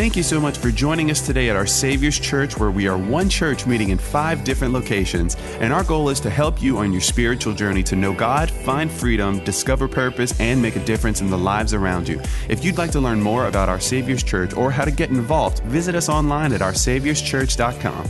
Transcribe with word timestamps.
Thank 0.00 0.16
you 0.16 0.22
so 0.22 0.40
much 0.40 0.56
for 0.56 0.70
joining 0.70 1.10
us 1.10 1.20
today 1.20 1.50
at 1.50 1.56
our 1.56 1.66
Savior's 1.66 2.18
Church, 2.18 2.56
where 2.56 2.70
we 2.70 2.88
are 2.88 2.96
one 2.96 3.28
church 3.28 3.66
meeting 3.66 3.90
in 3.90 3.98
five 3.98 4.44
different 4.44 4.72
locations. 4.72 5.36
And 5.60 5.74
our 5.74 5.84
goal 5.84 6.08
is 6.08 6.20
to 6.20 6.30
help 6.30 6.62
you 6.62 6.78
on 6.78 6.90
your 6.90 7.02
spiritual 7.02 7.52
journey 7.52 7.82
to 7.82 7.96
know 7.96 8.14
God, 8.14 8.50
find 8.50 8.90
freedom, 8.90 9.44
discover 9.44 9.88
purpose, 9.88 10.32
and 10.40 10.62
make 10.62 10.76
a 10.76 10.84
difference 10.86 11.20
in 11.20 11.28
the 11.28 11.36
lives 11.36 11.74
around 11.74 12.08
you. 12.08 12.18
If 12.48 12.64
you'd 12.64 12.78
like 12.78 12.92
to 12.92 12.98
learn 12.98 13.20
more 13.20 13.46
about 13.46 13.68
our 13.68 13.78
Savior's 13.78 14.22
Church 14.22 14.54
or 14.54 14.70
how 14.70 14.86
to 14.86 14.90
get 14.90 15.10
involved, 15.10 15.58
visit 15.64 15.94
us 15.94 16.08
online 16.08 16.54
at 16.54 16.62
oursaviorschurch.com. 16.62 18.08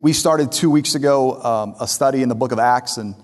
We 0.00 0.14
started 0.14 0.50
two 0.50 0.68
weeks 0.68 0.96
ago 0.96 1.40
um, 1.40 1.76
a 1.78 1.86
study 1.86 2.24
in 2.24 2.28
the 2.28 2.34
book 2.34 2.50
of 2.50 2.58
Acts, 2.58 2.96
and 2.96 3.14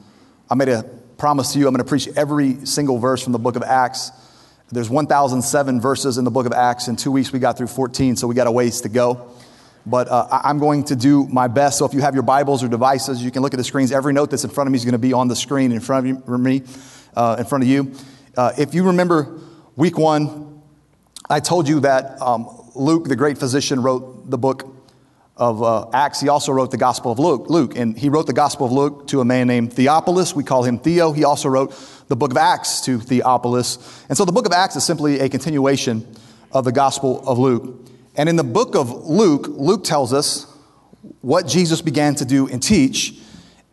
I 0.49 0.55
made 0.55 0.69
a 0.69 0.85
promise 1.17 1.55
to 1.55 1.59
you 1.59 1.67
I'm 1.67 1.75
going 1.75 1.85
to 1.85 1.89
preach 1.89 2.07
every 2.15 2.65
single 2.67 2.99
verse 2.99 3.21
from 3.21 3.33
the 3.33 3.41
book 3.41 3.57
of 3.57 3.65
Acts. 3.65 4.13
There's 4.71 4.91
1,007 4.91 5.81
verses 5.81 6.19
in 6.19 6.25
the 6.25 6.31
book 6.31 6.45
of 6.45 6.53
Acts. 6.53 6.89
In 6.89 6.97
two 6.97 7.11
weeks, 7.11 7.33
we 7.33 7.39
got 7.39 7.57
through 7.57 7.69
14, 7.69 8.17
so 8.17 8.27
we 8.27 8.35
got 8.35 8.47
a 8.47 8.51
ways 8.51 8.83
to 8.83 8.91
go. 8.91 9.31
But 9.87 10.09
uh, 10.09 10.29
I'm 10.31 10.59
going 10.59 10.85
to 10.85 10.97
do 10.97 11.27
my 11.27 11.49
best. 11.49 11.79
So 11.79 11.87
if 11.87 11.95
you 11.95 12.03
have 12.03 12.13
your 12.13 12.23
Bibles 12.23 12.63
or 12.63 12.69
devices, 12.69 13.25
you 13.25 13.31
can 13.31 13.41
look 13.41 13.55
at 13.55 13.57
the 13.57 13.65
screens. 13.65 13.93
Every 13.93 14.13
note 14.13 14.29
that's 14.29 14.45
in 14.45 14.51
front 14.51 14.69
of 14.69 14.73
me 14.73 14.77
is 14.77 14.85
going 14.85 14.93
to 14.93 14.99
be 14.99 15.15
on 15.15 15.29
the 15.29 15.37
screen 15.37 15.73
in 15.73 15.81
front 15.81 16.07
of 16.07 16.23
you, 16.29 16.39
me, 16.39 16.63
uh, 17.17 17.37
in 17.39 17.47
front 17.47 17.65
of 17.65 17.71
you. 17.71 17.95
Uh, 18.37 18.53
if 18.59 18.75
you 18.75 18.85
remember 18.85 19.41
week 19.75 19.97
one, 19.97 20.61
I 21.31 21.41
told 21.41 21.67
you 21.67 21.81
that 21.81 22.21
um, 22.21 22.47
Luke, 22.75 23.05
the 23.05 23.17
great 23.17 23.39
physician, 23.39 23.81
wrote 23.81 24.31
the 24.31 24.37
book 24.37 24.78
of 25.39 25.63
uh, 25.63 25.89
Acts, 25.93 26.21
he 26.21 26.29
also 26.29 26.53
wrote 26.53 26.71
the 26.73 26.77
Gospel 26.77 27.13
of 27.13 27.19
Luke, 27.19 27.49
Luke. 27.49 27.77
And 27.77 27.97
he 27.97 28.09
wrote 28.09 28.27
the 28.27 28.33
Gospel 28.33 28.67
of 28.67 28.73
Luke 28.73 29.07
to 29.09 29.21
a 29.21 29.25
man 29.25 29.47
named 29.47 29.73
Theophilus. 29.73 30.35
We 30.35 30.45
call 30.45 30.65
him 30.65 30.79
Theo. 30.79 31.13
He 31.13 31.25
also 31.25 31.49
wrote 31.49 31.75
the 32.09 32.17
book 32.17 32.33
of 32.33 32.37
Acts 32.37 32.81
to 32.83 32.99
Theophilus. 32.99 34.05
And 34.09 34.19
so 34.19 34.25
the 34.25 34.33
book 34.33 34.47
of 34.47 34.53
Acts 34.53 34.77
is 34.77 34.85
simply 34.85 35.21
a 35.21 35.29
continuation 35.29 36.07
of 36.51 36.65
the 36.65 36.73
Gospel 36.73 37.27
of 37.27 37.39
Luke. 37.39 37.89
And 38.17 38.29
in 38.29 38.37
the 38.37 38.45
book 38.45 38.75
of 38.75 38.91
Luke, 38.91 39.47
Luke 39.49 39.85
tells 39.85 40.13
us 40.13 40.53
what 41.21 41.47
Jesus 41.47 41.81
began 41.81 42.17
to 42.17 42.25
do 42.25 42.49
and 42.49 42.61
teach. 42.61 43.15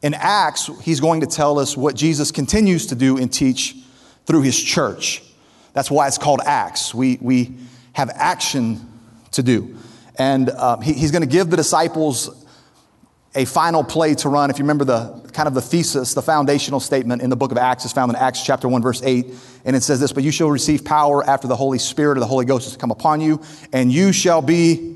In 0.03 0.13
Acts, 0.13 0.69
he's 0.83 0.99
going 0.99 1.21
to 1.21 1.27
tell 1.27 1.57
us 1.57 1.75
what 1.75 1.95
Jesus 1.95 2.31
continues 2.31 2.87
to 2.87 2.95
do 2.95 3.17
and 3.17 3.33
teach 3.33 3.75
through 4.27 4.43
his 4.43 4.61
church. 4.61 5.23
That's 5.73 5.89
why 5.89 6.07
it's 6.07 6.19
called 6.19 6.41
Acts. 6.45 6.93
We, 6.93 7.17
we 7.21 7.55
have 7.93 8.11
action 8.13 8.87
to 9.31 9.41
do. 9.41 9.77
And 10.17 10.49
uh, 10.49 10.77
he, 10.79 10.93
he's 10.93 11.11
going 11.11 11.21
to 11.23 11.27
give 11.27 11.49
the 11.49 11.57
disciples 11.57 12.45
a 13.35 13.43
final 13.45 13.83
play 13.83 14.15
to 14.15 14.29
run. 14.29 14.49
If 14.49 14.57
you 14.57 14.63
remember 14.63 14.85
the 14.85 15.29
kind 15.33 15.47
of 15.47 15.53
the 15.53 15.61
thesis, 15.61 16.13
the 16.13 16.21
foundational 16.21 16.79
statement 16.79 17.21
in 17.21 17.29
the 17.29 17.35
book 17.35 17.51
of 17.51 17.57
Acts 17.57 17.83
is 17.83 17.91
found 17.91 18.09
in 18.09 18.15
Acts 18.15 18.43
chapter 18.43 18.67
1, 18.69 18.81
verse 18.81 19.03
8. 19.03 19.25
And 19.65 19.75
it 19.75 19.83
says 19.83 19.99
this, 19.99 20.13
but 20.13 20.23
you 20.23 20.31
shall 20.31 20.49
receive 20.49 20.85
power 20.85 21.23
after 21.23 21.47
the 21.47 21.55
Holy 21.55 21.77
Spirit 21.77 22.17
or 22.17 22.21
the 22.21 22.27
Holy 22.27 22.45
Ghost 22.45 22.65
has 22.69 22.77
come 22.77 22.91
upon 22.91 23.19
you, 23.19 23.41
and 23.73 23.91
you 23.91 24.13
shall 24.13 24.41
be 24.41 24.95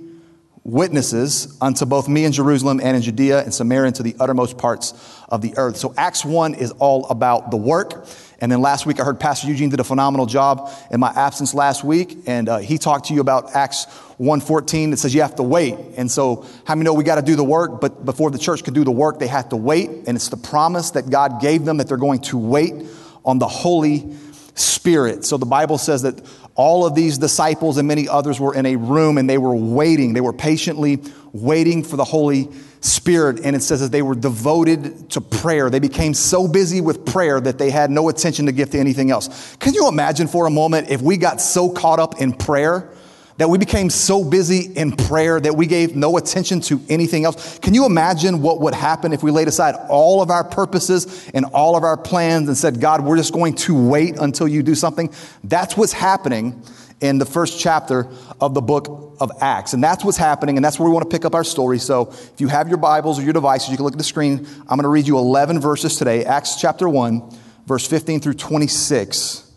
witnesses 0.64 1.58
unto 1.62 1.86
both 1.86 2.08
me 2.08 2.26
in 2.26 2.32
Jerusalem 2.32 2.80
and 2.82 2.96
in 2.96 3.02
Judea 3.02 3.44
and 3.44 3.54
Samaria 3.54 3.88
and 3.88 3.96
to 3.96 4.04
the 4.04 4.16
uttermost 4.20 4.58
parts 4.58 4.94
of 5.28 5.42
the 5.42 5.58
earth. 5.58 5.78
So 5.78 5.94
Acts 5.98 6.24
1 6.24 6.54
is 6.56 6.72
all 6.74 7.08
about 7.08 7.52
the 7.52 7.58
work. 7.58 8.08
And 8.42 8.52
then 8.52 8.62
last 8.62 8.86
week 8.86 9.00
I 9.00 9.04
heard 9.04 9.20
Pastor 9.20 9.48
Eugene 9.48 9.70
did 9.70 9.80
a 9.80 9.84
phenomenal 9.84 10.26
job 10.26 10.72
in 10.92 11.00
my 11.00 11.10
absence 11.10 11.54
last 11.54 11.84
week. 11.84 12.18
And 12.26 12.48
uh, 12.48 12.58
he 12.60 12.78
talked 12.78 13.08
to 13.08 13.14
you 13.14 13.22
about 13.22 13.56
Acts 13.56 13.86
1.14 14.20 14.92
that 14.92 14.98
says 14.98 15.14
you 15.14 15.22
have 15.22 15.36
to 15.36 15.44
wait. 15.44 15.76
And 15.98 16.10
so 16.10 16.46
how 16.66 16.76
many 16.76 16.86
know 16.86 16.94
we 16.94 17.04
got 17.04 17.16
to 17.16 17.22
do 17.22 17.36
the 17.36 17.44
work, 17.44 17.82
but 17.82 18.06
before 18.06 18.32
the 18.32 18.38
church 18.38 18.64
could 18.64 18.74
do 18.74 18.84
the 18.84 18.92
work, 18.92 19.20
they 19.20 19.28
had 19.28 19.50
to 19.50 19.56
wait. 19.56 19.90
And 20.08 20.16
it's 20.16 20.30
the 20.30 20.38
promise 20.38 20.92
that 20.92 21.10
God 21.10 21.42
gave 21.42 21.66
them 21.66 21.78
that 21.78 21.88
they're 21.88 21.98
going 21.98 22.22
to 22.22 22.38
wait 22.38 22.74
on 23.26 23.40
the 23.40 23.48
Holy 23.48 24.16
Spirit. 24.56 25.26
So 25.26 25.38
the 25.38 25.46
Bible 25.46 25.78
says 25.78 26.04
that 26.04 26.22
all 26.56 26.86
of 26.86 26.96
these 26.96 27.18
disciples 27.18 27.78
and 27.78 27.88
many 27.88 28.08
others 28.08 28.40
were 28.40 28.54
in 28.54 28.66
a 28.66 28.76
room 28.76 29.18
and 29.18 29.30
they 29.30 29.38
were 29.38 29.56
waiting. 29.56 30.14
They 30.14 30.22
were 30.22 30.34
patiently 30.34 31.00
waiting 31.34 31.84
for 31.84 31.98
the 31.98 32.04
Holy 32.06 32.44
Spirit. 32.44 32.66
Spirit, 32.82 33.42
and 33.44 33.56
it 33.56 33.62
says 33.62 33.82
that 33.82 33.92
they 33.92 34.02
were 34.02 34.16
devoted 34.16 35.10
to 35.12 35.22
prayer. 35.22 35.70
They 35.70 35.80
became 35.80 36.14
so 36.14 36.48
busy 36.48 36.80
with 36.80 37.06
prayer 37.06 37.42
that 37.42 37.58
they 37.58 37.70
had 37.70 37.92
no 37.92 38.08
attention 38.08 38.46
to 38.46 38.52
give 38.52 38.70
to 38.72 38.80
anything 38.80 39.12
else. 39.12 39.56
Can 39.58 39.74
you 39.74 39.88
imagine 39.90 40.28
for 40.28 40.48
a 40.48 40.50
moment 40.50 40.90
if 40.90 41.02
we 41.02 41.18
got 41.18 41.42
so 41.42 41.70
caught 41.70 42.00
up 42.00 42.22
in 42.22 42.34
prayer? 42.34 42.90
that 43.40 43.50
we 43.50 43.58
became 43.58 43.90
so 43.90 44.22
busy 44.22 44.70
in 44.76 44.92
prayer 44.92 45.40
that 45.40 45.56
we 45.56 45.66
gave 45.66 45.96
no 45.96 46.18
attention 46.18 46.60
to 46.60 46.82
anything 46.90 47.24
else. 47.24 47.58
Can 47.60 47.74
you 47.74 47.86
imagine 47.86 48.42
what 48.42 48.60
would 48.60 48.74
happen 48.74 49.14
if 49.14 49.24
we 49.24 49.32
laid 49.32 49.48
aside 49.48 49.76
all 49.88 50.22
of 50.22 50.30
our 50.30 50.44
purposes 50.44 51.30
and 51.34 51.46
all 51.46 51.78
of 51.78 51.86
our 51.86 51.96
plans 51.96 52.50
and 52.50 52.58
said, 52.58 52.82
God, 52.82 53.02
we're 53.02 53.16
just 53.16 53.32
going 53.32 53.56
to 53.56 53.90
wait 53.90 54.18
until 54.18 54.46
you 54.46 54.62
do 54.62 54.76
something? 54.76 55.10
That's 55.46 55.78
what's 55.78 55.94
happening 55.94 56.62
in 57.02 57.18
the 57.18 57.26
first 57.26 57.60
chapter 57.60 58.08
of 58.42 58.54
the 58.54 58.62
book 58.62 59.18
of 59.20 59.32
Acts. 59.42 59.74
And 59.74 59.84
that's 59.84 60.04
what's 60.04 60.18
happening, 60.18 60.58
and 60.58 60.66
that's 60.66 60.80
where 60.80 60.88
we 60.88 60.94
want 60.94 61.10
to 61.10 61.16
pick 61.16 61.26
up 61.26 61.34
our 61.34 61.44
story. 61.44 61.80
So 61.80 62.10
if 62.10 62.40
you 62.40 62.48
have 62.48 62.68
your 62.68 62.78
Bibles 62.78 63.20
or 63.20 63.24
your 63.24 63.34
devices, 63.34 63.70
you 63.70 63.78
can 63.78 63.86
look 63.86 63.94
at 63.94 63.98
the 63.98 64.04
screen. 64.04 64.48
I'm 64.68 64.78
going 64.78 64.84
to 64.84 64.90
read 64.90 65.08
you 65.08 65.18
11 65.18 65.60
verses 65.60 65.96
today, 65.96 66.26
Acts 66.26 66.60
chapter 66.60 66.90
1, 66.90 67.38
verse 67.66 67.88
15 67.88 68.20
through 68.20 68.34
26. 68.34 69.50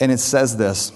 And 0.00 0.12
it 0.12 0.18
says 0.18 0.56
this. 0.56 0.92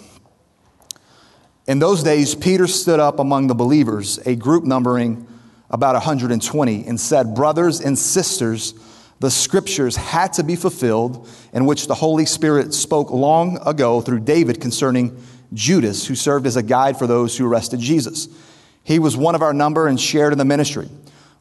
In 1.67 1.79
those 1.79 2.03
days, 2.03 2.35
Peter 2.35 2.67
stood 2.67 3.01
up 3.01 3.19
among 3.19 3.47
the 3.47 3.55
believers, 3.55 4.19
a 4.27 4.35
group 4.35 4.65
numbering 4.65 5.27
about 5.71 5.95
120, 5.95 6.87
and 6.87 7.01
said, 7.01 7.35
Brothers 7.35 7.81
and 7.81 7.99
sisters, 7.99 8.75
the 9.21 9.31
scriptures 9.31 9.95
had 9.95 10.33
to 10.35 10.43
be 10.43 10.57
fulfilled 10.57 11.29
in 11.53 11.65
which 11.65 11.87
the 11.87 11.95
Holy 11.95 12.27
Spirit 12.27 12.75
spoke 12.75 13.11
long 13.13 13.59
ago 13.65 14.01
through 14.01 14.21
David 14.21 14.61
concerning 14.61 15.17
Judas, 15.55 16.07
who 16.07 16.15
served 16.15 16.47
as 16.47 16.57
a 16.57 16.63
guide 16.63 16.99
for 16.99 17.07
those 17.07 17.37
who 17.37 17.47
arrested 17.47 17.81
Jesus. 17.81 18.29
He 18.85 18.99
was 18.99 19.17
one 19.17 19.35
of 19.35 19.43
our 19.43 19.53
number 19.53 19.87
and 19.87 20.01
shared 20.01 20.33
in 20.33 20.39
the 20.39 20.45
ministry. 20.45 20.89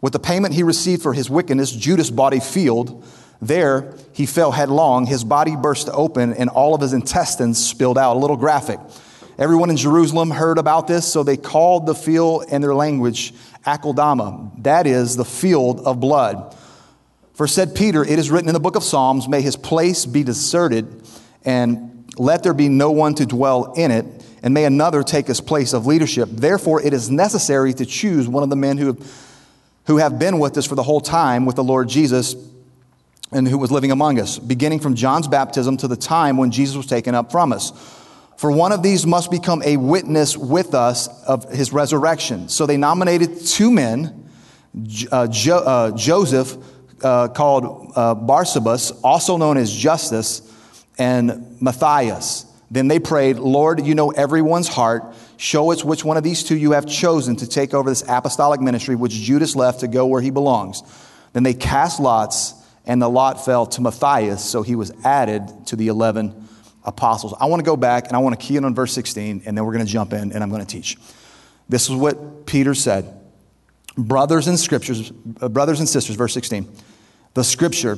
With 0.02 0.14
the 0.14 0.20
payment 0.20 0.54
he 0.54 0.64
received 0.64 1.02
for 1.02 1.14
his 1.14 1.30
wickedness, 1.30 1.72
Judas 1.72 2.10
bought 2.10 2.34
a 2.34 2.42
field. 2.42 3.06
There 3.42 3.96
he 4.14 4.26
fell 4.26 4.52
headlong, 4.52 5.06
his 5.06 5.24
body 5.24 5.56
burst 5.56 5.90
open, 5.92 6.34
and 6.34 6.50
all 6.50 6.76
of 6.76 6.82
his 6.82 6.94
intestines 6.94 7.64
spilled 7.64 7.98
out. 7.98 8.16
A 8.16 8.20
little 8.20 8.38
graphic. 8.38 8.80
Everyone 9.38 9.70
in 9.70 9.78
Jerusalem 9.78 10.30
heard 10.30 10.58
about 10.58 10.88
this, 10.88 11.12
so 11.12 11.24
they 11.24 11.38
called 11.38 11.86
the 11.86 11.96
field 11.96 12.46
in 12.50 12.62
their 12.62 12.76
language 12.76 13.34
Akeldama, 13.66 14.52
that 14.64 14.86
is, 14.86 15.16
the 15.16 15.26
field 15.26 15.80
of 15.82 16.00
blood. 16.00 16.56
For 17.34 17.48
said 17.48 17.74
Peter, 17.74 18.04
it 18.04 18.20
is 18.20 18.30
written 18.30 18.50
in 18.50 18.54
the 18.54 18.60
book 18.60 18.76
of 18.76 18.84
Psalms, 18.84 19.28
may 19.28 19.42
his 19.42 19.56
place 19.56 20.06
be 20.06 20.24
deserted, 20.24 21.08
and 21.44 21.91
let 22.18 22.44
there 22.44 22.54
be 22.54 22.70
no 22.70 22.92
one 22.92 23.16
to 23.16 23.26
dwell 23.26 23.74
in 23.74 23.92
it, 23.92 24.06
and 24.44 24.54
may 24.54 24.66
another 24.66 25.04
take 25.04 25.28
his 25.28 25.42
place 25.42 25.74
of 25.74 25.86
leadership. 25.86 26.30
Therefore, 26.32 26.82
it 26.82 26.94
is 26.94 27.10
necessary 27.10 27.74
to 27.74 27.86
choose 27.86 28.28
one 28.28 28.44
of 28.44 28.50
the 28.50 28.56
men 28.56 28.78
who 28.78 28.88
have, 28.88 29.12
who 29.88 29.98
have 29.98 30.20
been 30.20 30.40
with 30.40 30.58
us 30.58 30.66
for 30.66 30.76
the 30.76 30.84
whole 30.84 31.02
time 31.02 31.46
with 31.46 31.56
the 31.56 31.64
Lord 31.64 31.90
Jesus 31.90 32.36
and 33.32 33.48
who 33.48 33.58
was 33.58 33.72
living 33.72 33.92
among 33.92 34.20
us, 34.20 34.40
beginning 34.40 34.80
from 34.80 34.96
John's 34.96 35.28
baptism 35.28 35.78
to 35.78 35.88
the 35.88 35.96
time 35.96 36.38
when 36.38 36.52
Jesus 36.52 36.76
was 36.76 36.86
taken 36.86 37.16
up 37.16 37.32
from 37.32 37.54
us. 37.54 37.72
For 38.36 38.52
one 38.52 38.72
of 38.72 38.82
these 38.82 39.06
must 39.06 39.30
become 39.32 39.62
a 39.64 39.78
witness 39.78 40.36
with 40.36 40.74
us 40.74 41.08
of 41.26 41.50
his 41.52 41.72
resurrection. 41.72 42.50
So 42.50 42.66
they 42.66 42.76
nominated 42.76 43.46
two 43.46 43.72
men, 43.72 44.30
uh, 45.12 45.28
jo- 45.28 45.58
uh, 45.58 45.92
Joseph, 45.92 46.58
uh, 47.04 47.28
called 47.30 47.94
uh, 47.96 48.16
Barsabas, 48.16 49.00
also 49.04 49.38
known 49.38 49.58
as 49.58 49.72
Justus, 49.72 50.51
and 50.98 51.62
Matthias. 51.62 52.46
Then 52.70 52.88
they 52.88 53.00
prayed, 53.00 53.38
Lord, 53.38 53.86
you 53.86 53.96
know 53.96 54.12
everyone's 54.12 54.68
heart. 54.68 55.04
Show 55.38 55.72
us 55.72 55.84
which 55.84 56.06
one 56.06 56.18
of 56.18 56.24
these 56.24 56.44
two 56.44 56.56
you 56.56 56.72
have 56.72 56.86
chosen 56.86 57.36
to 57.38 57.48
take 57.48 57.74
over 57.74 57.90
this 57.90 58.04
apostolic 58.08 58.62
ministry, 58.62 58.96
which 58.96 59.14
Judas 59.14 59.56
left 59.56 59.82
to 59.82 59.88
go 59.88 60.06
where 60.06 60.22
he 60.22 60.30
belongs. 60.30 60.82
Then 61.34 61.44
they 61.44 61.54
cast 61.54 62.00
lots, 62.00 62.54
and 62.86 63.02
the 63.02 63.10
lot 63.10 63.44
fell 63.44 63.66
to 63.66 63.82
Matthias, 63.82 64.44
so 64.44 64.62
he 64.62 64.76
was 64.76 64.92
added 65.04 65.68
to 65.68 65.76
the 65.76 65.90
eleven 65.90 66.48
apostles. 66.84 67.34
I 67.40 67.46
want 67.46 67.60
to 67.60 67.66
go 67.66 67.78
back 67.78 68.08
and 68.08 68.16
I 68.16 68.20
want 68.20 68.40
to 68.40 68.46
key 68.46 68.58
in 68.58 68.66
on 68.66 68.74
verse 68.74 68.94
16, 68.94 69.44
and 69.46 69.58
then 69.58 69.66
we're 69.66 69.74
going 69.74 69.86
to 69.86 69.92
jump 69.92 70.14
in 70.14 70.32
and 70.32 70.44
I'm 70.44 70.50
going 70.50 70.66
to 70.66 70.68
teach. 70.68 70.98
This 71.70 71.90
is 71.90 71.96
what 71.96 72.46
Peter 72.46 72.74
said. 72.74 73.18
Brothers 73.98 74.48
and 74.48 74.60
scriptures, 74.60 75.12
uh, 75.42 75.50
brothers 75.50 75.80
and 75.80 75.88
sisters, 75.88 76.16
verse 76.16 76.34
16. 76.34 76.68
The 77.34 77.44
scripture 77.44 77.98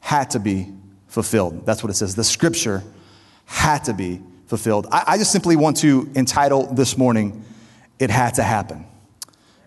had 0.00 0.30
to 0.30 0.38
be 0.38 0.72
fulfilled. 1.10 1.66
That's 1.66 1.82
what 1.82 1.90
it 1.90 1.94
says. 1.94 2.14
The 2.14 2.24
scripture 2.24 2.82
had 3.44 3.84
to 3.84 3.92
be 3.92 4.22
fulfilled. 4.46 4.86
I, 4.90 5.04
I 5.06 5.18
just 5.18 5.32
simply 5.32 5.56
want 5.56 5.78
to 5.78 6.10
entitle 6.14 6.72
this 6.72 6.96
morning, 6.96 7.44
It 7.98 8.10
Had 8.10 8.34
to 8.34 8.42
Happen. 8.42 8.86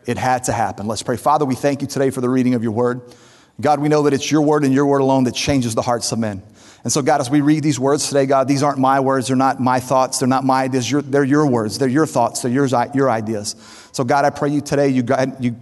It 0.06 0.18
had 0.18 0.45
to 0.45 0.51
happen. 0.51 0.88
Let's 0.88 1.04
pray. 1.04 1.18
Father, 1.18 1.45
we 1.45 1.56
thank 1.56 1.81
you 1.81 1.88
today 1.88 2.10
for 2.10 2.22
the 2.22 2.30
reading 2.30 2.56
of 2.56 2.63
your 2.63 2.72
word. 2.72 3.01
God, 3.62 3.80
we 3.80 3.88
know 3.88 4.04
that 4.04 4.13
it's 4.13 4.30
your 4.31 4.42
word 4.42 4.63
and 4.63 4.74
your 4.74 4.86
word 4.86 5.00
alone 5.00 5.25
that 5.25 5.36
changes 5.36 5.75
the 5.75 5.81
hearts 5.81 6.12
of 6.12 6.19
men. 6.19 6.42
And 6.84 6.92
so, 6.92 7.01
God, 7.01 7.22
as 7.22 7.30
we 7.30 7.40
read 7.40 7.63
these 7.63 7.80
words 7.80 8.07
today, 8.07 8.25
God, 8.25 8.48
these 8.48 8.63
aren't 8.63 8.80
my 8.80 9.00
words. 9.00 9.28
They're 9.28 9.38
not 9.38 9.62
my 9.62 9.80
thoughts. 9.80 10.19
They're 10.19 10.28
not 10.28 10.44
my 10.44 10.63
ideas. 10.63 10.89
They're 10.92 11.24
your 11.24 11.48
words. 11.48 11.78
They're 11.78 11.88
your 11.88 12.06
thoughts. 12.06 12.42
They're 12.42 12.51
yours, 12.51 12.74
your 12.94 13.10
ideas. 13.10 13.56
So, 13.94 14.04
God, 14.04 14.25
I 14.25 14.31
pray 14.31 14.50
you 14.50 14.60
today, 14.60 14.89
you 14.89 15.04
guide, 15.04 15.42
you, 15.42 15.56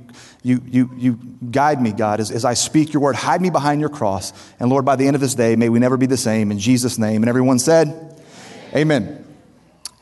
you, 0.43 0.61
you, 0.65 0.89
you 0.97 1.19
guide 1.51 1.81
me, 1.81 1.91
God, 1.91 2.19
as, 2.19 2.31
as 2.31 2.45
I 2.45 2.55
speak 2.55 2.93
your 2.93 3.01
word. 3.03 3.15
Hide 3.15 3.41
me 3.41 3.49
behind 3.49 3.79
your 3.79 3.89
cross. 3.89 4.33
And 4.59 4.69
Lord, 4.69 4.85
by 4.85 4.95
the 4.95 5.05
end 5.05 5.15
of 5.15 5.21
this 5.21 5.35
day, 5.35 5.55
may 5.55 5.69
we 5.69 5.77
never 5.79 5.97
be 5.97 6.07
the 6.07 6.17
same. 6.17 6.51
In 6.51 6.57
Jesus' 6.57 6.97
name. 6.97 7.21
And 7.21 7.29
everyone 7.29 7.59
said, 7.59 7.87
Amen. 8.73 9.03
Amen. 9.03 9.27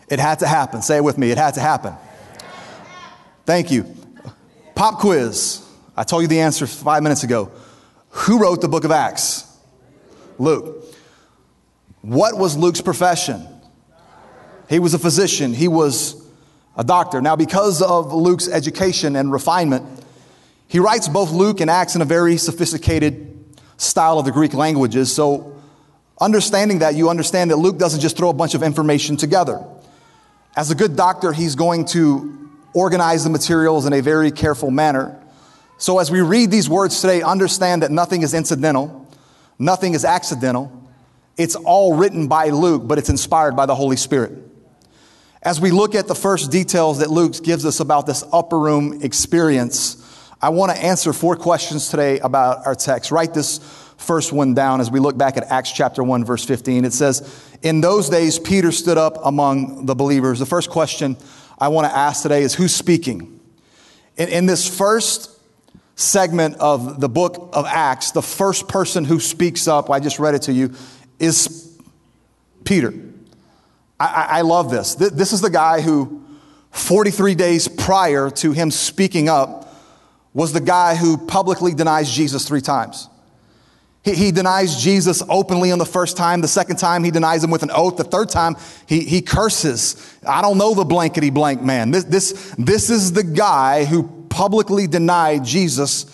It 0.08 0.20
had 0.20 0.40
to 0.40 0.48
happen. 0.48 0.82
Say 0.82 0.98
it 0.98 1.04
with 1.04 1.18
me. 1.18 1.30
It 1.30 1.38
had 1.38 1.54
to 1.56 1.60
happen. 1.60 1.94
Thank 3.46 3.70
you. 3.70 3.86
Pop 4.76 5.00
quiz. 5.00 5.64
I 5.96 6.04
told 6.04 6.24
you 6.24 6.28
the 6.28 6.40
answer 6.40 6.66
five 6.66 7.04
minutes 7.04 7.24
ago. 7.24 7.52
Who 8.10 8.40
wrote 8.40 8.62
the 8.62 8.68
book 8.68 8.86
of 8.86 8.92
Acts? 8.92 9.46
Luke. 10.38 10.86
What 12.02 12.38
was 12.38 12.58
Luke's 12.58 12.82
profession? 12.82 13.46
He 14.70 14.80
was 14.80 14.94
a 14.94 15.00
physician, 15.00 15.54
he 15.54 15.68
was 15.68 16.16
a 16.78 16.84
doctor. 16.84 17.22
Now, 17.22 17.36
because 17.36 17.82
of 17.82 18.14
Luke's 18.14 18.48
education 18.48 19.16
and 19.16 19.32
refinement, 19.32 19.99
he 20.70 20.78
writes 20.78 21.08
both 21.08 21.32
Luke 21.32 21.62
and 21.62 21.70
Acts 21.70 21.96
in 21.96 22.02
a 22.04 22.06
very 22.06 22.38
sophisticated 22.38 23.36
style 23.78 24.20
of 24.20 24.26
the 24.26 24.32
Greek 24.32 24.54
languages. 24.54 25.14
So, 25.14 25.60
understanding 26.22 26.80
that, 26.80 26.94
you 26.94 27.10
understand 27.10 27.50
that 27.50 27.58
Luke 27.58 27.80
doesn't 27.80 28.02
just 28.02 28.16
throw 28.16 28.30
a 28.30 28.34
bunch 28.34 28.54
of 28.54 28.62
information 28.62 29.18
together. 29.18 29.66
As 30.56 30.70
a 30.70 30.76
good 30.76 30.96
doctor, 30.96 31.34
he's 31.34 31.56
going 31.56 31.86
to 31.86 32.52
organize 32.76 33.24
the 33.24 33.32
materials 33.32 33.88
in 33.88 33.94
a 33.94 34.02
very 34.02 34.30
careful 34.30 34.70
manner. 34.70 35.20
So, 35.80 35.98
as 35.98 36.12
we 36.12 36.22
read 36.22 36.52
these 36.52 36.70
words 36.70 37.02
today, 37.02 37.24
understand 37.24 37.82
that 37.82 37.90
nothing 37.90 38.22
is 38.22 38.36
incidental, 38.36 39.08
nothing 39.58 39.96
is 39.96 40.06
accidental. 40.06 40.72
It's 41.36 41.56
all 41.56 41.96
written 41.96 42.28
by 42.28 42.50
Luke, 42.50 42.84
but 42.86 43.00
it's 43.00 43.10
inspired 43.10 43.56
by 43.56 43.66
the 43.66 43.74
Holy 43.74 43.96
Spirit. 43.96 44.34
As 45.42 45.60
we 45.60 45.72
look 45.72 45.96
at 45.96 46.08
the 46.08 46.14
first 46.14 46.52
details 46.52 47.00
that 47.00 47.10
Luke 47.10 47.42
gives 47.42 47.66
us 47.66 47.80
about 47.80 48.06
this 48.06 48.24
upper 48.32 48.60
room 48.60 49.02
experience, 49.02 50.06
I 50.42 50.50
want 50.50 50.72
to 50.72 50.82
answer 50.82 51.12
four 51.12 51.36
questions 51.36 51.90
today 51.90 52.20
about 52.20 52.66
our 52.66 52.76
text. 52.76 53.12
Write 53.12 53.34
this 53.34 53.60
first 53.98 54.32
one 54.32 54.54
down 54.54 54.80
as 54.80 54.90
we 54.90 55.02
look 55.02 55.18
back 55.18 55.36
at 55.36 55.44
Acts 55.44 55.72
chapter 55.72 56.02
1, 56.02 56.24
verse 56.24 56.46
15. 56.46 56.86
It 56.86 56.94
says, 56.94 57.46
In 57.62 57.82
those 57.82 58.08
days, 58.08 58.40
Peter 58.40 58.72
stood 58.72 58.98
up 58.98 59.18
among 59.26 59.86
the 59.86 59.96
believers. 59.96 60.40
The 60.40 60.46
first 60.46 60.70
question 60.70 61.18
I 61.58 61.68
want 61.68 61.88
to 61.88 61.96
ask 61.96 62.24
today 62.24 62.44
is 62.44 62.56
who's 62.56 62.74
speaking? 62.74 63.42
In, 64.16 64.30
in 64.30 64.46
this 64.46 64.66
first 64.66 65.30
segment 65.96 66.56
of 66.56 67.02
the 67.02 67.10
book 67.10 67.50
of 67.52 67.66
Acts, 67.66 68.12
the 68.12 68.22
first 68.22 68.70
person 68.70 69.04
who 69.04 69.20
speaks 69.20 69.68
up, 69.68 69.90
I 69.90 70.00
just 70.00 70.20
read 70.20 70.36
it 70.36 70.44
to 70.44 70.54
you, 70.54 70.74
is 71.20 71.78
Peter. 72.64 72.94
I, 74.00 74.28
I 74.30 74.42
love 74.42 74.72
this. 74.72 74.96
This 74.96 75.34
is 75.34 75.42
the 75.42 75.50
guy 75.50 75.82
who, 75.82 76.24
43 76.72 77.36
days 77.36 77.68
prior 77.68 78.30
to 78.30 78.54
him 78.54 78.72
speaking 78.72 79.28
up, 79.28 79.69
was 80.34 80.54
the 80.54 80.62
guy 80.62 80.96
who 80.96 81.18
publicly 81.18 81.74
denies 81.74 82.12
Jesus 82.12 82.48
three 82.48 82.62
times. 82.62 83.10
He, 84.04 84.16
he, 84.16 84.32
denies 84.32 84.82
Jesus 84.82 85.22
openly 85.28 85.72
on 85.72 85.80
the 85.80 85.86
first 85.86 86.16
time. 86.16 86.42
The 86.42 86.48
second 86.48 86.78
time, 86.78 87.04
he 87.04 87.12
denies 87.12 87.44
him 87.44 87.52
with 87.52 87.64
an 87.64 87.72
oath. 87.72 87.98
The 87.98 88.04
third 88.04 88.30
time, 88.30 88.56
he, 88.88 89.02
he 89.02 89.22
curses. 89.22 90.18
I 90.26 90.42
don't 90.42 90.58
know 90.58 90.74
the 90.74 90.86
blankety 90.86 91.32
blank 91.32 91.62
man. 91.62 91.92
This, 91.92 92.06
this, 92.06 92.56
this 92.58 92.90
is 92.90 93.12
the 93.12 93.24
guy 93.24 93.86
who 93.86 94.04
publicly 94.30 94.88
denied 94.88 95.44
Jesus 95.44 96.06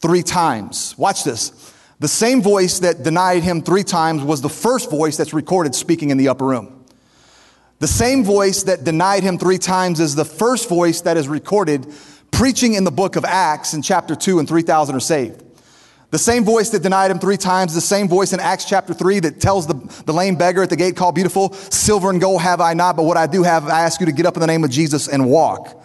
three 0.00 0.22
times. 0.22 0.96
Watch 0.98 1.24
this. 1.24 1.72
The 1.98 2.08
same 2.08 2.42
voice 2.42 2.80
that 2.80 3.02
denied 3.02 3.42
him 3.42 3.62
three 3.62 3.84
times 3.84 4.22
was 4.22 4.40
the 4.40 4.48
first 4.48 4.90
voice 4.90 5.16
that's 5.16 5.32
recorded 5.32 5.74
speaking 5.74 6.10
in 6.10 6.18
the 6.18 6.28
upper 6.28 6.46
room. 6.46 6.84
The 7.78 7.88
same 7.88 8.24
voice 8.24 8.64
that 8.64 8.84
denied 8.84 9.22
him 9.22 9.38
three 9.38 9.56
times 9.56 10.00
is 10.00 10.14
the 10.14 10.24
first 10.24 10.68
voice 10.68 11.00
that 11.02 11.16
is 11.16 11.28
recorded 11.28 11.86
preaching 12.30 12.74
in 12.74 12.84
the 12.84 12.90
book 12.90 13.16
of 13.16 13.24
Acts 13.24 13.74
in 13.74 13.82
chapter 13.82 14.14
2 14.14 14.38
and 14.38 14.48
3,000 14.48 14.94
are 14.94 15.00
saved. 15.00 15.42
The 16.10 16.18
same 16.18 16.44
voice 16.44 16.70
that 16.70 16.82
denied 16.82 17.12
him 17.12 17.20
three 17.20 17.36
times, 17.36 17.72
the 17.72 17.80
same 17.80 18.08
voice 18.08 18.32
in 18.32 18.40
Acts 18.40 18.64
chapter 18.64 18.92
3 18.92 19.20
that 19.20 19.40
tells 19.40 19.68
the, 19.68 19.74
the 20.06 20.12
lame 20.12 20.34
beggar 20.34 20.62
at 20.62 20.70
the 20.70 20.76
gate 20.76 20.96
called 20.96 21.14
beautiful, 21.14 21.52
silver 21.52 22.10
and 22.10 22.20
gold 22.20 22.42
have 22.42 22.60
I 22.60 22.74
not, 22.74 22.96
but 22.96 23.04
what 23.04 23.16
I 23.16 23.28
do 23.28 23.44
have, 23.44 23.68
I 23.68 23.82
ask 23.82 24.00
you 24.00 24.06
to 24.06 24.12
get 24.12 24.26
up 24.26 24.34
in 24.34 24.40
the 24.40 24.48
name 24.48 24.64
of 24.64 24.70
Jesus 24.70 25.06
and 25.06 25.30
walk. 25.30 25.80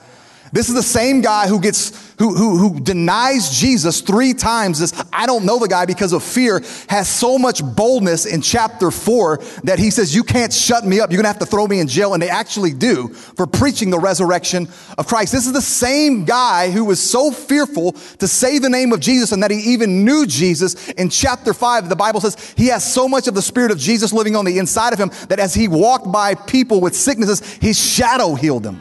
This 0.55 0.69
is 0.69 0.75
the 0.75 0.81
same 0.81 1.19
guy 1.19 1.49
who 1.49 1.59
gets, 1.59 2.15
who, 2.17 2.33
who, 2.33 2.57
who 2.57 2.79
denies 2.79 3.59
Jesus 3.59 3.99
three 3.99 4.33
times. 4.33 4.79
This, 4.79 4.93
I 5.11 5.25
don't 5.25 5.43
know 5.43 5.59
the 5.59 5.67
guy 5.67 5.85
because 5.85 6.13
of 6.13 6.23
fear, 6.23 6.61
has 6.87 7.09
so 7.09 7.37
much 7.37 7.61
boldness 7.61 8.25
in 8.25 8.41
chapter 8.41 8.89
four 8.89 9.39
that 9.65 9.79
he 9.79 9.91
says, 9.91 10.15
you 10.15 10.23
can't 10.23 10.53
shut 10.53 10.85
me 10.85 11.01
up. 11.01 11.11
You're 11.11 11.17
going 11.21 11.25
to 11.25 11.37
have 11.37 11.39
to 11.39 11.45
throw 11.45 11.67
me 11.67 11.81
in 11.81 11.89
jail. 11.89 12.13
And 12.13 12.23
they 12.23 12.29
actually 12.29 12.71
do 12.71 13.09
for 13.09 13.45
preaching 13.45 13.89
the 13.89 13.99
resurrection 13.99 14.69
of 14.97 15.07
Christ. 15.07 15.33
This 15.33 15.45
is 15.45 15.51
the 15.51 15.61
same 15.61 16.23
guy 16.23 16.71
who 16.71 16.85
was 16.85 17.01
so 17.01 17.31
fearful 17.31 17.91
to 18.19 18.25
say 18.25 18.57
the 18.57 18.69
name 18.69 18.93
of 18.93 19.01
Jesus 19.01 19.33
and 19.33 19.43
that 19.43 19.51
he 19.51 19.57
even 19.73 20.05
knew 20.05 20.25
Jesus. 20.25 20.89
In 20.91 21.09
chapter 21.09 21.53
five, 21.53 21.89
the 21.89 21.97
Bible 21.97 22.21
says 22.21 22.53
he 22.55 22.67
has 22.67 22.89
so 22.89 23.09
much 23.09 23.27
of 23.27 23.35
the 23.35 23.41
spirit 23.41 23.71
of 23.71 23.77
Jesus 23.77 24.13
living 24.13 24.37
on 24.37 24.45
the 24.45 24.57
inside 24.57 24.93
of 24.93 24.99
him 24.99 25.11
that 25.27 25.39
as 25.39 25.53
he 25.53 25.67
walked 25.67 26.09
by 26.09 26.33
people 26.33 26.79
with 26.79 26.95
sicknesses, 26.95 27.41
his 27.55 27.77
shadow 27.77 28.35
healed 28.35 28.63
them. 28.63 28.79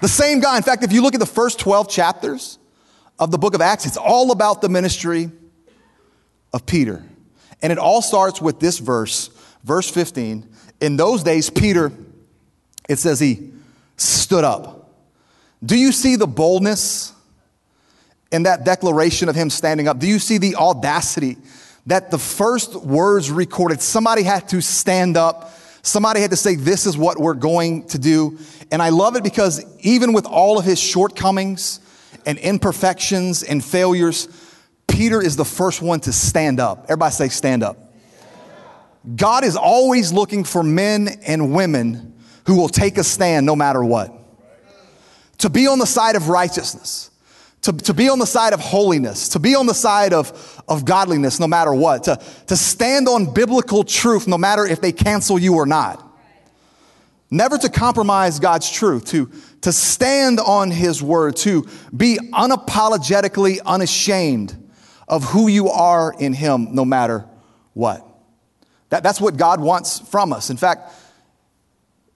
The 0.00 0.08
same 0.08 0.40
guy. 0.40 0.56
In 0.56 0.62
fact, 0.62 0.82
if 0.82 0.92
you 0.92 1.02
look 1.02 1.14
at 1.14 1.20
the 1.20 1.26
first 1.26 1.58
12 1.58 1.88
chapters 1.88 2.58
of 3.18 3.30
the 3.30 3.38
book 3.38 3.54
of 3.54 3.60
Acts, 3.60 3.86
it's 3.86 3.96
all 3.96 4.32
about 4.32 4.62
the 4.62 4.68
ministry 4.68 5.30
of 6.52 6.66
Peter. 6.66 7.04
And 7.62 7.72
it 7.72 7.78
all 7.78 8.00
starts 8.00 8.40
with 8.40 8.60
this 8.60 8.78
verse, 8.78 9.28
verse 9.62 9.90
15. 9.90 10.48
In 10.80 10.96
those 10.96 11.22
days, 11.22 11.50
Peter, 11.50 11.92
it 12.88 12.98
says 12.98 13.20
he 13.20 13.52
stood 13.96 14.44
up. 14.44 14.94
Do 15.62 15.76
you 15.76 15.92
see 15.92 16.16
the 16.16 16.26
boldness 16.26 17.12
in 18.32 18.44
that 18.44 18.64
declaration 18.64 19.28
of 19.28 19.34
him 19.34 19.50
standing 19.50 19.88
up? 19.88 19.98
Do 19.98 20.06
you 20.06 20.18
see 20.18 20.38
the 20.38 20.56
audacity 20.56 21.36
that 21.86 22.10
the 22.10 22.18
first 22.18 22.74
words 22.74 23.30
recorded, 23.30 23.80
somebody 23.82 24.22
had 24.22 24.48
to 24.50 24.60
stand 24.60 25.16
up 25.16 25.52
Somebody 25.82 26.20
had 26.20 26.30
to 26.30 26.36
say, 26.36 26.54
This 26.54 26.86
is 26.86 26.96
what 26.96 27.18
we're 27.18 27.34
going 27.34 27.86
to 27.88 27.98
do. 27.98 28.38
And 28.70 28.82
I 28.82 28.90
love 28.90 29.16
it 29.16 29.22
because 29.22 29.64
even 29.80 30.12
with 30.12 30.26
all 30.26 30.58
of 30.58 30.64
his 30.64 30.78
shortcomings 30.78 31.80
and 32.26 32.38
imperfections 32.38 33.42
and 33.42 33.64
failures, 33.64 34.28
Peter 34.86 35.22
is 35.22 35.36
the 35.36 35.44
first 35.44 35.80
one 35.82 36.00
to 36.00 36.12
stand 36.12 36.60
up. 36.60 36.84
Everybody 36.84 37.12
say, 37.12 37.28
Stand 37.28 37.62
up. 37.62 37.94
God 39.16 39.44
is 39.44 39.56
always 39.56 40.12
looking 40.12 40.44
for 40.44 40.62
men 40.62 41.08
and 41.26 41.54
women 41.54 42.14
who 42.46 42.56
will 42.56 42.68
take 42.68 42.98
a 42.98 43.04
stand 43.04 43.46
no 43.46 43.56
matter 43.56 43.82
what. 43.82 44.12
To 45.38 45.48
be 45.48 45.66
on 45.66 45.78
the 45.78 45.86
side 45.86 46.16
of 46.16 46.28
righteousness 46.28 47.09
to, 47.62 47.72
to 47.72 47.94
be 47.94 48.08
on 48.08 48.18
the 48.18 48.26
side 48.26 48.52
of 48.52 48.60
holiness, 48.60 49.30
to 49.30 49.38
be 49.38 49.54
on 49.54 49.66
the 49.66 49.74
side 49.74 50.12
of, 50.12 50.62
of 50.66 50.84
godliness 50.84 51.38
no 51.38 51.46
matter 51.46 51.74
what, 51.74 52.04
to, 52.04 52.18
to 52.46 52.56
stand 52.56 53.08
on 53.08 53.32
biblical 53.32 53.84
truth 53.84 54.26
no 54.26 54.38
matter 54.38 54.66
if 54.66 54.80
they 54.80 54.92
cancel 54.92 55.38
you 55.38 55.54
or 55.54 55.66
not. 55.66 56.06
Never 57.30 57.58
to 57.58 57.68
compromise 57.68 58.40
God's 58.40 58.70
truth, 58.70 59.04
to, 59.06 59.30
to 59.60 59.72
stand 59.72 60.40
on 60.40 60.70
His 60.70 61.02
word, 61.02 61.36
to 61.36 61.68
be 61.96 62.18
unapologetically 62.32 63.60
unashamed 63.64 64.56
of 65.06 65.24
who 65.24 65.46
you 65.46 65.68
are 65.68 66.14
in 66.18 66.32
Him 66.32 66.74
no 66.74 66.84
matter 66.84 67.26
what. 67.74 68.06
That, 68.88 69.04
that's 69.04 69.20
what 69.20 69.36
God 69.36 69.60
wants 69.60 70.00
from 70.00 70.32
us. 70.32 70.50
In 70.50 70.56
fact, 70.56 70.92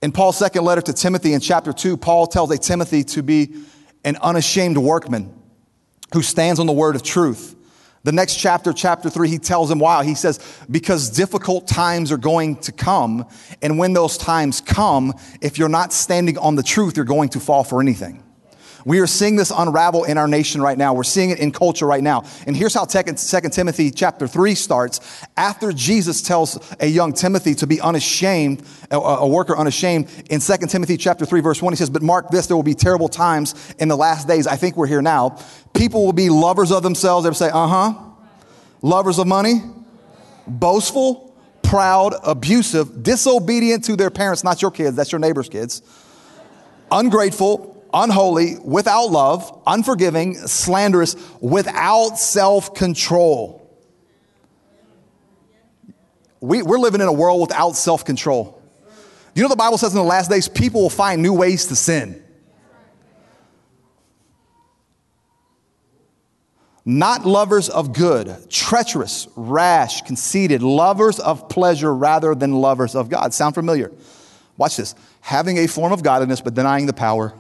in 0.03 0.11
Paul's 0.11 0.37
second 0.37 0.65
letter 0.65 0.83
to 0.83 0.93
Timothy 0.93 1.33
in 1.33 1.41
chapter 1.41 1.73
2, 1.73 1.97
Paul 1.97 2.27
tells 2.27 2.51
a 2.51 2.59
Timothy 2.59 3.05
to 3.05 3.23
be 3.23 3.55
an 4.05 4.17
unashamed 4.23 4.79
workman 4.79 5.33
who 6.13 6.23
stands 6.23 6.61
on 6.61 6.67
the 6.67 6.73
word 6.73 6.97
of 6.97 7.03
truth. 7.03 7.55
The 8.05 8.13
next 8.13 8.37
chapter, 8.37 8.73
chapter 8.73 9.09
three, 9.09 9.31
he 9.31 9.39
tells 9.39 9.71
him 9.71 9.79
why. 9.79 10.05
He 10.05 10.15
says, 10.15 10.39
because 10.71 11.11
difficult 11.11 11.67
times 11.67 12.13
are 12.13 12.19
going 12.19 12.57
to 12.57 12.73
come. 12.73 13.27
And 13.63 13.79
when 13.79 13.93
those 13.93 14.19
times 14.19 14.61
come, 14.61 15.15
if 15.41 15.59
you're 15.59 15.71
not 15.71 15.93
standing 15.93 16.37
on 16.39 16.55
the 16.55 16.63
truth, 16.63 16.97
you're 16.97 17.07
going 17.07 17.31
to 17.31 17.41
fall 17.41 17.65
for 17.65 17.81
anything. 17.81 18.24
We 18.85 19.01
are 19.01 19.07
seeing 19.07 19.37
this 19.37 19.51
unravel 19.51 20.05
in 20.05 20.19
our 20.19 20.29
nation 20.29 20.61
right 20.61 20.77
now. 20.77 20.93
We're 20.95 21.05
seeing 21.05 21.31
it 21.31 21.39
in 21.39 21.53
culture 21.53 21.87
right 21.87 22.03
now. 22.03 22.25
And 22.47 22.57
here's 22.57 22.75
how 22.75 22.85
2 22.85 23.03
Timothy 23.51 23.91
chapter 23.91 24.27
3 24.27 24.55
starts. 24.55 25.01
After 25.37 25.73
Jesus 25.73 26.21
tells 26.21 26.59
a 26.81 26.87
young 26.87 27.13
Timothy 27.13 27.55
to 27.57 27.67
be 27.67 27.81
unashamed, 27.81 28.63
a 28.91 29.27
worker 29.27 29.57
unashamed, 29.57 30.09
in 30.31 30.41
2 30.41 30.57
Timothy 30.69 30.97
chapter 30.97 31.25
3 31.25 31.41
verse 31.41 31.63
1, 31.63 31.73
he 31.73 31.77
says, 31.77 31.91
But 31.91 32.03
mark 32.03 32.31
this, 32.31 32.47
there 32.47 32.57
will 32.57 32.63
be 32.63 32.75
terrible 32.75 33.09
times 33.09 33.75
in 33.79 33.89
the 33.89 33.97
last 33.97 34.29
days. 34.29 34.47
I 34.47 34.57
think 34.57 34.77
we're 34.77 34.87
here 34.87 35.03
now. 35.03 35.39
People 35.73 36.05
will 36.05 36.13
be 36.13 36.29
lovers 36.29 36.71
of 36.71 36.83
themselves. 36.83 37.25
They 37.25 37.31
will 37.31 37.35
say, 37.35 37.51
uh-huh. 37.51 37.95
Lovers 38.83 39.19
of 39.19 39.27
money, 39.27 39.63
boastful, 40.47 41.35
proud, 41.63 42.15
abusive, 42.23 43.03
disobedient 43.03 43.83
to 43.85 43.97
their 43.97 44.11
parents, 44.11 44.45
not 44.45 44.61
your 44.61 44.71
kids, 44.71 44.95
that's 44.95 45.11
your 45.11 45.19
neighbor's 45.19 45.49
kids, 45.49 45.81
ungrateful, 46.93 47.74
unholy, 47.95 48.57
without 48.63 49.07
love, 49.07 49.63
unforgiving, 49.67 50.35
slanderous, 50.35 51.17
without 51.41 52.19
self 52.19 52.75
control. 52.75 53.61
We, 56.41 56.61
we're 56.61 56.79
living 56.79 57.01
in 57.01 57.07
a 57.07 57.13
world 57.13 57.41
without 57.41 57.73
self 57.73 58.05
control. 58.05 58.61
You 59.35 59.43
know, 59.43 59.49
the 59.49 59.57
Bible 59.57 59.79
says 59.79 59.93
in 59.93 59.99
the 59.99 60.05
last 60.05 60.29
days, 60.29 60.49
people 60.49 60.83
will 60.83 60.91
find 60.91 61.23
new 61.23 61.33
ways 61.33 61.67
to 61.67 61.77
sin. 61.77 62.21
Not 66.85 67.25
lovers 67.25 67.71
of 67.71 67.95
good, 67.95 68.51
treacherous, 68.51 69.27
rash, 69.37 70.03
conceited, 70.03 70.63
lovers 70.63 71.19
of 71.19 71.49
pleasure 71.49 71.95
rather 71.95 72.35
than 72.35 72.53
lovers 72.53 72.95
of 72.95 73.09
God. 73.09 73.33
Sound 73.33 73.55
familiar? 73.55 73.91
Watch 74.59 74.77
this. 74.77 74.95
Having 75.23 75.59
a 75.59 75.67
form 75.67 75.93
of 75.93 76.03
godliness, 76.03 76.43
but 76.43 76.53
denying 76.53 76.85
the 76.85 76.93
power 76.93 77.33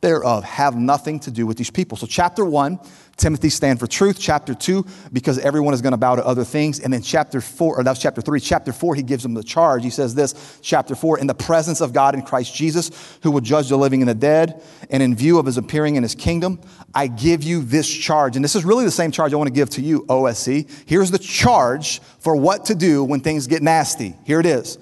thereof 0.00 0.44
have 0.44 0.76
nothing 0.76 1.18
to 1.20 1.30
do 1.30 1.46
with 1.46 1.56
these 1.56 1.70
people. 1.70 1.96
So, 1.96 2.06
chapter 2.06 2.44
one, 2.44 2.78
Timothy 3.16 3.48
stand 3.48 3.80
for 3.80 3.86
truth. 3.86 4.18
Chapter 4.20 4.54
two, 4.54 4.84
because 5.12 5.38
everyone 5.38 5.72
is 5.72 5.80
going 5.80 5.92
to 5.92 5.96
bow 5.96 6.16
to 6.16 6.24
other 6.24 6.44
things. 6.44 6.80
And 6.80 6.92
then 6.92 7.00
chapter 7.00 7.40
four, 7.40 7.80
or 7.80 7.82
that's 7.82 8.00
chapter 8.00 8.20
three. 8.20 8.38
Chapter 8.38 8.72
four, 8.72 8.94
he 8.94 9.02
gives 9.02 9.22
them 9.22 9.32
the 9.32 9.42
charge. 9.42 9.82
He 9.84 9.90
says 9.90 10.14
this, 10.14 10.58
chapter 10.60 10.94
four, 10.94 11.18
in 11.18 11.26
the 11.26 11.34
presence 11.34 11.80
of 11.80 11.94
God 11.94 12.14
in 12.14 12.22
Christ 12.22 12.54
Jesus, 12.54 13.18
who 13.22 13.30
will 13.30 13.40
judge 13.40 13.70
the 13.70 13.78
living 13.78 14.02
and 14.02 14.08
the 14.08 14.14
dead, 14.14 14.62
and 14.90 15.02
in 15.02 15.16
view 15.16 15.38
of 15.38 15.46
his 15.46 15.56
appearing 15.56 15.96
in 15.96 16.02
his 16.02 16.14
kingdom, 16.14 16.60
I 16.94 17.06
give 17.06 17.42
you 17.42 17.62
this 17.62 17.88
charge. 17.88 18.36
And 18.36 18.44
this 18.44 18.54
is 18.54 18.64
really 18.64 18.84
the 18.84 18.90
same 18.90 19.10
charge 19.10 19.32
I 19.32 19.36
want 19.36 19.48
to 19.48 19.54
give 19.54 19.70
to 19.70 19.82
you, 19.82 20.02
OSC. 20.04 20.70
Here's 20.86 21.10
the 21.10 21.18
charge 21.18 22.00
for 22.18 22.36
what 22.36 22.66
to 22.66 22.74
do 22.74 23.02
when 23.02 23.20
things 23.20 23.46
get 23.46 23.62
nasty. 23.62 24.14
Here 24.24 24.40
it 24.40 24.46
is. 24.46 24.78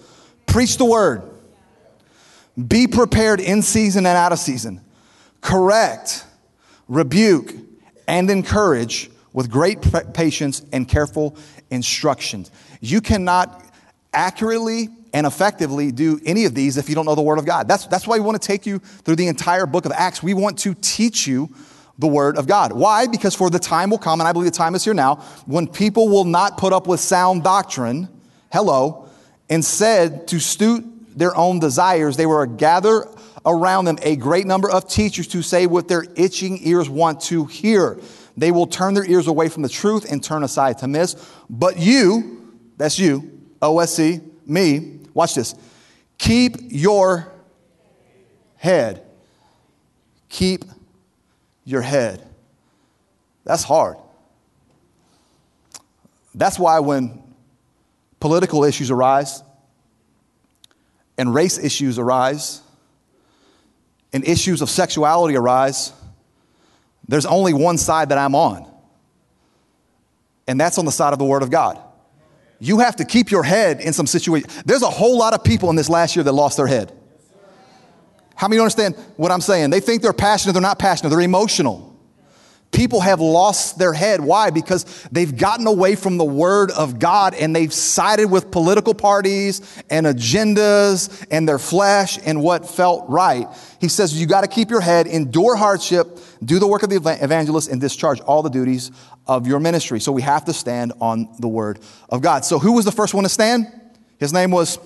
Preach 0.46 0.76
the 0.76 0.84
word. 0.84 1.22
Be 2.68 2.86
prepared 2.86 3.40
in 3.40 3.62
season 3.62 4.06
and 4.06 4.16
out 4.16 4.32
of 4.32 4.38
season 4.38 4.83
correct, 5.44 6.24
rebuke, 6.88 7.54
and 8.08 8.30
encourage 8.30 9.10
with 9.34 9.50
great 9.50 9.78
patience 10.14 10.62
and 10.72 10.88
careful 10.88 11.36
instructions. 11.70 12.50
You 12.80 13.00
cannot 13.00 13.62
accurately 14.12 14.88
and 15.12 15.26
effectively 15.26 15.92
do 15.92 16.18
any 16.24 16.46
of 16.46 16.54
these 16.54 16.76
if 16.78 16.88
you 16.88 16.94
don't 16.94 17.04
know 17.04 17.14
the 17.14 17.22
Word 17.22 17.38
of 17.38 17.44
God. 17.44 17.68
That's, 17.68 17.86
that's 17.86 18.06
why 18.06 18.16
we 18.16 18.24
want 18.24 18.40
to 18.40 18.46
take 18.46 18.64
you 18.64 18.78
through 18.78 19.16
the 19.16 19.28
entire 19.28 19.66
book 19.66 19.84
of 19.84 19.92
Acts. 19.92 20.22
We 20.22 20.32
want 20.34 20.58
to 20.60 20.74
teach 20.74 21.26
you 21.26 21.54
the 21.98 22.06
Word 22.06 22.38
of 22.38 22.46
God. 22.46 22.72
Why? 22.72 23.06
Because 23.06 23.34
for 23.34 23.50
the 23.50 23.58
time 23.58 23.90
will 23.90 23.98
come, 23.98 24.20
and 24.20 24.26
I 24.26 24.32
believe 24.32 24.50
the 24.50 24.56
time 24.56 24.74
is 24.74 24.82
here 24.82 24.94
now, 24.94 25.16
when 25.46 25.68
people 25.68 26.08
will 26.08 26.24
not 26.24 26.56
put 26.56 26.72
up 26.72 26.86
with 26.86 27.00
sound 27.00 27.44
doctrine, 27.44 28.08
hello, 28.50 29.08
instead 29.50 30.26
to 30.28 30.40
suit 30.40 30.84
their 31.16 31.36
own 31.36 31.58
desires, 31.58 32.16
they 32.16 32.26
will 32.26 32.46
gather 32.46 33.06
around 33.46 33.84
them 33.84 33.98
a 34.02 34.16
great 34.16 34.46
number 34.46 34.70
of 34.70 34.88
teachers 34.88 35.26
to 35.28 35.42
say 35.42 35.66
what 35.66 35.88
their 35.88 36.04
itching 36.16 36.58
ears 36.62 36.88
want 36.88 37.20
to 37.22 37.44
hear. 37.46 37.98
They 38.36 38.50
will 38.50 38.66
turn 38.66 38.94
their 38.94 39.04
ears 39.04 39.26
away 39.26 39.48
from 39.48 39.62
the 39.62 39.68
truth 39.68 40.10
and 40.10 40.22
turn 40.22 40.42
aside 40.42 40.78
to 40.78 40.88
miss. 40.88 41.14
But 41.48 41.78
you, 41.78 42.52
that's 42.76 42.98
you, 42.98 43.40
OSC, 43.60 44.22
me, 44.46 45.00
watch 45.12 45.34
this. 45.34 45.54
Keep 46.18 46.56
your 46.70 47.32
head. 48.56 49.02
Keep 50.28 50.64
your 51.64 51.82
head. 51.82 52.26
That's 53.44 53.62
hard. 53.62 53.98
That's 56.34 56.58
why 56.58 56.80
when 56.80 57.22
political 58.18 58.64
issues 58.64 58.90
arise 58.90 59.42
and 61.16 61.32
race 61.32 61.58
issues 61.58 61.98
arise, 61.98 62.62
and 64.14 64.26
issues 64.26 64.62
of 64.62 64.70
sexuality 64.70 65.36
arise, 65.36 65.92
there's 67.06 67.26
only 67.26 67.52
one 67.52 67.76
side 67.76 68.08
that 68.08 68.16
I'm 68.16 68.34
on, 68.34 68.66
and 70.46 70.58
that's 70.58 70.78
on 70.78 70.86
the 70.86 70.92
side 70.92 71.12
of 71.12 71.18
the 71.18 71.24
Word 71.24 71.42
of 71.42 71.50
God. 71.50 71.78
You 72.60 72.78
have 72.78 72.96
to 72.96 73.04
keep 73.04 73.30
your 73.30 73.42
head 73.42 73.80
in 73.80 73.92
some 73.92 74.06
situation. 74.06 74.48
There's 74.64 74.82
a 74.82 74.88
whole 74.88 75.18
lot 75.18 75.34
of 75.34 75.44
people 75.44 75.68
in 75.68 75.76
this 75.76 75.90
last 75.90 76.16
year 76.16 76.22
that 76.22 76.32
lost 76.32 76.56
their 76.56 76.68
head. 76.68 76.92
How 78.36 78.48
many 78.48 78.60
understand 78.60 78.94
what 79.16 79.30
I'm 79.30 79.40
saying? 79.40 79.70
They 79.70 79.80
think 79.80 80.00
they're 80.00 80.12
passionate, 80.12 80.54
they're 80.54 80.62
not 80.62 80.78
passionate, 80.78 81.10
they're 81.10 81.20
emotional. 81.20 81.93
People 82.74 83.00
have 83.00 83.20
lost 83.20 83.78
their 83.78 83.92
head. 83.92 84.20
Why? 84.20 84.50
Because 84.50 84.84
they've 85.12 85.36
gotten 85.36 85.66
away 85.68 85.94
from 85.94 86.16
the 86.16 86.24
word 86.24 86.72
of 86.72 86.98
God 86.98 87.32
and 87.32 87.54
they've 87.54 87.72
sided 87.72 88.28
with 88.28 88.50
political 88.50 88.94
parties 88.94 89.62
and 89.88 90.06
agendas 90.06 91.24
and 91.30 91.48
their 91.48 91.60
flesh 91.60 92.18
and 92.26 92.42
what 92.42 92.68
felt 92.68 93.08
right. 93.08 93.46
He 93.80 93.88
says, 93.88 94.20
you 94.20 94.26
got 94.26 94.40
to 94.40 94.48
keep 94.48 94.70
your 94.70 94.80
head, 94.80 95.06
endure 95.06 95.54
hardship, 95.54 96.18
do 96.44 96.58
the 96.58 96.66
work 96.66 96.82
of 96.82 96.90
the 96.90 96.96
evangelist, 96.96 97.70
and 97.70 97.80
discharge 97.80 98.20
all 98.20 98.42
the 98.42 98.50
duties 98.50 98.90
of 99.26 99.46
your 99.46 99.60
ministry. 99.60 100.00
So 100.00 100.10
we 100.10 100.22
have 100.22 100.44
to 100.46 100.52
stand 100.52 100.94
on 101.00 101.28
the 101.38 101.48
word 101.48 101.78
of 102.08 102.22
God. 102.22 102.44
So 102.44 102.58
who 102.58 102.72
was 102.72 102.84
the 102.84 102.92
first 102.92 103.14
one 103.14 103.22
to 103.22 103.30
stand? 103.30 103.66
His 104.18 104.32
name 104.32 104.50
was. 104.50 104.80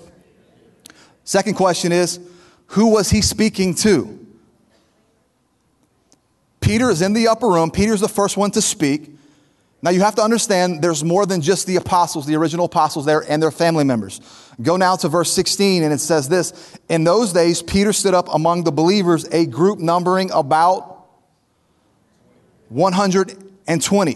Second 1.23 1.55
question 1.55 1.91
is, 1.91 2.19
who 2.67 2.91
was 2.91 3.09
he 3.09 3.21
speaking 3.21 3.73
to? 3.75 4.27
Peter 6.69 6.91
is 6.91 7.01
in 7.01 7.13
the 7.13 7.27
upper 7.27 7.47
room. 7.47 7.71
Peter's 7.71 7.99
the 7.99 8.07
first 8.07 8.37
one 8.37 8.51
to 8.51 8.61
speak. 8.61 9.09
Now 9.81 9.89
you 9.89 10.01
have 10.01 10.13
to 10.17 10.21
understand 10.21 10.83
there's 10.83 11.03
more 11.03 11.25
than 11.25 11.41
just 11.41 11.65
the 11.65 11.77
apostles, 11.77 12.27
the 12.27 12.35
original 12.35 12.67
apostles 12.67 13.07
there 13.07 13.25
and 13.27 13.41
their 13.41 13.49
family 13.49 13.83
members. 13.83 14.21
Go 14.61 14.77
now 14.77 14.95
to 14.97 15.07
verse 15.07 15.33
16 15.33 15.81
and 15.81 15.91
it 15.91 15.97
says 15.97 16.29
this 16.29 16.77
In 16.87 17.05
those 17.05 17.33
days, 17.33 17.63
Peter 17.63 17.91
stood 17.91 18.13
up 18.13 18.31
among 18.31 18.65
the 18.65 18.71
believers, 18.71 19.25
a 19.31 19.47
group 19.47 19.79
numbering 19.79 20.29
about 20.31 21.07
120. 22.67 24.13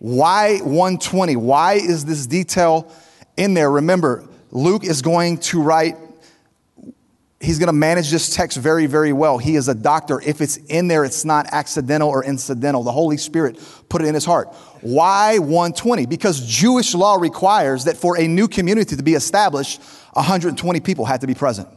Why 0.00 0.58
120? 0.58 1.36
Why 1.36 1.74
is 1.74 2.04
this 2.04 2.26
detail 2.26 2.92
in 3.36 3.54
there? 3.54 3.70
Remember, 3.70 4.28
Luke 4.50 4.82
is 4.82 5.02
going 5.02 5.38
to 5.38 5.62
write 5.62 5.96
he's 7.42 7.58
going 7.58 7.66
to 7.66 7.72
manage 7.72 8.10
this 8.10 8.34
text 8.34 8.56
very, 8.56 8.86
very 8.86 9.12
well. 9.12 9.36
He 9.36 9.56
is 9.56 9.68
a 9.68 9.74
doctor. 9.74 10.20
If 10.20 10.40
it's 10.40 10.56
in 10.56 10.88
there, 10.88 11.04
it's 11.04 11.24
not 11.24 11.46
accidental 11.52 12.08
or 12.08 12.24
incidental. 12.24 12.84
The 12.84 12.92
Holy 12.92 13.16
Spirit 13.16 13.58
put 13.88 14.00
it 14.00 14.06
in 14.06 14.14
his 14.14 14.24
heart. 14.24 14.54
Why 14.80 15.38
120? 15.38 16.06
Because 16.06 16.40
Jewish 16.46 16.94
law 16.94 17.16
requires 17.16 17.84
that 17.84 17.96
for 17.96 18.18
a 18.18 18.28
new 18.28 18.46
community 18.46 18.96
to 18.96 19.02
be 19.02 19.14
established, 19.14 19.82
120 20.12 20.80
people 20.80 21.04
had 21.04 21.20
to 21.22 21.26
be 21.26 21.34
present. 21.34 21.68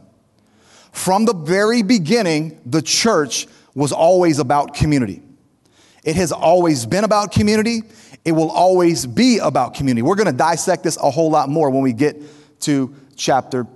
From 0.92 1.24
the 1.24 1.34
very 1.34 1.82
beginning, 1.82 2.60
the 2.64 2.80
church 2.80 3.46
was 3.74 3.92
always 3.92 4.38
about 4.38 4.72
community. 4.72 5.22
It 6.04 6.16
has 6.16 6.30
always 6.30 6.86
been 6.86 7.04
about 7.04 7.32
community. 7.32 7.82
It 8.24 8.32
will 8.32 8.50
always 8.50 9.04
be 9.04 9.38
about 9.38 9.74
community. 9.74 10.02
We're 10.02 10.14
going 10.14 10.26
to 10.26 10.32
dissect 10.32 10.84
this 10.84 10.96
a 10.96 11.10
whole 11.10 11.30
lot 11.30 11.48
more 11.48 11.70
when 11.70 11.82
we 11.82 11.92
get 11.92 12.22
to 12.60 12.94
chapter 13.16 13.66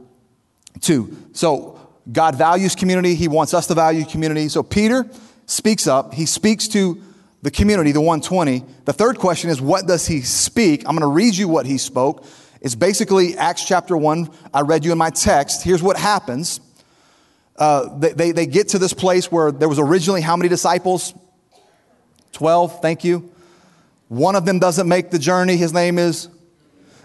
2. 0.80 1.30
So, 1.32 1.79
God 2.10 2.36
values 2.36 2.74
community. 2.74 3.14
He 3.14 3.28
wants 3.28 3.54
us 3.54 3.66
to 3.68 3.74
value 3.74 4.04
community. 4.04 4.48
So 4.48 4.62
Peter 4.62 5.08
speaks 5.46 5.86
up. 5.86 6.14
He 6.14 6.26
speaks 6.26 6.68
to 6.68 7.00
the 7.42 7.50
community, 7.50 7.92
the 7.92 8.00
120. 8.00 8.64
The 8.84 8.92
third 8.92 9.18
question 9.18 9.50
is, 9.50 9.60
what 9.60 9.86
does 9.86 10.06
he 10.06 10.20
speak? 10.20 10.82
I'm 10.86 10.96
going 10.96 11.00
to 11.00 11.14
read 11.14 11.34
you 11.34 11.48
what 11.48 11.66
he 11.66 11.78
spoke. 11.78 12.24
It's 12.60 12.74
basically 12.74 13.36
Acts 13.38 13.64
chapter 13.64 13.96
1. 13.96 14.30
I 14.52 14.60
read 14.60 14.84
you 14.84 14.92
in 14.92 14.98
my 14.98 15.10
text. 15.10 15.62
Here's 15.62 15.82
what 15.82 15.96
happens. 15.96 16.60
Uh, 17.56 17.98
they, 17.98 18.12
they, 18.12 18.32
they 18.32 18.46
get 18.46 18.68
to 18.68 18.78
this 18.78 18.92
place 18.92 19.30
where 19.30 19.52
there 19.52 19.68
was 19.68 19.78
originally 19.78 20.20
how 20.20 20.36
many 20.36 20.48
disciples? 20.48 21.14
12, 22.32 22.80
thank 22.80 23.04
you. 23.04 23.30
One 24.08 24.34
of 24.34 24.44
them 24.44 24.58
doesn't 24.58 24.88
make 24.88 25.10
the 25.10 25.18
journey. 25.18 25.56
His 25.56 25.72
name 25.72 25.98
is 25.98 26.28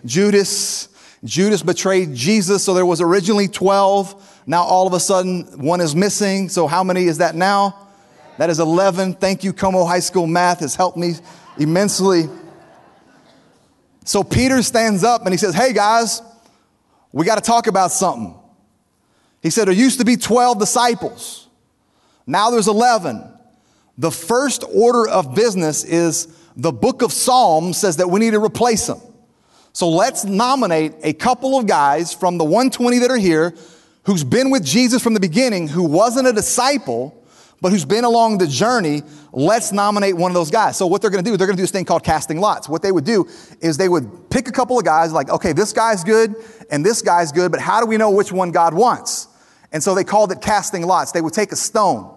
Judas. 0.05 0.89
Judas 1.23 1.63
betrayed 1.63 2.13
Jesus, 2.13 2.63
so 2.63 2.73
there 2.73 2.85
was 2.85 3.01
originally 3.01 3.47
12. 3.47 4.34
Now 4.45 4.63
all 4.63 4.85
of 4.85 4.93
a 4.93 4.99
sudden, 4.99 5.43
one 5.59 5.81
is 5.81 5.95
missing. 5.95 6.49
So 6.49 6.67
how 6.67 6.83
many 6.83 7.05
is 7.05 7.17
that 7.17 7.35
now? 7.35 7.87
That 8.37 8.49
is 8.49 8.59
11. 8.59 9.15
Thank 9.15 9.43
you, 9.43 9.53
Como 9.53 9.85
High 9.85 9.99
School 9.99 10.27
Math 10.27 10.59
has 10.59 10.75
helped 10.75 10.97
me 10.97 11.13
immensely. 11.57 12.25
So 14.03 14.23
Peter 14.23 14.61
stands 14.61 15.03
up 15.03 15.21
and 15.21 15.31
he 15.31 15.37
says, 15.37 15.55
Hey 15.55 15.73
guys, 15.73 16.21
we 17.11 17.25
got 17.25 17.35
to 17.35 17.41
talk 17.41 17.67
about 17.67 17.91
something. 17.91 18.35
He 19.41 19.49
said, 19.49 19.67
There 19.67 19.73
used 19.73 19.99
to 19.99 20.05
be 20.05 20.17
12 20.17 20.59
disciples. 20.59 21.47
Now 22.27 22.51
there's 22.51 22.67
11. 22.67 23.23
The 23.97 24.11
first 24.11 24.63
order 24.73 25.07
of 25.07 25.33
business 25.33 25.83
is 25.83 26.27
the 26.57 26.71
book 26.71 27.01
of 27.01 27.11
Psalms 27.11 27.77
says 27.77 27.97
that 27.97 28.09
we 28.09 28.19
need 28.19 28.31
to 28.31 28.43
replace 28.43 28.87
them. 28.87 28.99
So 29.73 29.89
let's 29.89 30.23
nominate 30.23 30.93
a 31.03 31.13
couple 31.13 31.57
of 31.57 31.67
guys 31.67 32.13
from 32.13 32.37
the 32.37 32.43
120 32.45 32.99
that 32.99 33.11
are 33.11 33.17
here 33.17 33.53
who's 34.05 34.24
been 34.24 34.50
with 34.50 34.63
Jesus 34.63 35.01
from 35.01 35.13
the 35.13 35.19
beginning, 35.19 35.67
who 35.67 35.83
wasn't 35.83 36.27
a 36.27 36.33
disciple, 36.33 37.21
but 37.62 37.71
who's 37.71 37.85
been 37.85 38.03
along 38.03 38.38
the 38.38 38.47
journey, 38.47 39.01
let's 39.31 39.71
nominate 39.71 40.15
one 40.15 40.29
of 40.29 40.35
those 40.35 40.51
guys. 40.51 40.77
So 40.77 40.88
what 40.88 41.01
they're 41.01 41.09
going 41.09 41.24
to 41.24 41.29
do, 41.29 41.35
they're 41.38 41.47
going 41.47 41.57
to 41.57 41.62
do 41.62 41.63
this 41.63 41.71
thing 41.71 41.85
called 41.85 42.03
casting 42.03 42.39
lots. 42.39 42.69
What 42.69 42.81
they 42.81 42.91
would 42.91 43.05
do 43.05 43.27
is 43.62 43.77
they 43.77 43.89
would 43.89 44.29
pick 44.29 44.47
a 44.47 44.51
couple 44.51 44.77
of 44.77 44.85
guys 44.85 45.12
like, 45.12 45.29
okay, 45.29 45.53
this 45.53 45.74
guy's 45.74 46.03
good 46.03 46.35
and 46.69 46.85
this 46.85 47.01
guy's 47.01 47.31
good, 47.31 47.51
but 47.51 47.59
how 47.59 47.79
do 47.79 47.88
we 47.88 47.97
know 47.97 48.12
which 48.12 48.31
one 48.31 48.51
God 48.51 48.74
wants? 48.74 49.27
And 49.71 49.81
so 49.81 49.95
they 49.95 50.03
called 50.03 50.31
it 50.31 50.41
casting 50.41 50.85
lots. 50.85 51.12
They 51.12 51.21
would 51.21 51.33
take 51.33 51.51
a 51.51 51.55
stone. 51.55 52.12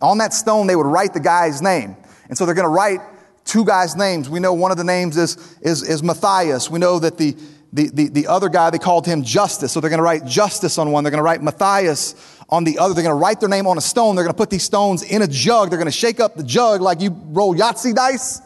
On 0.00 0.18
that 0.18 0.32
stone, 0.32 0.66
they 0.66 0.76
would 0.76 0.86
write 0.86 1.14
the 1.14 1.20
guy's 1.20 1.60
name. 1.60 1.96
And 2.28 2.38
so 2.38 2.46
they're 2.46 2.54
going 2.54 2.64
to 2.64 2.70
write 2.70 3.00
two 3.44 3.64
guys' 3.64 3.96
names. 3.96 4.30
We 4.30 4.40
know 4.40 4.54
one 4.54 4.70
of 4.70 4.76
the 4.76 4.84
names 4.84 5.16
is, 5.16 5.58
is, 5.60 5.82
is 5.82 6.02
Matthias. 6.02 6.70
We 6.70 6.78
know 6.78 6.98
that 7.00 7.18
the, 7.18 7.36
the, 7.72 7.88
the, 7.88 8.08
the 8.08 8.26
other 8.26 8.48
guy, 8.48 8.68
they 8.70 8.78
called 8.78 9.06
him 9.06 9.22
Justice. 9.22 9.72
So 9.72 9.80
they're 9.80 9.88
going 9.88 9.98
to 9.98 10.04
write 10.04 10.26
Justice 10.26 10.76
on 10.76 10.92
one. 10.92 11.04
They're 11.04 11.10
going 11.10 11.22
to 11.22 11.24
write 11.24 11.42
Matthias 11.42 12.14
on 12.50 12.64
the 12.64 12.78
other. 12.78 12.92
They're 12.92 13.02
going 13.02 13.16
to 13.16 13.20
write 13.20 13.40
their 13.40 13.48
name 13.48 13.66
on 13.66 13.78
a 13.78 13.80
stone. 13.80 14.14
They're 14.14 14.24
going 14.24 14.34
to 14.34 14.36
put 14.36 14.50
these 14.50 14.62
stones 14.62 15.02
in 15.02 15.22
a 15.22 15.26
jug. 15.26 15.70
They're 15.70 15.78
going 15.78 15.86
to 15.86 15.92
shake 15.92 16.20
up 16.20 16.36
the 16.36 16.42
jug 16.42 16.82
like 16.82 17.00
you 17.00 17.16
roll 17.28 17.54
Yahtzee 17.54 17.94
dice. 17.94 18.42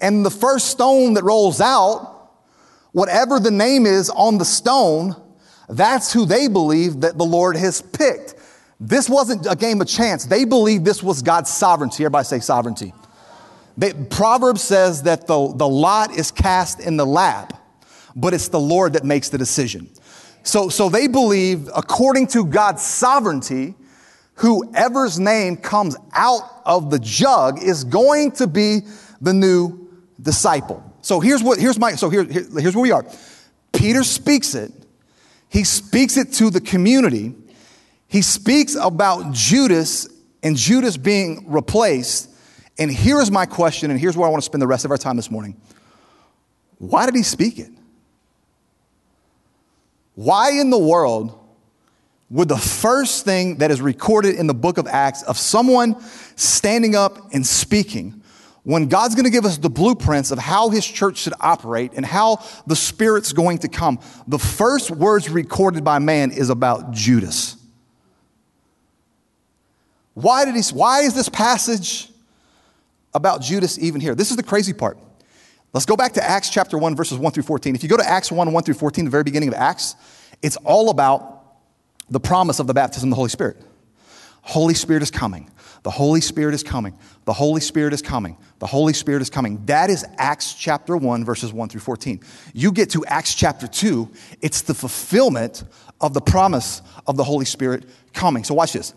And 0.00 0.26
the 0.26 0.30
first 0.30 0.66
stone 0.66 1.14
that 1.14 1.24
rolls 1.24 1.60
out, 1.60 2.30
whatever 2.92 3.40
the 3.40 3.50
name 3.50 3.86
is 3.86 4.10
on 4.10 4.36
the 4.36 4.44
stone, 4.44 5.16
That's 5.72 6.12
who 6.12 6.26
they 6.26 6.48
believe 6.48 7.00
that 7.00 7.16
the 7.16 7.24
Lord 7.24 7.56
has 7.56 7.80
picked. 7.80 8.34
This 8.78 9.08
wasn't 9.08 9.46
a 9.48 9.56
game 9.56 9.80
of 9.80 9.88
chance. 9.88 10.26
They 10.26 10.44
believed 10.44 10.84
this 10.84 11.02
was 11.02 11.22
God's 11.22 11.50
sovereignty. 11.50 12.04
Everybody 12.04 12.24
say 12.24 12.40
sovereignty. 12.40 12.92
They, 13.78 13.94
Proverbs 13.94 14.62
says 14.62 15.04
that 15.04 15.26
the, 15.26 15.54
the 15.54 15.68
lot 15.68 16.10
is 16.10 16.30
cast 16.30 16.80
in 16.80 16.98
the 16.98 17.06
lap, 17.06 17.58
but 18.14 18.34
it's 18.34 18.48
the 18.48 18.60
Lord 18.60 18.94
that 18.94 19.04
makes 19.04 19.28
the 19.28 19.38
decision. 19.38 19.88
So, 20.42 20.68
so 20.68 20.88
they 20.88 21.06
believe, 21.06 21.68
according 21.74 22.26
to 22.28 22.44
God's 22.44 22.82
sovereignty, 22.82 23.74
whoever's 24.34 25.20
name 25.20 25.56
comes 25.56 25.96
out 26.12 26.62
of 26.64 26.90
the 26.90 26.98
jug 26.98 27.62
is 27.62 27.84
going 27.84 28.32
to 28.32 28.46
be 28.46 28.80
the 29.20 29.32
new 29.32 29.88
disciple. 30.20 30.82
So 31.00 31.20
here's 31.20 31.42
what, 31.42 31.58
here's 31.58 31.78
my, 31.78 31.92
so 31.92 32.10
here, 32.10 32.24
here, 32.24 32.44
here's 32.58 32.74
where 32.74 32.82
we 32.82 32.92
are. 32.92 33.04
Peter 33.72 34.04
speaks 34.04 34.54
it. 34.54 34.72
He 35.48 35.64
speaks 35.64 36.16
it 36.16 36.32
to 36.34 36.50
the 36.50 36.60
community. 36.60 37.34
He 38.08 38.22
speaks 38.22 38.74
about 38.74 39.32
Judas 39.32 40.08
and 40.42 40.56
Judas 40.56 40.96
being 40.96 41.44
replaced. 41.48 42.30
And 42.78 42.90
here's 42.90 43.30
my 43.30 43.46
question, 43.46 43.90
and 43.90 43.98
here's 43.98 44.16
where 44.16 44.26
I 44.26 44.30
want 44.30 44.42
to 44.42 44.46
spend 44.46 44.62
the 44.62 44.66
rest 44.66 44.84
of 44.84 44.90
our 44.90 44.96
time 44.96 45.16
this 45.16 45.30
morning. 45.30 45.60
Why 46.78 47.06
did 47.06 47.14
he 47.14 47.22
speak 47.22 47.58
it? 47.58 47.70
Why 50.14 50.52
in 50.52 50.70
the 50.70 50.78
world 50.78 51.38
would 52.30 52.48
the 52.48 52.56
first 52.56 53.24
thing 53.24 53.58
that 53.58 53.70
is 53.70 53.80
recorded 53.80 54.36
in 54.36 54.46
the 54.46 54.54
book 54.54 54.78
of 54.78 54.86
Acts 54.86 55.22
of 55.22 55.36
someone 55.36 55.96
standing 56.36 56.96
up 56.96 57.32
and 57.34 57.46
speaking 57.46 58.22
when 58.64 58.86
God's 58.88 59.14
going 59.14 59.24
to 59.24 59.30
give 59.30 59.44
us 59.44 59.58
the 59.58 59.68
blueprints 59.68 60.30
of 60.30 60.38
how 60.38 60.70
his 60.70 60.86
church 60.86 61.18
should 61.18 61.34
operate 61.40 61.92
and 61.94 62.06
how 62.06 62.44
the 62.66 62.76
Spirit's 62.76 63.32
going 63.32 63.58
to 63.58 63.68
come, 63.68 63.98
the 64.28 64.38
first 64.38 64.90
words 64.90 65.28
recorded 65.28 65.82
by 65.82 65.98
man 65.98 66.30
is 66.30 66.48
about 66.48 66.92
Judas. 66.92 67.56
Why, 70.14 70.44
did 70.44 70.54
he, 70.54 70.62
why 70.72 71.00
is 71.00 71.14
this 71.14 71.28
passage 71.28 72.08
about 73.14 73.42
Judas 73.42 73.78
even 73.78 74.00
here? 74.00 74.14
This 74.14 74.30
is 74.30 74.36
the 74.36 74.42
crazy 74.42 74.72
part. 74.72 74.96
Let's 75.72 75.86
go 75.86 75.96
back 75.96 76.12
to 76.12 76.22
Acts 76.22 76.50
chapter 76.50 76.76
1, 76.76 76.94
verses 76.94 77.16
1 77.16 77.32
through 77.32 77.44
14. 77.44 77.74
If 77.74 77.82
you 77.82 77.88
go 77.88 77.96
to 77.96 78.06
Acts 78.06 78.30
1, 78.30 78.52
1 78.52 78.62
through 78.62 78.74
14, 78.74 79.06
the 79.06 79.10
very 79.10 79.24
beginning 79.24 79.48
of 79.48 79.54
Acts, 79.54 79.96
it's 80.42 80.56
all 80.58 80.90
about 80.90 81.44
the 82.10 82.20
promise 82.20 82.58
of 82.58 82.66
the 82.66 82.74
baptism 82.74 83.08
of 83.08 83.12
the 83.12 83.16
Holy 83.16 83.30
Spirit. 83.30 83.56
Holy 84.42 84.74
Spirit 84.74 85.02
is 85.02 85.10
coming. 85.10 85.50
The 85.82 85.90
Holy 85.90 86.20
Spirit 86.20 86.54
is 86.54 86.62
coming. 86.62 86.96
The 87.24 87.32
Holy 87.32 87.60
Spirit 87.60 87.94
is 87.94 88.02
coming. 88.02 88.36
The 88.58 88.66
Holy 88.66 88.92
Spirit 88.92 89.22
is 89.22 89.30
coming. 89.30 89.64
That 89.64 89.88
is 89.88 90.04
Acts 90.18 90.54
chapter 90.54 90.96
1, 90.96 91.24
verses 91.24 91.52
1 91.52 91.68
through 91.70 91.80
14. 91.80 92.20
You 92.52 92.70
get 92.70 92.90
to 92.90 93.04
Acts 93.06 93.34
chapter 93.34 93.66
2, 93.66 94.10
it's 94.42 94.62
the 94.62 94.74
fulfillment 94.74 95.64
of 96.00 96.12
the 96.12 96.20
promise 96.20 96.82
of 97.06 97.16
the 97.16 97.24
Holy 97.24 97.46
Spirit 97.46 97.84
coming. 98.12 98.44
So 98.44 98.54
watch 98.54 98.74
this. 98.74 98.94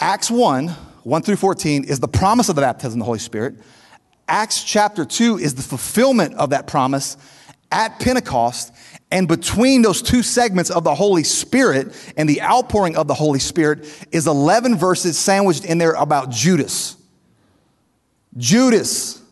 Acts 0.00 0.30
1, 0.30 0.68
1 0.68 1.22
through 1.22 1.36
14 1.36 1.84
is 1.84 1.98
the 1.98 2.08
promise 2.08 2.48
of 2.48 2.56
the 2.56 2.62
baptism 2.62 3.00
of 3.00 3.04
the 3.04 3.06
Holy 3.06 3.18
Spirit. 3.18 3.54
Acts 4.26 4.62
chapter 4.62 5.04
2 5.04 5.38
is 5.38 5.54
the 5.54 5.62
fulfillment 5.62 6.34
of 6.34 6.50
that 6.50 6.66
promise 6.66 7.16
at 7.70 7.98
Pentecost. 8.00 8.72
And 9.10 9.28
between 9.28 9.82
those 9.82 10.02
two 10.02 10.22
segments 10.22 10.70
of 10.70 10.84
the 10.84 10.94
Holy 10.94 11.24
Spirit 11.24 11.94
and 12.16 12.28
the 12.28 12.42
outpouring 12.42 12.96
of 12.96 13.06
the 13.06 13.14
Holy 13.14 13.38
Spirit 13.38 13.86
is 14.10 14.26
11 14.26 14.76
verses 14.76 15.18
sandwiched 15.18 15.64
in 15.64 15.78
there 15.78 15.92
about 15.92 16.30
Judas. 16.30 16.96
Judas. 18.36 19.22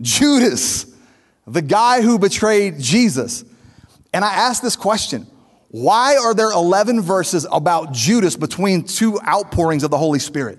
Judas, 0.00 0.86
the 1.46 1.62
guy 1.62 2.02
who 2.02 2.18
betrayed 2.18 2.80
Jesus. 2.80 3.44
And 4.12 4.24
I 4.24 4.34
ask 4.34 4.62
this 4.62 4.76
question 4.76 5.26
why 5.68 6.18
are 6.18 6.34
there 6.34 6.50
11 6.50 7.00
verses 7.00 7.46
about 7.50 7.92
Judas 7.92 8.36
between 8.36 8.84
two 8.84 9.18
outpourings 9.22 9.84
of 9.84 9.90
the 9.90 9.96
Holy 9.96 10.18
Spirit? 10.18 10.58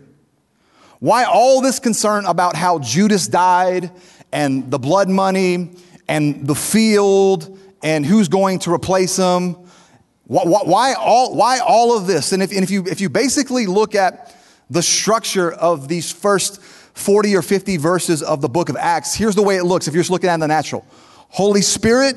Why 1.04 1.26
all 1.26 1.60
this 1.60 1.80
concern 1.80 2.26
about 2.26 2.56
how 2.56 2.80
Judas 2.80 3.28
died 3.28 3.92
and 4.32 4.72
the 4.72 4.80
blood 4.80 5.10
money 5.10 5.72
and 6.08 6.48
the 6.48 6.56
field 6.56 7.60
and 7.84 8.06
who's 8.06 8.30
going 8.30 8.60
to 8.60 8.74
replace 8.74 9.18
him? 9.18 9.58
Why, 10.28 10.44
why 10.46 10.94
all, 10.94 11.36
why 11.36 11.60
all 11.60 11.98
of 11.98 12.08
this? 12.08 12.32
And 12.32 12.42
if, 12.42 12.52
and 12.52 12.63
if, 12.63 12.72
you, 12.72 12.86
if 12.88 13.02
you 13.02 13.10
basically 13.10 13.66
look 13.66 13.96
at 13.96 14.34
the 14.70 14.82
structure 14.82 15.52
of 15.52 15.89
these 15.89 16.10
first 16.10 16.62
40 16.62 17.36
or 17.36 17.42
50 17.42 17.76
verses 17.76 18.24
of 18.24 18.39
the 18.39 18.48
book 18.48 18.70
of 18.70 18.78
Acts, 18.78 19.13
here's 19.13 19.36
the 19.36 19.44
way 19.44 19.58
it 19.58 19.66
looks 19.66 19.89
if 19.89 19.94
you're 19.94 20.04
just 20.04 20.10
looking 20.10 20.30
at 20.30 20.39
the 20.39 20.48
natural 20.48 20.86
Holy 21.28 21.63
Spirit, 21.63 22.16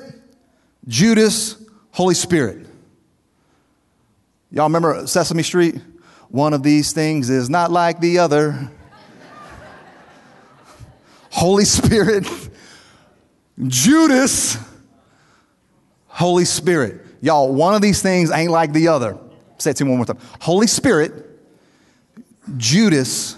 Judas, 0.86 1.60
Holy 1.90 2.14
Spirit. 2.14 2.68
Y'all 4.52 4.66
remember 4.66 5.08
Sesame 5.08 5.42
Street? 5.42 5.74
One 6.28 6.54
of 6.54 6.62
these 6.62 6.92
things 6.92 7.30
is 7.30 7.50
not 7.50 7.72
like 7.72 7.98
the 7.98 8.20
other. 8.20 8.70
Holy 11.36 11.66
Spirit, 11.66 12.26
Judas, 13.66 14.56
Holy 16.06 16.46
Spirit. 16.46 17.02
Y'all, 17.20 17.52
one 17.52 17.74
of 17.74 17.82
these 17.82 18.00
things 18.00 18.30
ain't 18.30 18.50
like 18.50 18.72
the 18.72 18.88
other. 18.88 19.18
Say 19.58 19.72
it 19.72 19.76
to 19.76 19.84
me 19.84 19.90
one 19.90 19.98
more 19.98 20.06
time. 20.06 20.18
Holy 20.40 20.66
Spirit, 20.66 21.12
Judas, 22.56 23.36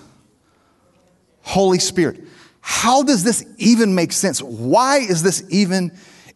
Holy 1.43 1.81
Spirit. 1.81 2.23
How 2.61 3.03
does 3.03 3.25
this 3.25 3.45
even 3.57 3.97
make 3.97 4.13
sense? 4.13 4.41
Why 4.41 4.99
is 4.99 5.25
this 5.25 5.43
even 5.49 5.91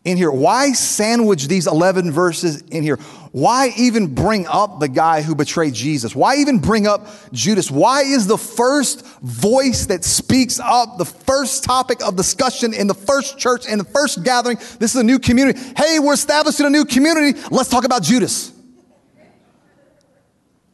in 0.04 0.16
here? 0.16 0.32
Why 0.32 0.72
sandwich 0.72 1.46
these 1.46 1.68
11 1.68 2.10
verses 2.10 2.62
in 2.62 2.82
here? 2.82 2.98
Why 3.32 3.72
even 3.78 4.14
bring 4.14 4.46
up 4.46 4.78
the 4.78 4.88
guy 4.88 5.22
who 5.22 5.34
betrayed 5.34 5.72
Jesus? 5.72 6.14
Why 6.14 6.36
even 6.36 6.58
bring 6.58 6.86
up 6.86 7.08
Judas? 7.32 7.70
Why 7.70 8.02
is 8.02 8.26
the 8.26 8.36
first 8.36 9.06
voice 9.22 9.86
that 9.86 10.04
speaks 10.04 10.60
up, 10.60 10.98
the 10.98 11.06
first 11.06 11.64
topic 11.64 12.06
of 12.06 12.14
discussion 12.14 12.74
in 12.74 12.88
the 12.88 12.94
first 12.94 13.38
church, 13.38 13.66
in 13.66 13.78
the 13.78 13.84
first 13.84 14.22
gathering? 14.22 14.58
This 14.78 14.94
is 14.94 14.96
a 14.96 15.02
new 15.02 15.18
community. 15.18 15.58
Hey, 15.74 15.98
we're 15.98 16.12
establishing 16.12 16.66
a 16.66 16.70
new 16.70 16.84
community. 16.84 17.40
Let's 17.50 17.70
talk 17.70 17.84
about 17.84 18.02
Judas. 18.02 18.52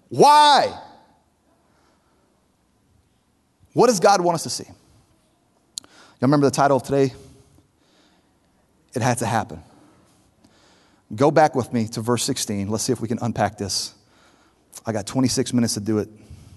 Why? 0.09 0.77
What 3.73 3.87
does 3.87 4.01
God 4.01 4.21
want 4.21 4.35
us 4.35 4.43
to 4.43 4.51
see? 4.51 4.65
Y'all 4.65 5.87
remember 6.23 6.47
the 6.47 6.51
title 6.51 6.79
of 6.79 6.83
today? 6.83 7.15
It 8.95 9.03
had 9.03 9.19
to 9.19 9.27
happen. 9.27 9.63
Go 11.15 11.31
back 11.31 11.55
with 11.55 11.73
me 11.73 11.89
to 11.89 12.01
verse 12.01 12.23
16. 12.25 12.69
Let's 12.69 12.85
see 12.85 12.93
if 12.93 13.01
we 13.01 13.09
can 13.09 13.19
unpack 13.21 13.57
this. 13.57 13.95
I 14.85 14.93
got 14.93 15.07
26 15.07 15.53
minutes 15.53 15.75
to 15.75 15.81
do 15.81 15.99
it, 15.99 16.09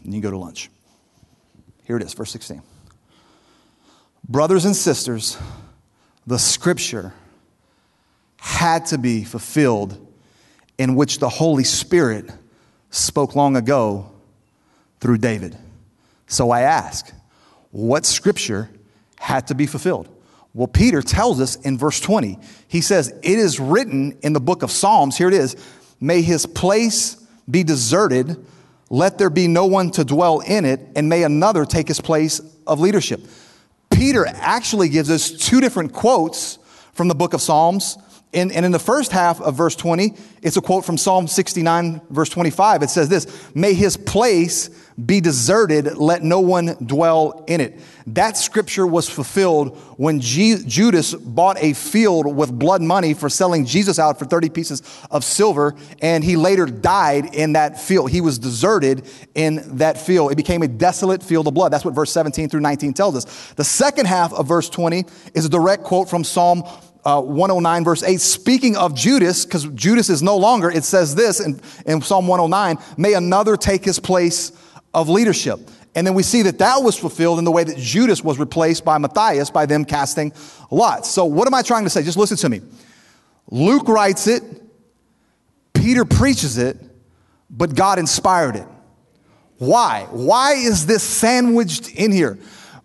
and 0.04 0.14
you 0.14 0.22
go 0.22 0.32
to 0.32 0.38
lunch. 0.38 0.70
Here 1.86 1.98
it 1.98 2.04
is, 2.04 2.14
verse 2.14 2.32
16. 2.32 2.62
Brothers 4.28 4.66
and 4.66 4.76
sisters, 4.76 5.38
the 6.28 6.38
scripture 6.38 7.14
had 8.38 8.86
to 8.88 8.98
be 8.98 9.24
fulfilled 9.24 10.08
in 10.78 10.96
which 10.96 11.20
the 11.20 11.30
Holy 11.30 11.64
Spirit 11.64 12.30
spoke 12.90 13.36
long 13.36 13.56
ago 13.56 14.12
through 15.00 15.18
David. 15.18 15.58
So 16.28 16.52
I 16.52 16.62
ask, 16.62 17.12
what 17.72 18.06
scripture 18.06 18.70
had 19.18 19.48
to 19.48 19.56
be 19.56 19.66
fulfilled? 19.66 20.10
Well, 20.54 20.68
Peter 20.68 21.02
tells 21.02 21.40
us 21.40 21.56
in 21.56 21.78
verse 21.78 22.00
20, 22.00 22.38
he 22.68 22.82
says, 22.82 23.14
It 23.24 23.40
is 23.40 23.60
written 23.60 24.18
in 24.22 24.34
the 24.34 24.42
book 24.42 24.64
of 24.64 24.72
Psalms, 24.72 25.18
here 25.18 25.30
it 25.30 25.34
is, 25.34 25.56
may 26.02 26.22
his 26.22 26.46
place 26.46 27.16
be 27.50 27.64
deserted, 27.64 28.46
let 28.90 29.18
there 29.18 29.30
be 29.30 29.48
no 29.48 29.66
one 29.66 29.92
to 29.92 30.04
dwell 30.04 30.40
in 30.42 30.66
it, 30.66 30.82
and 30.96 31.08
may 31.08 31.24
another 31.24 31.64
take 31.64 31.88
his 31.88 32.02
place 32.02 32.42
of 32.68 32.82
leadership. 32.82 33.22
Peter 33.90 34.26
actually 34.28 34.90
gives 34.90 35.10
us 35.10 35.32
two 35.32 35.62
different 35.62 35.94
quotes 35.94 36.60
from 36.94 37.08
the 37.08 37.16
book 37.16 37.34
of 37.34 37.42
Psalms. 37.42 37.98
And, 38.34 38.52
and 38.52 38.66
in 38.66 38.72
the 38.72 38.80
first 38.80 39.12
half 39.12 39.42
of 39.42 39.56
verse 39.56 39.76
20, 39.76 40.14
it's 40.42 40.56
a 40.56 40.62
quote 40.62 40.86
from 40.86 40.98
Psalm 40.98 41.28
69, 41.28 42.02
verse 42.10 42.30
25. 42.30 42.84
It 42.84 42.90
says 42.90 43.10
this 43.10 43.54
May 43.54 43.74
his 43.74 43.98
place 43.98 44.70
be 45.06 45.20
deserted, 45.20 45.98
let 45.98 46.24
no 46.24 46.40
one 46.40 46.76
dwell 46.86 47.44
in 47.48 47.62
it. 47.62 47.80
That 48.08 48.38
scripture 48.38 48.86
was 48.86 49.10
fulfilled 49.10 49.78
when 49.98 50.20
G- 50.20 50.64
Judas 50.66 51.14
bought 51.14 51.58
a 51.60 51.74
field 51.74 52.36
with 52.36 52.58
blood 52.58 52.82
money 52.82 53.14
for 53.14 53.30
selling 53.30 53.66
Jesus 53.66 54.00
out 54.00 54.20
for 54.20 54.26
30 54.26 54.50
pieces 54.50 54.82
of 55.10 55.24
silver, 55.24 55.76
and 56.02 56.24
he 56.24 56.36
later 56.36 56.66
died 56.66 57.34
in 57.34 57.54
that 57.54 57.80
field. 57.80 58.12
He 58.12 58.22
was 58.22 58.38
deserted 58.38 59.08
in 59.34 59.78
that 59.78 59.98
field. 59.98 60.32
It 60.32 60.36
became 60.36 60.62
a 60.62 60.68
desolate 60.68 61.24
field 61.24 61.48
of 61.48 61.54
blood. 61.54 61.72
That's 61.72 61.86
what 61.86 61.94
verse 61.94 62.12
17 62.12 62.50
through 62.50 62.62
19 62.62 62.94
tells 62.94 63.16
us. 63.16 63.54
The 63.54 63.64
second 63.64 64.08
half 64.08 64.34
of 64.34 64.48
verse 64.48 64.70
20 64.70 65.06
is 65.34 65.46
a 65.46 65.50
direct 65.50 65.84
quote 65.84 66.10
from 66.10 66.24
Psalm 66.24 66.64
uh, 67.04 67.22
109, 67.22 67.84
verse 67.84 68.04
8, 68.04 68.22
speaking 68.22 68.78
of 68.78 68.96
Judas, 68.96 69.46
because 69.46 69.66
Judas 69.70 70.10
is 70.10 70.22
no 70.22 70.38
longer, 70.38 70.70
it 70.70 70.84
says 70.84 71.16
this 71.16 71.40
in, 71.40 71.60
in 71.86 72.02
Psalm 72.02 72.28
109, 72.28 72.78
may 72.98 73.14
another 73.14 73.58
take 73.58 73.84
his 73.84 74.00
place 74.00 74.52
of 74.94 75.10
leadership. 75.10 75.60
And 75.96 76.08
then 76.08 76.14
we 76.14 76.24
see 76.24 76.44
that 76.44 76.60
that 76.60 76.84
was 76.84 76.98
fulfilled 76.98 77.40
in 77.40 77.46
the 77.46 77.52
way 77.52 77.64
that 77.64 77.78
Judas 77.78 78.24
was 78.24 78.40
replaced 78.40 78.86
by 78.86 78.98
Matthias 78.98 79.50
by 79.50 79.66
them 79.66 79.84
casting 79.84 80.32
lots. 80.70 81.10
So, 81.10 81.26
what 81.26 81.48
am 81.48 81.54
I 81.54 81.62
trying 81.62 81.84
to 81.84 81.90
say? 81.90 82.02
Just 82.02 82.18
listen 82.18 82.38
to 82.38 82.50
me. 82.50 82.62
Luke 83.50 83.88
writes 83.90 84.28
it 84.28 84.44
Peter 85.74 86.06
preaches 86.06 86.58
it, 86.58 86.78
but 87.50 87.76
God 87.76 88.00
inspired 88.00 88.56
it. 88.56 88.68
Why? 89.58 90.08
Why 90.12 90.54
is 90.54 90.86
this 90.86 91.04
sandwiched 91.04 91.90
in 91.90 92.12
here? 92.12 92.40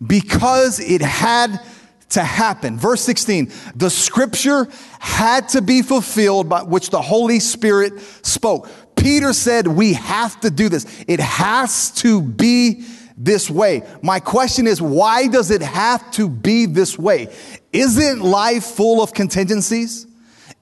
Because 0.05 0.79
it 0.79 1.01
had 1.01 1.61
to 2.09 2.23
happen. 2.23 2.77
Verse 2.77 3.01
16, 3.01 3.51
the 3.75 3.89
scripture 3.89 4.67
had 4.99 5.49
to 5.49 5.61
be 5.61 5.81
fulfilled 5.81 6.47
by 6.49 6.63
which 6.63 6.89
the 6.89 7.01
Holy 7.01 7.39
Spirit 7.39 7.99
spoke. 8.21 8.69
Peter 8.95 9.33
said, 9.33 9.67
We 9.67 9.93
have 9.93 10.39
to 10.41 10.49
do 10.49 10.69
this. 10.69 10.85
It 11.07 11.19
has 11.19 11.91
to 11.91 12.21
be 12.21 12.85
this 13.17 13.49
way. 13.49 13.83
My 14.01 14.19
question 14.19 14.67
is, 14.67 14.81
why 14.81 15.27
does 15.27 15.51
it 15.51 15.61
have 15.61 16.11
to 16.11 16.29
be 16.29 16.65
this 16.65 16.97
way? 16.97 17.33
Isn't 17.73 18.21
life 18.21 18.63
full 18.63 19.01
of 19.01 19.13
contingencies? 19.13 20.06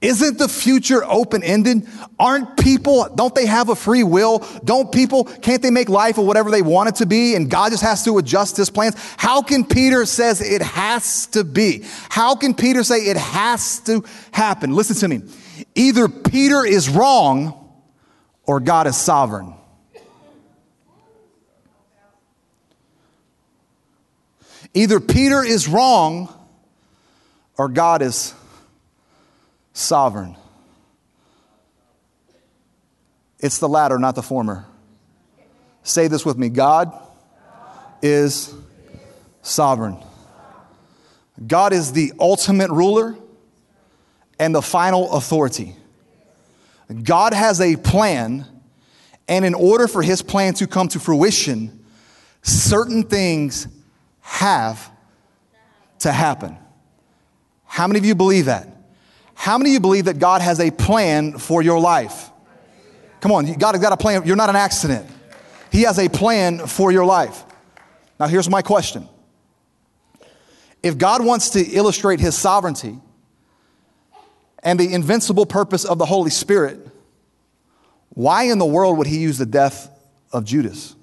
Isn't 0.02 0.38
the 0.38 0.48
future 0.48 1.02
open 1.04 1.42
ended? 1.42 1.88
Aren't 2.18 2.58
people, 2.58 3.08
don't 3.14 3.34
they 3.34 3.46
have 3.46 3.70
a 3.70 3.74
free 3.74 4.02
will? 4.02 4.46
Don't 4.62 4.92
people, 4.92 5.24
can't 5.24 5.62
they 5.62 5.70
make 5.70 5.88
life 5.88 6.18
or 6.18 6.26
whatever 6.26 6.50
they 6.50 6.60
want 6.60 6.90
it 6.90 6.94
to 6.96 7.06
be 7.06 7.34
and 7.34 7.50
God 7.50 7.70
just 7.70 7.82
has 7.82 8.04
to 8.04 8.18
adjust 8.18 8.58
his 8.58 8.68
plans? 8.68 8.94
How 9.16 9.40
can 9.40 9.64
Peter 9.64 10.04
says 10.04 10.42
it 10.42 10.60
has 10.60 11.26
to 11.28 11.44
be? 11.44 11.84
How 12.10 12.36
can 12.36 12.52
Peter 12.52 12.84
say 12.84 13.06
it 13.06 13.16
has 13.16 13.80
to 13.80 14.04
happen? 14.32 14.74
Listen 14.74 14.96
to 14.96 15.08
me. 15.08 15.22
Either 15.74 16.08
Peter 16.08 16.64
is 16.66 16.90
wrong 16.90 17.54
or 18.44 18.60
God 18.60 18.86
is 18.86 18.96
sovereign. 18.98 19.54
Either 24.74 25.00
Peter 25.00 25.42
is 25.42 25.66
wrong 25.66 26.28
or 27.56 27.70
God 27.70 28.02
is 28.02 28.34
sovereign. 29.76 30.34
It's 33.38 33.58
the 33.58 33.68
latter, 33.68 33.98
not 33.98 34.14
the 34.14 34.22
former. 34.22 34.64
Say 35.82 36.08
this 36.08 36.24
with 36.24 36.38
me 36.38 36.48
God 36.48 36.92
is 38.02 38.54
sovereign. 39.42 39.98
God 41.46 41.74
is 41.74 41.92
the 41.92 42.12
ultimate 42.18 42.70
ruler 42.70 43.16
and 44.38 44.54
the 44.54 44.62
final 44.62 45.12
authority. 45.12 45.76
God 47.02 47.34
has 47.34 47.60
a 47.60 47.76
plan, 47.76 48.46
and 49.28 49.44
in 49.44 49.54
order 49.54 49.86
for 49.88 50.02
his 50.02 50.22
plan 50.22 50.54
to 50.54 50.66
come 50.66 50.88
to 50.88 51.00
fruition, 51.00 51.84
certain 52.42 53.02
things 53.02 53.68
have 54.20 54.90
to 55.98 56.12
happen. 56.12 56.56
How 57.64 57.86
many 57.86 57.98
of 57.98 58.06
you 58.06 58.14
believe 58.14 58.46
that? 58.46 58.75
How 59.36 59.58
many 59.58 59.70
of 59.70 59.74
you 59.74 59.80
believe 59.80 60.06
that 60.06 60.18
God 60.18 60.40
has 60.40 60.58
a 60.58 60.72
plan 60.72 61.38
for 61.38 61.62
your 61.62 61.78
life? 61.78 62.30
Come 63.20 63.30
on, 63.30 63.52
God 63.54 63.74
has 63.74 63.82
got 63.82 63.92
a 63.92 63.96
plan. 63.96 64.26
You're 64.26 64.34
not 64.34 64.50
an 64.50 64.56
accident. 64.56 65.06
He 65.70 65.82
has 65.82 65.98
a 65.98 66.08
plan 66.08 66.66
for 66.66 66.90
your 66.90 67.04
life. 67.04 67.44
Now, 68.18 68.26
here's 68.26 68.48
my 68.48 68.62
question 68.62 69.08
If 70.82 70.98
God 70.98 71.24
wants 71.24 71.50
to 71.50 71.60
illustrate 71.60 72.18
his 72.18 72.36
sovereignty 72.36 72.98
and 74.62 74.80
the 74.80 74.92
invincible 74.92 75.46
purpose 75.46 75.84
of 75.84 75.98
the 75.98 76.06
Holy 76.06 76.30
Spirit, 76.30 76.80
why 78.08 78.44
in 78.44 78.58
the 78.58 78.66
world 78.66 78.98
would 78.98 79.06
he 79.06 79.18
use 79.18 79.38
the 79.38 79.46
death 79.46 79.90
of 80.32 80.44
Judas? 80.44 80.96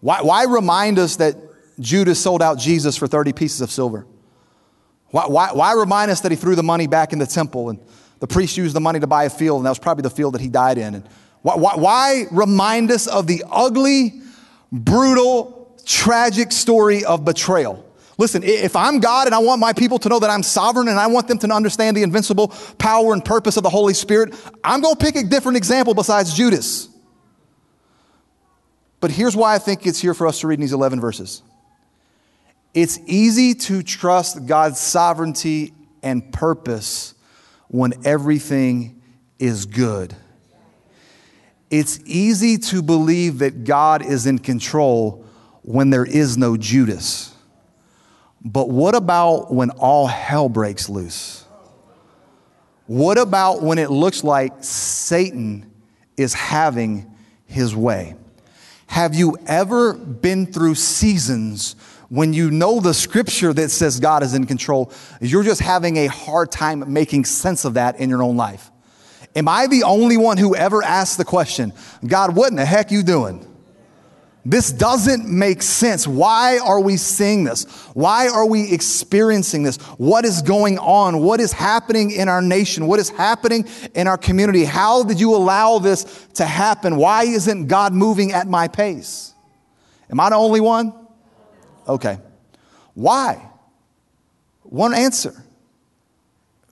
Why, 0.00 0.20
why 0.22 0.44
remind 0.44 0.98
us 0.98 1.16
that 1.16 1.36
Judas 1.80 2.20
sold 2.20 2.42
out 2.42 2.58
Jesus 2.58 2.96
for 2.96 3.06
30 3.06 3.32
pieces 3.32 3.62
of 3.62 3.70
silver? 3.70 4.06
Why, 5.10 5.26
why, 5.26 5.52
why 5.52 5.72
remind 5.72 6.10
us 6.10 6.20
that 6.20 6.30
he 6.30 6.36
threw 6.36 6.54
the 6.54 6.62
money 6.62 6.86
back 6.86 7.12
in 7.12 7.18
the 7.18 7.26
temple 7.26 7.70
and 7.70 7.80
the 8.20 8.26
priest 8.26 8.56
used 8.56 8.74
the 8.74 8.80
money 8.80 9.00
to 9.00 9.06
buy 9.06 9.24
a 9.24 9.30
field 9.30 9.58
and 9.58 9.66
that 9.66 9.70
was 9.70 9.78
probably 9.78 10.02
the 10.02 10.10
field 10.10 10.34
that 10.34 10.40
he 10.40 10.48
died 10.48 10.78
in? 10.78 10.94
And 10.94 11.08
why, 11.42 11.56
why, 11.56 11.74
why 11.74 12.24
remind 12.30 12.90
us 12.90 13.06
of 13.06 13.26
the 13.26 13.44
ugly, 13.50 14.20
brutal, 14.70 15.74
tragic 15.84 16.52
story 16.52 17.04
of 17.04 17.24
betrayal? 17.24 17.86
Listen, 18.18 18.42
if 18.42 18.76
I'm 18.76 19.00
God 19.00 19.26
and 19.26 19.34
I 19.34 19.38
want 19.38 19.60
my 19.60 19.72
people 19.72 19.98
to 20.00 20.08
know 20.10 20.18
that 20.18 20.28
I'm 20.28 20.42
sovereign 20.42 20.88
and 20.88 21.00
I 21.00 21.06
want 21.06 21.26
them 21.26 21.38
to 21.38 21.50
understand 21.50 21.96
the 21.96 22.02
invincible 22.02 22.48
power 22.76 23.14
and 23.14 23.24
purpose 23.24 23.56
of 23.56 23.62
the 23.62 23.70
Holy 23.70 23.94
Spirit, 23.94 24.34
I'm 24.62 24.82
going 24.82 24.94
to 24.94 25.02
pick 25.02 25.16
a 25.16 25.22
different 25.22 25.56
example 25.56 25.94
besides 25.94 26.34
Judas. 26.34 26.90
But 29.00 29.10
here's 29.10 29.34
why 29.34 29.54
I 29.54 29.58
think 29.58 29.86
it's 29.86 29.98
here 29.98 30.12
for 30.12 30.26
us 30.26 30.40
to 30.40 30.46
read 30.46 30.56
in 30.56 30.60
these 30.60 30.74
11 30.74 31.00
verses. 31.00 31.42
It's 32.72 32.98
easy 33.06 33.54
to 33.54 33.82
trust 33.82 34.46
God's 34.46 34.78
sovereignty 34.78 35.74
and 36.02 36.32
purpose 36.32 37.14
when 37.68 37.94
everything 38.04 39.02
is 39.38 39.66
good. 39.66 40.14
It's 41.70 42.00
easy 42.04 42.58
to 42.58 42.82
believe 42.82 43.38
that 43.38 43.64
God 43.64 44.04
is 44.04 44.26
in 44.26 44.38
control 44.38 45.24
when 45.62 45.90
there 45.90 46.04
is 46.04 46.36
no 46.36 46.56
Judas. 46.56 47.34
But 48.42 48.70
what 48.70 48.94
about 48.94 49.52
when 49.52 49.70
all 49.70 50.06
hell 50.06 50.48
breaks 50.48 50.88
loose? 50.88 51.44
What 52.86 53.18
about 53.18 53.62
when 53.62 53.78
it 53.78 53.90
looks 53.90 54.24
like 54.24 54.64
Satan 54.64 55.70
is 56.16 56.34
having 56.34 57.14
his 57.46 57.74
way? 57.76 58.14
Have 58.86 59.14
you 59.14 59.36
ever 59.46 59.94
been 59.94 60.46
through 60.46 60.74
seasons 60.74 61.76
when 62.10 62.32
you 62.32 62.50
know 62.50 62.80
the 62.80 62.92
scripture 62.92 63.52
that 63.52 63.70
says 63.70 64.00
God 64.00 64.22
is 64.24 64.34
in 64.34 64.44
control, 64.44 64.92
you're 65.20 65.44
just 65.44 65.60
having 65.60 65.96
a 65.96 66.06
hard 66.08 66.50
time 66.50 66.92
making 66.92 67.24
sense 67.24 67.64
of 67.64 67.74
that 67.74 67.98
in 68.00 68.10
your 68.10 68.22
own 68.22 68.36
life. 68.36 68.70
Am 69.36 69.46
I 69.46 69.68
the 69.68 69.84
only 69.84 70.16
one 70.16 70.36
who 70.36 70.56
ever 70.56 70.82
asked 70.82 71.18
the 71.18 71.24
question, 71.24 71.72
God, 72.04 72.34
what 72.34 72.50
in 72.50 72.56
the 72.56 72.64
heck 72.64 72.90
are 72.90 72.94
you 72.94 73.04
doing? 73.04 73.46
This 74.44 74.72
doesn't 74.72 75.28
make 75.28 75.62
sense. 75.62 76.08
Why 76.08 76.58
are 76.58 76.80
we 76.80 76.96
seeing 76.96 77.44
this? 77.44 77.64
Why 77.94 78.26
are 78.26 78.46
we 78.46 78.72
experiencing 78.72 79.62
this? 79.62 79.76
What 79.98 80.24
is 80.24 80.42
going 80.42 80.78
on? 80.78 81.20
What 81.20 81.38
is 81.38 81.52
happening 81.52 82.10
in 82.10 82.28
our 82.28 82.42
nation? 82.42 82.88
What 82.88 82.98
is 82.98 83.10
happening 83.10 83.68
in 83.94 84.08
our 84.08 84.18
community? 84.18 84.64
How 84.64 85.04
did 85.04 85.20
you 85.20 85.36
allow 85.36 85.78
this 85.78 86.26
to 86.34 86.44
happen? 86.44 86.96
Why 86.96 87.24
isn't 87.24 87.68
God 87.68 87.92
moving 87.92 88.32
at 88.32 88.48
my 88.48 88.66
pace? 88.66 89.32
Am 90.10 90.18
I 90.18 90.30
the 90.30 90.36
only 90.36 90.60
one? 90.60 90.99
Okay. 91.90 92.18
Why? 92.94 93.50
One 94.62 94.94
answer 94.94 95.34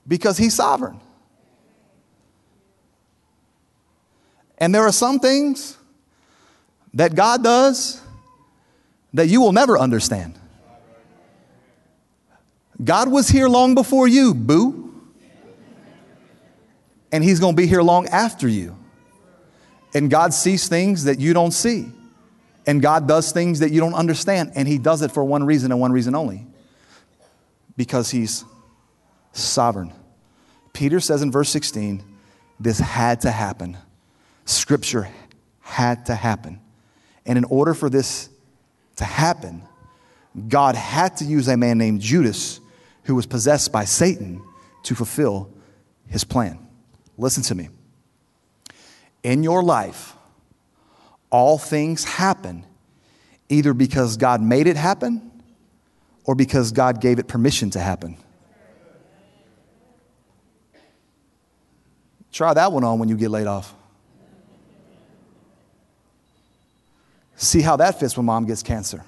because 0.06 0.38
he's 0.38 0.54
sovereign. 0.54 1.00
And 4.58 4.72
there 4.72 4.82
are 4.82 4.92
some 4.92 5.18
things 5.18 5.76
that 6.94 7.14
God 7.14 7.42
does 7.42 8.00
that 9.12 9.26
you 9.26 9.40
will 9.40 9.52
never 9.52 9.76
understand. 9.76 10.38
God 12.82 13.10
was 13.10 13.28
here 13.28 13.48
long 13.48 13.74
before 13.74 14.06
you, 14.06 14.34
boo. 14.34 14.84
And 17.10 17.24
he's 17.24 17.40
going 17.40 17.54
to 17.54 17.56
be 17.56 17.66
here 17.66 17.82
long 17.82 18.06
after 18.08 18.46
you. 18.46 18.76
And 19.94 20.10
God 20.10 20.32
sees 20.32 20.68
things 20.68 21.04
that 21.04 21.18
you 21.18 21.34
don't 21.34 21.50
see. 21.50 21.90
And 22.68 22.82
God 22.82 23.08
does 23.08 23.32
things 23.32 23.60
that 23.60 23.72
you 23.72 23.80
don't 23.80 23.94
understand, 23.94 24.52
and 24.54 24.68
He 24.68 24.76
does 24.76 25.00
it 25.00 25.10
for 25.10 25.24
one 25.24 25.42
reason 25.42 25.72
and 25.72 25.80
one 25.80 25.90
reason 25.90 26.14
only 26.14 26.46
because 27.78 28.10
He's 28.10 28.44
sovereign. 29.32 29.90
Peter 30.74 31.00
says 31.00 31.22
in 31.22 31.32
verse 31.32 31.48
16, 31.48 32.04
this 32.60 32.78
had 32.78 33.22
to 33.22 33.30
happen. 33.30 33.78
Scripture 34.44 35.08
had 35.60 36.04
to 36.06 36.14
happen. 36.14 36.60
And 37.24 37.38
in 37.38 37.44
order 37.44 37.72
for 37.72 37.88
this 37.88 38.28
to 38.96 39.04
happen, 39.04 39.62
God 40.46 40.74
had 40.74 41.16
to 41.16 41.24
use 41.24 41.48
a 41.48 41.56
man 41.56 41.78
named 41.78 42.02
Judas 42.02 42.60
who 43.04 43.14
was 43.14 43.24
possessed 43.24 43.72
by 43.72 43.86
Satan 43.86 44.42
to 44.82 44.94
fulfill 44.94 45.50
his 46.06 46.22
plan. 46.22 46.58
Listen 47.16 47.42
to 47.44 47.54
me. 47.54 47.70
In 49.22 49.42
your 49.42 49.62
life, 49.62 50.17
all 51.30 51.58
things 51.58 52.04
happen 52.04 52.64
either 53.48 53.74
because 53.74 54.16
God 54.16 54.42
made 54.42 54.66
it 54.66 54.76
happen 54.76 55.30
or 56.24 56.34
because 56.34 56.72
God 56.72 57.00
gave 57.00 57.18
it 57.18 57.28
permission 57.28 57.70
to 57.70 57.80
happen. 57.80 58.16
Try 62.32 62.54
that 62.54 62.70
one 62.70 62.84
on 62.84 62.98
when 62.98 63.08
you 63.08 63.16
get 63.16 63.30
laid 63.30 63.46
off. 63.46 63.74
See 67.36 67.62
how 67.62 67.76
that 67.76 67.98
fits 67.98 68.16
when 68.16 68.26
mom 68.26 68.46
gets 68.46 68.62
cancer. 68.62 69.04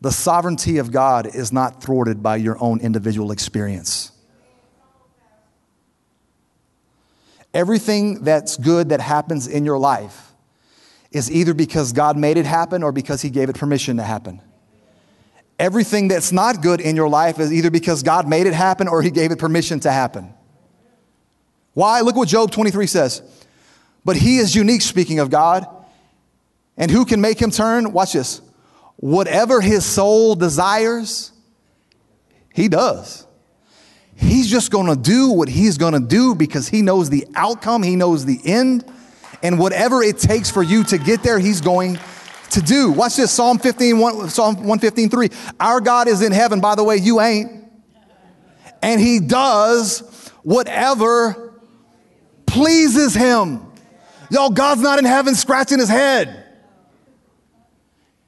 The 0.00 0.10
sovereignty 0.10 0.78
of 0.78 0.90
God 0.90 1.26
is 1.26 1.52
not 1.52 1.82
thwarted 1.82 2.22
by 2.22 2.36
your 2.36 2.56
own 2.62 2.80
individual 2.80 3.32
experience. 3.32 4.09
Everything 7.52 8.22
that's 8.22 8.56
good 8.56 8.90
that 8.90 9.00
happens 9.00 9.46
in 9.46 9.64
your 9.64 9.78
life 9.78 10.32
is 11.10 11.30
either 11.30 11.54
because 11.54 11.92
God 11.92 12.16
made 12.16 12.36
it 12.36 12.46
happen 12.46 12.82
or 12.82 12.92
because 12.92 13.22
He 13.22 13.30
gave 13.30 13.48
it 13.48 13.56
permission 13.56 13.96
to 13.96 14.02
happen. 14.02 14.40
Everything 15.58 16.08
that's 16.08 16.32
not 16.32 16.62
good 16.62 16.80
in 16.80 16.96
your 16.96 17.08
life 17.08 17.38
is 17.38 17.52
either 17.52 17.70
because 17.70 18.02
God 18.02 18.28
made 18.28 18.46
it 18.46 18.54
happen 18.54 18.88
or 18.88 19.02
He 19.02 19.10
gave 19.10 19.32
it 19.32 19.38
permission 19.38 19.80
to 19.80 19.90
happen. 19.90 20.32
Why? 21.74 22.00
Look 22.00 22.16
what 22.16 22.28
Job 22.28 22.50
23 22.50 22.86
says. 22.86 23.22
But 24.04 24.16
he 24.16 24.38
is 24.38 24.54
unique, 24.54 24.82
speaking 24.82 25.18
of 25.18 25.30
God. 25.30 25.66
And 26.76 26.90
who 26.90 27.04
can 27.04 27.20
make 27.20 27.40
him 27.40 27.50
turn? 27.50 27.92
Watch 27.92 28.14
this. 28.14 28.40
Whatever 28.96 29.60
his 29.60 29.84
soul 29.84 30.34
desires, 30.34 31.32
he 32.54 32.68
does. 32.68 33.26
He's 34.20 34.50
just 34.50 34.70
gonna 34.70 34.96
do 34.96 35.30
what 35.30 35.48
he's 35.48 35.78
gonna 35.78 35.98
do 35.98 36.34
because 36.34 36.68
he 36.68 36.82
knows 36.82 37.08
the 37.08 37.26
outcome, 37.34 37.82
he 37.82 37.96
knows 37.96 38.26
the 38.26 38.38
end. 38.44 38.84
And 39.42 39.58
whatever 39.58 40.02
it 40.02 40.18
takes 40.18 40.50
for 40.50 40.62
you 40.62 40.84
to 40.84 40.98
get 40.98 41.22
there, 41.22 41.38
he's 41.38 41.62
going 41.62 41.98
to 42.50 42.60
do. 42.60 42.90
Watch 42.90 43.16
this 43.16 43.32
Psalm 43.32 43.58
15, 43.58 43.98
1, 43.98 44.28
Psalm 44.28 44.54
115, 44.56 45.08
3. 45.08 45.28
Our 45.58 45.80
God 45.80 46.08
is 46.08 46.20
in 46.20 46.32
heaven, 46.32 46.60
by 46.60 46.74
the 46.74 46.84
way, 46.84 46.96
you 46.96 47.20
ain't. 47.22 47.64
And 48.82 49.00
he 49.00 49.20
does 49.20 50.30
whatever 50.42 51.54
pleases 52.44 53.14
him. 53.14 53.66
Y'all, 54.30 54.50
God's 54.50 54.82
not 54.82 54.98
in 54.98 55.06
heaven 55.06 55.34
scratching 55.34 55.78
his 55.78 55.88
head. 55.88 56.44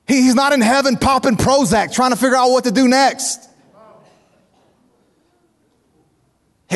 He's 0.07 0.35
not 0.35 0.55
in 0.55 0.63
heaven 0.63 0.97
popping 0.97 1.37
Prozac 1.37 1.93
trying 1.93 2.11
to 2.11 2.17
figure 2.17 2.37
out 2.37 2.51
what 2.51 2.65
to 2.65 2.73
do 2.73 2.89
next. 2.89 3.49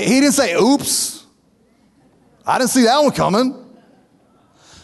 He 0.04 0.20
didn't 0.20 0.32
say, 0.32 0.54
oops. 0.54 1.24
I 2.46 2.58
didn't 2.58 2.70
see 2.70 2.84
that 2.84 2.98
one 3.00 3.12
coming. 3.12 3.62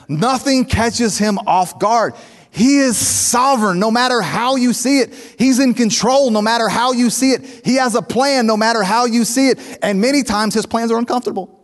Nothing 0.08 0.64
catches 0.64 1.18
him 1.18 1.38
off 1.38 1.78
guard. 1.78 2.14
He 2.50 2.78
is 2.78 2.96
sovereign 2.96 3.78
no 3.78 3.90
matter 3.90 4.20
how 4.20 4.56
you 4.56 4.72
see 4.72 5.00
it. 5.00 5.14
He's 5.38 5.58
in 5.58 5.74
control 5.74 6.30
no 6.30 6.42
matter 6.42 6.68
how 6.68 6.92
you 6.92 7.08
see 7.08 7.32
it. 7.32 7.62
He 7.64 7.76
has 7.76 7.94
a 7.94 8.02
plan 8.02 8.46
no 8.46 8.56
matter 8.56 8.82
how 8.82 9.06
you 9.06 9.24
see 9.24 9.48
it. 9.48 9.78
And 9.82 10.00
many 10.00 10.22
times 10.22 10.54
his 10.54 10.66
plans 10.66 10.90
are 10.90 10.98
uncomfortable. 10.98 11.60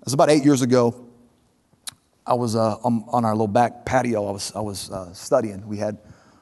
It 0.00 0.06
was 0.06 0.14
about 0.14 0.30
eight 0.30 0.44
years 0.44 0.62
ago. 0.62 1.06
I 2.26 2.34
was 2.34 2.56
uh, 2.56 2.76
on, 2.82 3.04
on, 3.08 3.24
our 3.24 3.32
little 3.32 3.46
back 3.46 3.84
patio. 3.84 4.26
I 4.26 4.30
was, 4.32 4.52
I 4.54 4.60
was 4.60 4.90
uh, 4.90 5.12
studying. 5.12 5.66
We 5.68 5.76
had 5.76 5.98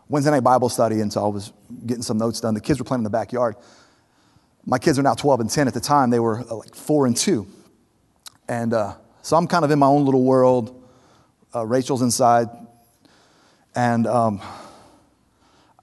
Wednesday 0.08 0.30
night 0.30 0.40
Bible 0.40 0.68
study, 0.68 1.00
and 1.00 1.12
so 1.12 1.24
I 1.24 1.28
was 1.28 1.52
getting 1.86 2.02
some 2.02 2.18
notes 2.18 2.40
done. 2.40 2.54
The 2.54 2.60
kids 2.60 2.78
were 2.78 2.84
playing 2.84 3.00
in 3.00 3.04
the 3.04 3.10
backyard. 3.10 3.56
My 4.64 4.78
kids 4.78 4.98
are 4.98 5.02
now 5.02 5.14
12 5.14 5.40
and 5.40 5.50
10. 5.50 5.68
At 5.68 5.74
the 5.74 5.80
time, 5.80 6.10
they 6.10 6.20
were 6.20 6.40
uh, 6.40 6.54
like 6.54 6.74
four 6.74 7.06
and 7.06 7.16
two. 7.16 7.46
And 8.48 8.72
uh, 8.72 8.94
so 9.22 9.36
I'm 9.36 9.46
kind 9.46 9.64
of 9.64 9.70
in 9.70 9.78
my 9.78 9.86
own 9.86 10.04
little 10.04 10.22
world. 10.22 10.84
Uh, 11.54 11.66
Rachel's 11.66 12.02
inside. 12.02 12.48
And 13.74 14.06
um, 14.06 14.40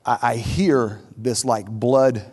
I, 0.05 0.19
I, 0.21 0.35
hear 0.35 1.01
this 1.17 1.43
like 1.43 1.67
blood 1.67 2.23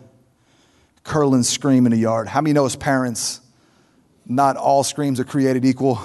curling 1.03 1.43
scream 1.43 1.85
in 1.85 1.91
the 1.91 1.97
yard. 1.97 2.27
How 2.27 2.41
many 2.41 2.53
know 2.53 2.65
as 2.65 2.75
parents, 2.75 3.41
not 4.25 4.55
all 4.55 4.83
screams 4.83 5.19
are 5.19 5.23
created 5.23 5.65
equal? 5.65 5.99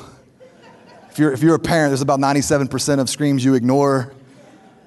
If 1.11 1.19
you're, 1.19 1.33
if 1.33 1.43
you're 1.43 1.55
a 1.55 1.59
parent, 1.59 1.91
there's 1.91 2.01
about 2.01 2.21
97% 2.21 2.99
of 2.99 3.11
screams 3.11 3.45
you 3.45 3.55
ignore 3.55 4.15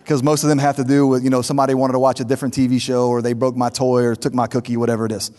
because 0.05 0.21
most 0.21 0.43
of 0.43 0.49
them 0.49 0.59
have 0.59 0.75
to 0.75 0.83
do 0.83 1.07
with, 1.07 1.23
you 1.23 1.31
know, 1.31 1.41
somebody 1.41 1.73
wanted 1.73 1.93
to 1.93 1.99
watch 1.99 2.19
a 2.19 2.23
different 2.23 2.53
TV 2.53 2.79
show 2.79 3.07
or 3.07 3.23
they 3.23 3.33
broke 3.33 3.55
my 3.55 3.69
toy 3.69 4.03
or 4.03 4.15
took 4.15 4.35
my 4.35 4.45
cookie, 4.45 4.77
whatever 4.77 5.07
it 5.07 5.11
is. 5.11 5.31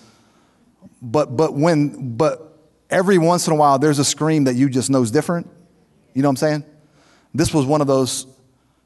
But, 1.01 1.37
but 1.37 1.55
when, 1.55 2.17
but 2.17 2.59
every 2.91 3.17
once 3.17 3.47
in 3.47 3.53
a 3.53 3.57
while, 3.57 3.79
there's 3.79 4.01
a 4.01 4.05
scream 4.05 4.43
that 4.45 4.57
you 4.57 4.69
just 4.69 4.91
know 4.91 5.03
is 5.03 5.13
different. 5.13 5.49
You 6.15 6.23
know 6.23 6.29
what 6.29 6.33
I'm 6.33 6.37
saying? 6.37 6.65
This 7.33 7.55
was 7.55 7.65
one 7.65 7.81
of 7.81 7.87
those 7.87 8.27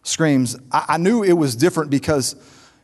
screams. 0.02 0.54
I, 0.70 0.84
I 0.88 0.96
knew 0.98 1.22
it 1.22 1.32
was 1.32 1.56
different 1.56 1.90
because 1.90 2.36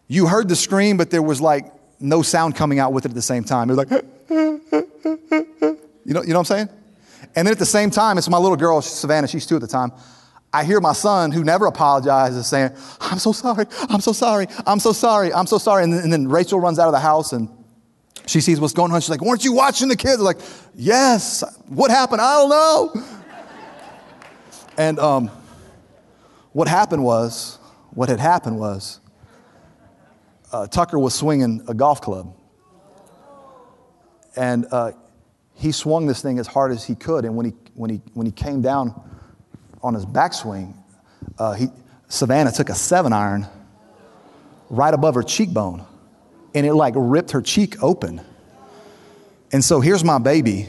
you 0.09 0.27
heard 0.27 0.49
the 0.49 0.57
scream, 0.57 0.97
but 0.97 1.11
there 1.11 1.21
was 1.21 1.39
like 1.39 1.71
no 2.01 2.23
sound 2.23 2.57
coming 2.57 2.79
out 2.79 2.95
with 2.95 3.05
it 3.05 3.11
at 3.11 3.15
the 3.15 3.21
same 3.21 3.45
time. 3.45 3.69
It 3.69 3.75
was 3.75 3.91
like, 3.91 3.91
you 4.31 6.15
know, 6.15 6.23
you 6.23 6.29
know 6.29 6.39
what 6.39 6.39
I'm 6.39 6.45
saying? 6.47 6.71
And 7.35 7.47
then 7.47 7.53
at 7.53 7.59
the 7.59 7.67
same 7.67 7.91
time, 7.91 8.17
it's 8.17 8.31
my 8.31 8.39
little 8.39 8.57
girl, 8.57 8.81
Savannah, 8.81 9.29
she's 9.29 9.45
two 9.45 9.57
at 9.57 9.61
the 9.61 9.67
time. 9.67 9.93
I 10.57 10.65
hear 10.65 10.81
my 10.81 10.95
son, 10.95 11.33
who 11.33 11.45
never 11.45 11.67
apologizes, 11.67 12.47
saying, 12.47 12.71
I'm 12.99 13.19
so 13.19 13.33
sorry, 13.33 13.67
I'm 13.91 14.01
so 14.01 14.13
sorry, 14.13 14.47
I'm 14.67 14.79
so 14.79 14.95
sorry, 14.95 15.31
I'm 15.31 15.47
so 15.47 15.59
sorry. 15.59 15.85
And 15.85 15.93
then, 15.93 16.03
and 16.05 16.11
then 16.11 16.29
Rachel 16.29 16.59
runs 16.59 16.79
out 16.79 16.87
of 16.87 16.93
the 16.93 16.99
house 16.99 17.35
and 17.35 17.51
she 18.25 18.41
sees 18.41 18.59
what's 18.59 18.73
going 18.73 18.91
on. 18.91 18.99
She's 19.03 19.11
like, 19.11 19.21
Weren't 19.21 19.45
you 19.45 19.53
watching 19.53 19.89
the 19.89 19.97
kids? 19.97 20.19
like, 20.23 20.39
Yes. 20.75 21.45
What 21.67 21.91
happened? 21.91 22.23
I 22.23 22.35
don't 22.37 22.49
know. 22.49 23.07
and 24.79 24.99
um, 24.99 25.31
what 26.53 26.69
happened 26.69 27.05
was, 27.05 27.59
what 27.91 28.09
had 28.09 28.19
happened 28.19 28.59
was, 28.59 29.01
uh, 30.53 30.67
Tucker 30.69 30.99
was 30.99 31.15
swinging 31.15 31.67
a 31.69 31.75
golf 31.75 32.01
club. 32.01 32.35
And 34.37 34.65
uh, 34.73 34.93
he 35.53 35.71
swung 35.71 36.07
this 36.07 36.23
thing 36.23 36.39
as 36.39 36.47
hard 36.47 36.73
as 36.73 36.83
he 36.83 36.95
could. 36.95 37.27
And 37.27 37.37
when 37.37 37.45
he, 37.45 37.53
when 37.75 37.91
he, 37.91 38.01
when 38.15 38.25
he 38.25 38.33
came 38.33 38.63
down 38.63 39.03
on 39.87 39.95
his 39.95 40.05
backswing, 40.05 40.75
uh, 41.39 41.55
he, 41.55 41.69
Savannah 42.09 42.53
took 42.53 42.69
a 42.69 42.75
seven 42.75 43.13
iron 43.13 43.47
right 44.69 44.93
above 44.93 45.15
her 45.15 45.23
cheekbone 45.23 45.85
and 46.55 46.67
it 46.67 46.75
like 46.75 46.95
ripped 46.97 47.31
her 47.31 47.43
cheek 47.43 47.83
open. 47.83 48.21
And 49.53 49.65
so 49.65 49.81
here's 49.81 50.03
my 50.03 50.19
baby, 50.19 50.67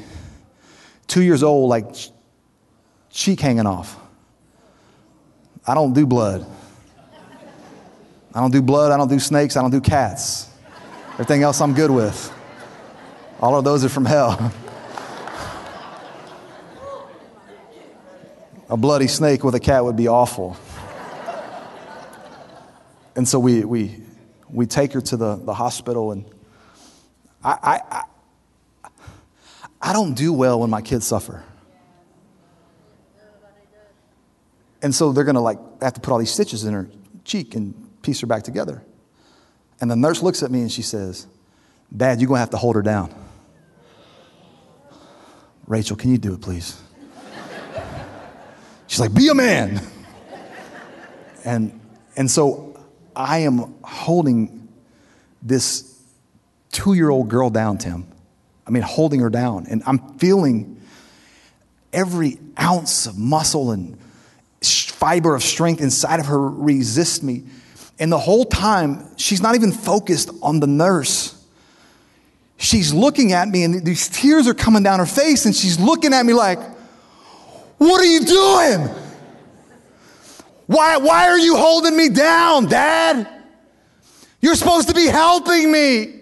two 1.08 1.23
years 1.23 1.43
old, 1.43 1.69
like 1.69 1.86
cheek 3.10 3.39
hanging 3.39 3.65
off. 3.65 3.97
I 5.65 5.73
don't 5.73 5.93
do 5.93 6.06
blood. 6.06 6.45
I 8.34 8.39
don't 8.39 8.51
do 8.51 8.62
blood. 8.62 8.91
I 8.91 8.97
don't 8.97 9.10
do 9.10 9.19
snakes. 9.19 9.58
I 9.58 9.62
don't 9.62 9.71
do 9.71 9.82
cats. 9.82 10.47
Everything 11.13 11.41
else 11.41 11.60
I'm 11.60 11.73
good 11.73 11.89
with. 11.89 12.32
All 13.41 13.58
of 13.58 13.63
those 13.63 13.84
are 13.84 13.89
from 13.89 14.06
hell. 14.06 14.53
a 18.69 18.77
bloody 18.77 19.08
snake 19.08 19.43
with 19.43 19.56
a 19.56 19.60
cat 19.60 19.84
would 19.84 19.95
be 19.95 20.08
awful. 20.08 20.58
And 23.15 23.27
so 23.27 23.39
we, 23.39 23.63
we, 23.63 24.03
we 24.49 24.65
take 24.67 24.93
her 24.93 25.01
to 25.01 25.17
the, 25.17 25.36
the 25.38 25.53
hospital, 25.53 26.12
and 26.12 26.25
I, 27.43 27.82
I, 27.91 28.03
I 29.82 29.93
don't 29.93 30.13
do 30.13 30.34
well 30.34 30.60
when 30.60 30.69
my 30.69 30.82
kids 30.82 31.08
suffer. 31.08 31.43
And 34.82 34.93
so 34.93 35.12
they're 35.12 35.23
going 35.23 35.36
to 35.36 35.41
like 35.41 35.58
have 35.82 35.93
to 35.93 35.99
put 35.99 36.12
all 36.12 36.19
these 36.19 36.32
stitches 36.32 36.63
in 36.63 36.73
her 36.73 36.88
cheek 37.25 37.56
and 37.56 37.73
piece 38.03 38.21
her 38.21 38.27
back 38.27 38.43
together. 38.43 38.84
And 39.82 39.89
the 39.89 39.95
nurse 39.95 40.21
looks 40.21 40.43
at 40.43 40.51
me 40.51 40.62
and 40.62 40.71
she 40.71 40.82
says, 40.84 41.25
Dad, 41.95 42.21
you're 42.21 42.27
going 42.27 42.38
to 42.38 42.41
have 42.41 42.51
to 42.51 42.58
hold 42.58 42.75
her 42.75 42.82
down. 42.82 43.13
Rachel, 45.65 45.95
can 45.95 46.12
you 46.12 46.17
do 46.17 46.34
it, 46.34 46.41
please? 46.41 46.80
She's 48.88 49.00
like, 49.00 49.13
Be 49.13 49.28
a 49.28 49.36
man. 49.36 49.82
And, 51.45 51.80
and 52.17 52.30
so 52.30 52.78
I 53.15 53.39
am 53.39 53.76
holding 53.84 54.67
this 55.41 55.97
two 56.71 56.93
year 56.93 57.10
old 57.10 57.30
girl 57.30 57.50
down, 57.50 57.78
Tim. 57.78 58.06
I 58.65 58.71
mean, 58.71 58.84
holding 58.84 59.21
her 59.21 59.30
down. 59.30 59.65
And 59.69 59.82
I'm 59.86 60.17
feeling 60.17 60.82
every 61.93 62.38
ounce 62.60 63.06
of 63.06 63.17
muscle 63.17 63.71
and 63.71 63.97
fiber 64.62 65.36
of 65.36 65.43
strength 65.43 65.82
inside 65.82 66.19
of 66.19 66.26
her 66.26 66.50
resist 66.50 67.23
me. 67.23 67.43
And 68.00 68.12
the 68.12 68.19
whole 68.19 68.45
time, 68.45 69.15
she's 69.15 69.41
not 69.41 69.56
even 69.56 69.71
focused 69.71 70.30
on 70.41 70.60
the 70.60 70.67
nurse. 70.67 71.34
She's 72.58 72.93
looking 72.93 73.32
at 73.34 73.47
me, 73.47 73.63
and 73.63 73.86
these 73.86 74.10
tears 74.10 74.47
are 74.47 74.54
coming 74.54 74.84
down 74.84 75.00
her 75.00 75.06
face, 75.06 75.45
and 75.45 75.56
she's 75.56 75.80
looking 75.80 76.13
at 76.13 76.26
me 76.26 76.34
like, 76.34 76.60
What 77.77 78.01
are 78.01 78.05
you 78.05 78.21
doing? 78.21 78.89
Why, 80.65 80.97
why 80.97 81.27
are 81.29 81.39
you 81.39 81.55
holding 81.55 81.95
me 81.95 82.09
down, 82.09 82.67
Dad? 82.67 83.27
You're 84.41 84.55
supposed 84.55 84.89
to 84.89 84.93
be 84.93 85.05
helping 85.05 85.71
me. 85.71 86.13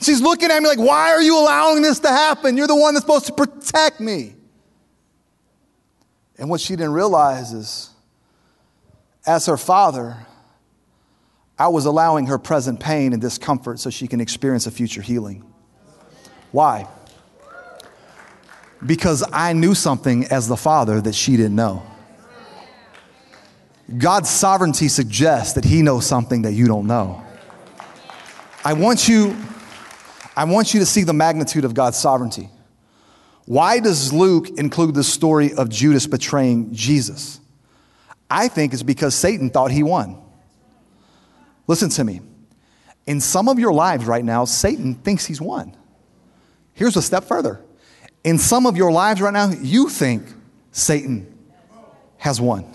She's 0.00 0.22
looking 0.22 0.50
at 0.50 0.62
me 0.62 0.68
like, 0.68 0.78
Why 0.78 1.10
are 1.10 1.20
you 1.22 1.38
allowing 1.38 1.82
this 1.82 1.98
to 2.00 2.08
happen? 2.08 2.56
You're 2.56 2.66
the 2.66 2.76
one 2.76 2.94
that's 2.94 3.04
supposed 3.04 3.26
to 3.26 3.32
protect 3.32 4.00
me. 4.00 4.34
And 6.38 6.48
what 6.48 6.60
she 6.60 6.74
didn't 6.74 6.92
realize 6.92 7.52
is, 7.52 7.90
as 9.26 9.44
her 9.46 9.58
father, 9.58 10.16
I 11.58 11.68
was 11.68 11.84
allowing 11.84 12.26
her 12.26 12.38
present 12.38 12.80
pain 12.80 13.12
and 13.12 13.20
discomfort 13.20 13.78
so 13.78 13.90
she 13.90 14.08
can 14.08 14.20
experience 14.20 14.66
a 14.66 14.70
future 14.70 15.02
healing. 15.02 15.44
Why? 16.52 16.86
Because 18.84 19.24
I 19.32 19.52
knew 19.52 19.74
something 19.74 20.26
as 20.26 20.48
the 20.48 20.56
father 20.56 21.00
that 21.00 21.14
she 21.14 21.36
didn't 21.36 21.56
know. 21.56 21.82
God's 23.98 24.30
sovereignty 24.30 24.88
suggests 24.88 25.54
that 25.54 25.64
He 25.64 25.82
knows 25.82 26.06
something 26.06 26.42
that 26.42 26.52
you 26.52 26.66
don't 26.66 26.86
know. 26.86 27.24
I 28.64 28.74
want 28.74 29.08
you, 29.08 29.36
I 30.36 30.44
want 30.44 30.74
you 30.74 30.80
to 30.80 30.86
see 30.86 31.02
the 31.02 31.12
magnitude 31.12 31.64
of 31.64 31.74
God's 31.74 31.98
sovereignty. 31.98 32.50
Why 33.46 33.80
does 33.80 34.12
Luke 34.12 34.48
include 34.50 34.94
the 34.94 35.02
story 35.02 35.52
of 35.54 35.68
Judas 35.68 36.06
betraying 36.06 36.72
Jesus? 36.72 37.40
I 38.30 38.46
think 38.46 38.72
it's 38.72 38.84
because 38.84 39.14
Satan 39.14 39.50
thought 39.50 39.72
he 39.72 39.82
won. 39.82 40.22
Listen 41.66 41.88
to 41.90 42.04
me. 42.04 42.20
In 43.06 43.20
some 43.20 43.48
of 43.48 43.58
your 43.58 43.72
lives 43.72 44.04
right 44.04 44.24
now, 44.24 44.44
Satan 44.44 44.94
thinks 44.94 45.26
he's 45.26 45.40
won. 45.40 45.76
Here's 46.74 46.96
a 46.96 47.02
step 47.02 47.24
further. 47.24 47.60
In 48.24 48.38
some 48.38 48.66
of 48.66 48.76
your 48.76 48.92
lives 48.92 49.20
right 49.20 49.32
now, 49.32 49.50
you 49.50 49.88
think 49.88 50.24
Satan 50.72 51.26
has 52.18 52.40
won. 52.40 52.66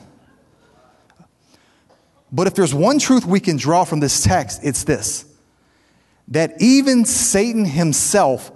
But 2.32 2.48
if 2.48 2.56
there's 2.56 2.74
one 2.74 3.00
truth 3.00 3.26
we 3.26 3.40
can 3.40 3.56
draw 3.58 3.86
from 3.86 4.00
this 4.00 4.24
text, 4.24 4.62
it's 4.64 4.84
this 4.84 5.26
that 6.30 6.60
even 6.60 7.06
Satan 7.06 7.66
himself 7.66 8.52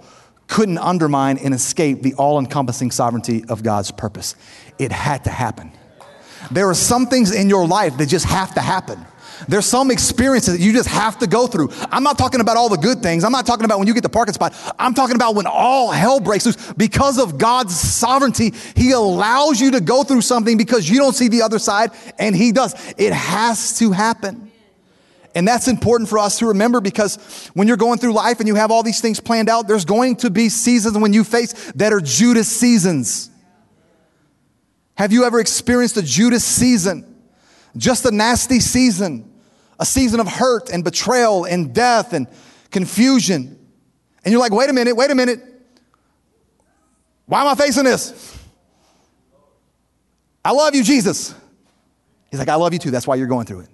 couldn't 0.48 0.78
undermine 0.78 1.38
and 1.38 1.54
escape 1.54 2.02
the 2.02 2.14
all 2.14 2.40
encompassing 2.40 2.90
sovereignty 2.90 3.44
of 3.48 3.62
God's 3.62 3.92
purpose. 3.92 4.34
It 4.78 4.90
had 4.90 5.22
to 5.24 5.30
happen. 5.30 5.70
There 6.50 6.68
are 6.68 6.74
some 6.74 7.06
things 7.06 7.32
in 7.32 7.48
your 7.48 7.68
life 7.68 7.96
that 7.98 8.06
just 8.06 8.26
have 8.26 8.54
to 8.54 8.60
happen. 8.60 9.06
There's 9.48 9.66
some 9.66 9.90
experiences 9.90 10.58
that 10.58 10.64
you 10.64 10.72
just 10.72 10.88
have 10.88 11.18
to 11.18 11.26
go 11.26 11.46
through. 11.46 11.70
I'm 11.90 12.02
not 12.02 12.18
talking 12.18 12.40
about 12.40 12.56
all 12.56 12.68
the 12.68 12.76
good 12.76 13.02
things. 13.02 13.24
I'm 13.24 13.32
not 13.32 13.46
talking 13.46 13.64
about 13.64 13.78
when 13.78 13.88
you 13.88 13.94
get 13.94 14.02
the 14.02 14.08
parking 14.08 14.34
spot. 14.34 14.54
I'm 14.78 14.94
talking 14.94 15.16
about 15.16 15.34
when 15.34 15.46
all 15.46 15.90
hell 15.90 16.20
breaks 16.20 16.46
loose. 16.46 16.72
Because 16.72 17.18
of 17.18 17.38
God's 17.38 17.78
sovereignty, 17.78 18.52
He 18.76 18.92
allows 18.92 19.60
you 19.60 19.72
to 19.72 19.80
go 19.80 20.02
through 20.02 20.22
something 20.22 20.56
because 20.56 20.88
you 20.88 20.98
don't 20.98 21.14
see 21.14 21.28
the 21.28 21.42
other 21.42 21.58
side, 21.58 21.90
and 22.18 22.34
He 22.34 22.52
does. 22.52 22.74
It 22.98 23.12
has 23.12 23.78
to 23.78 23.92
happen. 23.92 24.50
And 25.34 25.46
that's 25.46 25.68
important 25.68 26.10
for 26.10 26.18
us 26.18 26.40
to 26.40 26.46
remember 26.46 26.80
because 26.80 27.48
when 27.54 27.68
you're 27.68 27.76
going 27.76 27.98
through 27.98 28.14
life 28.14 28.40
and 28.40 28.48
you 28.48 28.56
have 28.56 28.72
all 28.72 28.82
these 28.82 29.00
things 29.00 29.20
planned 29.20 29.48
out, 29.48 29.68
there's 29.68 29.84
going 29.84 30.16
to 30.16 30.30
be 30.30 30.48
seasons 30.48 30.98
when 30.98 31.12
you 31.12 31.22
face 31.22 31.70
that 31.72 31.92
are 31.92 32.00
Judas 32.00 32.48
seasons. 32.48 33.30
Have 34.96 35.12
you 35.12 35.24
ever 35.24 35.38
experienced 35.38 35.96
a 35.96 36.02
Judas 36.02 36.44
season? 36.44 37.06
Just 37.76 38.04
a 38.04 38.10
nasty 38.10 38.58
season 38.58 39.29
a 39.80 39.86
season 39.86 40.20
of 40.20 40.28
hurt 40.28 40.68
and 40.70 40.84
betrayal 40.84 41.46
and 41.46 41.74
death 41.74 42.12
and 42.12 42.28
confusion. 42.70 43.58
And 44.22 44.30
you're 44.30 44.40
like, 44.40 44.52
wait 44.52 44.68
a 44.68 44.74
minute, 44.74 44.94
wait 44.94 45.10
a 45.10 45.14
minute. 45.14 45.40
Why 47.24 47.40
am 47.40 47.48
I 47.48 47.54
facing 47.54 47.84
this? 47.84 48.38
I 50.44 50.52
love 50.52 50.74
you, 50.74 50.84
Jesus. 50.84 51.34
He's 52.30 52.38
like, 52.38 52.48
I 52.48 52.56
love 52.56 52.74
you 52.74 52.78
too. 52.78 52.90
That's 52.90 53.06
why 53.06 53.16
you're 53.16 53.26
going 53.26 53.46
through 53.46 53.60
it. 53.60 53.68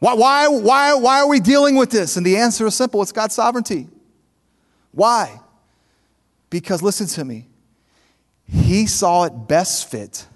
Why, 0.00 0.14
why, 0.14 0.48
why, 0.48 0.94
why 0.94 1.20
are 1.20 1.28
we 1.28 1.40
dealing 1.40 1.76
with 1.76 1.90
this? 1.90 2.16
And 2.16 2.24
the 2.24 2.36
answer 2.36 2.66
is 2.66 2.74
simple 2.74 3.02
it's 3.02 3.12
God's 3.12 3.34
sovereignty. 3.34 3.88
Why? 4.92 5.40
Because 6.50 6.82
listen 6.82 7.06
to 7.06 7.24
me. 7.24 7.48
He 8.44 8.86
saw 8.86 9.24
it 9.24 9.48
best 9.48 9.90
fit 9.90 10.26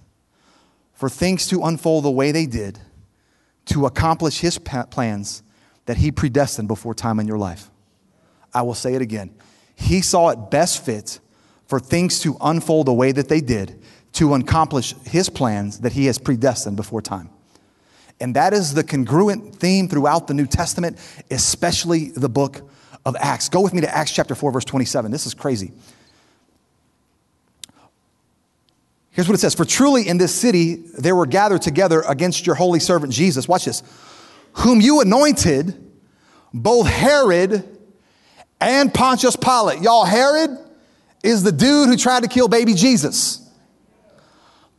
for 0.95 1.09
things 1.09 1.49
to 1.49 1.63
unfold 1.63 2.05
the 2.05 2.11
way 2.11 2.33
they 2.33 2.47
did 2.47 2.79
to 3.67 3.87
accomplish 3.87 4.41
his 4.41 4.59
plans 4.59 5.43
that 5.87 5.97
he 5.97 6.11
predestined 6.11 6.69
before 6.69 6.95
time 6.95 7.21
in 7.21 7.27
your 7.27 7.39
life. 7.39 7.71
I 8.53 8.63
will 8.63 8.75
say 8.75 8.95
it 8.95 9.03
again. 9.03 9.35
He 9.75 10.01
saw 10.01 10.31
it 10.31 10.51
best 10.51 10.85
fit 10.85 11.21
for 11.67 11.81
things 11.81 12.21
to 12.21 12.37
unfold 12.41 12.87
the 12.87 12.93
way 12.93 13.13
that 13.13 13.29
they 13.29 13.41
did 13.41 13.83
to 14.13 14.33
accomplish 14.35 14.95
his 15.05 15.29
plans 15.29 15.81
that 15.81 15.93
he 15.93 16.07
has 16.07 16.19
predestined 16.19 16.77
before 16.77 17.03
time. 17.03 17.31
And 18.21 18.37
that 18.37 18.53
is 18.53 18.75
the 18.75 18.85
congruent 18.85 19.57
theme 19.57 19.89
throughout 19.89 20.29
the 20.29 20.35
New 20.35 20.47
Testament, 20.47 20.99
especially 21.31 22.11
the 22.11 22.29
book 22.29 22.71
of 23.05 23.17
Acts. 23.19 23.49
Go 23.49 23.61
with 23.61 23.75
me 23.75 23.81
to 23.81 23.95
Acts 23.95 24.13
chapter 24.13 24.35
4, 24.35 24.53
verse 24.53 24.65
27. 24.65 25.11
This 25.11 25.27
is 25.27 25.35
crazy. 25.35 25.73
Here's 29.15 29.29
what 29.29 29.35
it 29.35 29.41
says 29.41 29.55
For 29.55 29.65
truly 29.65 30.07
in 30.07 30.19
this 30.19 30.35
city 30.35 30.75
there 30.99 31.17
were 31.17 31.27
gathered 31.27 31.63
together 31.63 32.03
against 32.07 32.47
your 32.47 32.57
holy 32.57 32.81
servant 32.81 33.13
Jesus. 33.13 33.49
Watch 33.49 33.65
this. 33.65 33.83
Whom 34.55 34.81
you 34.81 35.01
anointed, 35.01 35.81
both 36.53 36.87
Herod 36.87 37.79
and 38.61 38.93
Pontius 38.93 39.37
Pilate. 39.37 39.81
Y'all, 39.83 40.05
Herod 40.05 40.59
is 41.23 41.43
the 41.43 41.53
dude 41.53 41.89
who 41.89 41.97
tried 41.97 42.25
to 42.25 42.29
kill 42.29 42.49
baby 42.49 42.75
Jesus. 42.75 43.41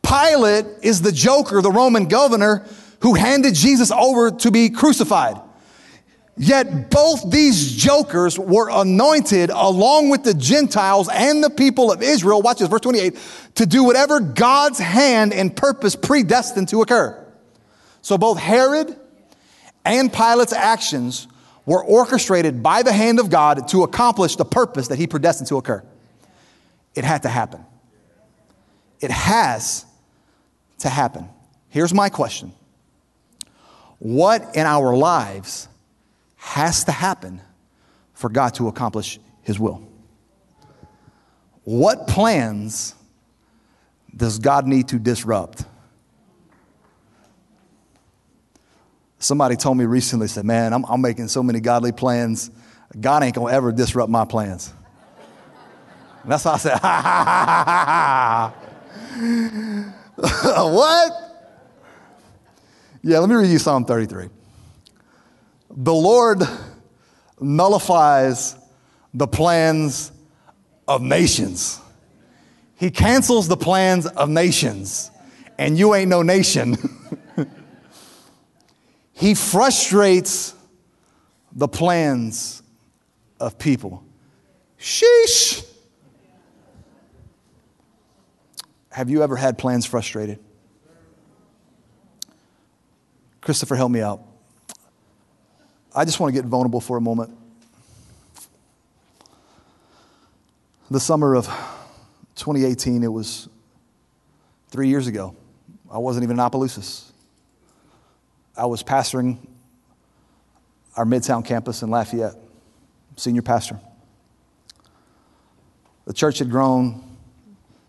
Pilate 0.02 0.66
is 0.82 1.02
the 1.02 1.12
joker, 1.12 1.60
the 1.60 1.72
Roman 1.72 2.06
governor 2.06 2.64
who 3.00 3.14
handed 3.14 3.54
Jesus 3.54 3.90
over 3.90 4.30
to 4.30 4.50
be 4.50 4.70
crucified. 4.70 5.40
Yet 6.38 6.90
both 6.90 7.30
these 7.30 7.72
jokers 7.72 8.38
were 8.38 8.68
anointed 8.70 9.48
along 9.48 10.10
with 10.10 10.22
the 10.22 10.34
Gentiles 10.34 11.08
and 11.10 11.42
the 11.42 11.48
people 11.48 11.90
of 11.90 12.02
Israel, 12.02 12.42
watch 12.42 12.58
this, 12.58 12.68
verse 12.68 12.82
28, 12.82 13.16
to 13.54 13.66
do 13.66 13.84
whatever 13.84 14.20
God's 14.20 14.78
hand 14.78 15.32
and 15.32 15.56
purpose 15.56 15.96
predestined 15.96 16.68
to 16.68 16.82
occur. 16.82 17.24
So 18.02 18.18
both 18.18 18.38
Herod 18.38 18.94
and 19.84 20.12
Pilate's 20.12 20.52
actions 20.52 21.26
were 21.64 21.82
orchestrated 21.82 22.62
by 22.62 22.82
the 22.82 22.92
hand 22.92 23.18
of 23.18 23.30
God 23.30 23.68
to 23.68 23.82
accomplish 23.82 24.36
the 24.36 24.44
purpose 24.44 24.88
that 24.88 24.98
he 24.98 25.06
predestined 25.06 25.48
to 25.48 25.56
occur. 25.56 25.82
It 26.94 27.04
had 27.04 27.22
to 27.22 27.28
happen. 27.28 27.64
It 29.00 29.10
has 29.10 29.86
to 30.78 30.90
happen. 30.90 31.28
Here's 31.70 31.94
my 31.94 32.10
question 32.10 32.52
What 33.98 34.54
in 34.54 34.66
our 34.66 34.94
lives 34.94 35.68
has 36.46 36.84
to 36.84 36.92
happen 36.92 37.42
for 38.14 38.30
God 38.30 38.54
to 38.54 38.68
accomplish 38.68 39.18
his 39.42 39.58
will. 39.58 39.82
What 41.64 42.06
plans 42.06 42.94
does 44.16 44.38
God 44.38 44.64
need 44.64 44.86
to 44.88 45.00
disrupt? 45.00 45.64
Somebody 49.18 49.56
told 49.56 49.76
me 49.76 49.86
recently, 49.86 50.28
said, 50.28 50.44
Man, 50.44 50.72
I'm, 50.72 50.84
I'm 50.84 51.00
making 51.00 51.26
so 51.28 51.42
many 51.42 51.58
godly 51.58 51.90
plans. 51.90 52.52
God 52.98 53.24
ain't 53.24 53.34
gonna 53.34 53.52
ever 53.52 53.72
disrupt 53.72 54.08
my 54.08 54.24
plans. 54.24 54.72
And 56.22 56.30
that's 56.30 56.44
why 56.44 56.52
I 56.52 56.58
said, 56.58 56.78
ha 56.78 57.00
ha 57.02 57.54
ha 57.66 58.52
ha 58.54 58.54
ha. 60.22 60.72
what? 60.72 61.12
Yeah, 63.02 63.20
let 63.20 63.28
me 63.28 63.36
read 63.36 63.50
you 63.50 63.58
Psalm 63.58 63.84
33 63.84 64.30
the 65.76 65.94
Lord 65.94 66.42
nullifies 67.38 68.56
the 69.12 69.26
plans 69.26 70.10
of 70.88 71.02
nations. 71.02 71.80
He 72.76 72.90
cancels 72.90 73.46
the 73.46 73.56
plans 73.56 74.06
of 74.06 74.30
nations, 74.30 75.10
and 75.58 75.78
you 75.78 75.94
ain't 75.94 76.08
no 76.08 76.22
nation. 76.22 76.76
he 79.12 79.34
frustrates 79.34 80.54
the 81.52 81.68
plans 81.68 82.62
of 83.38 83.58
people. 83.58 84.02
Sheesh. 84.78 85.64
Have 88.90 89.10
you 89.10 89.22
ever 89.22 89.36
had 89.36 89.58
plans 89.58 89.84
frustrated? 89.84 90.38
Christopher, 93.42 93.76
help 93.76 93.90
me 93.90 94.00
out. 94.00 94.22
I 95.98 96.04
just 96.04 96.20
want 96.20 96.34
to 96.34 96.42
get 96.42 96.46
vulnerable 96.46 96.82
for 96.82 96.98
a 96.98 97.00
moment. 97.00 97.34
The 100.90 101.00
summer 101.00 101.34
of 101.34 101.46
2018, 102.34 103.02
it 103.02 103.08
was 103.08 103.48
three 104.68 104.88
years 104.88 105.06
ago. 105.06 105.34
I 105.90 105.96
wasn't 105.96 106.24
even 106.24 106.36
in 106.36 106.40
Opelousas. 106.40 107.12
I 108.58 108.66
was 108.66 108.82
pastoring 108.82 109.38
our 110.96 111.06
Midtown 111.06 111.42
campus 111.42 111.82
in 111.82 111.88
Lafayette, 111.88 112.34
senior 113.16 113.42
pastor. 113.42 113.80
The 116.04 116.12
church 116.12 116.40
had 116.40 116.50
grown 116.50 117.16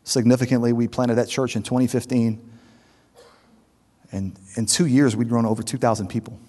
significantly. 0.06 0.72
We 0.72 0.88
planted 0.88 1.16
that 1.16 1.28
church 1.28 1.58
in 1.58 1.62
2015. 1.62 2.52
And 4.14 4.40
in 4.56 4.66
two 4.66 4.86
years, 4.86 5.14
we'd 5.14 5.28
grown 5.28 5.46
over 5.46 5.62
2,000 5.62 6.08
people. 6.08 6.40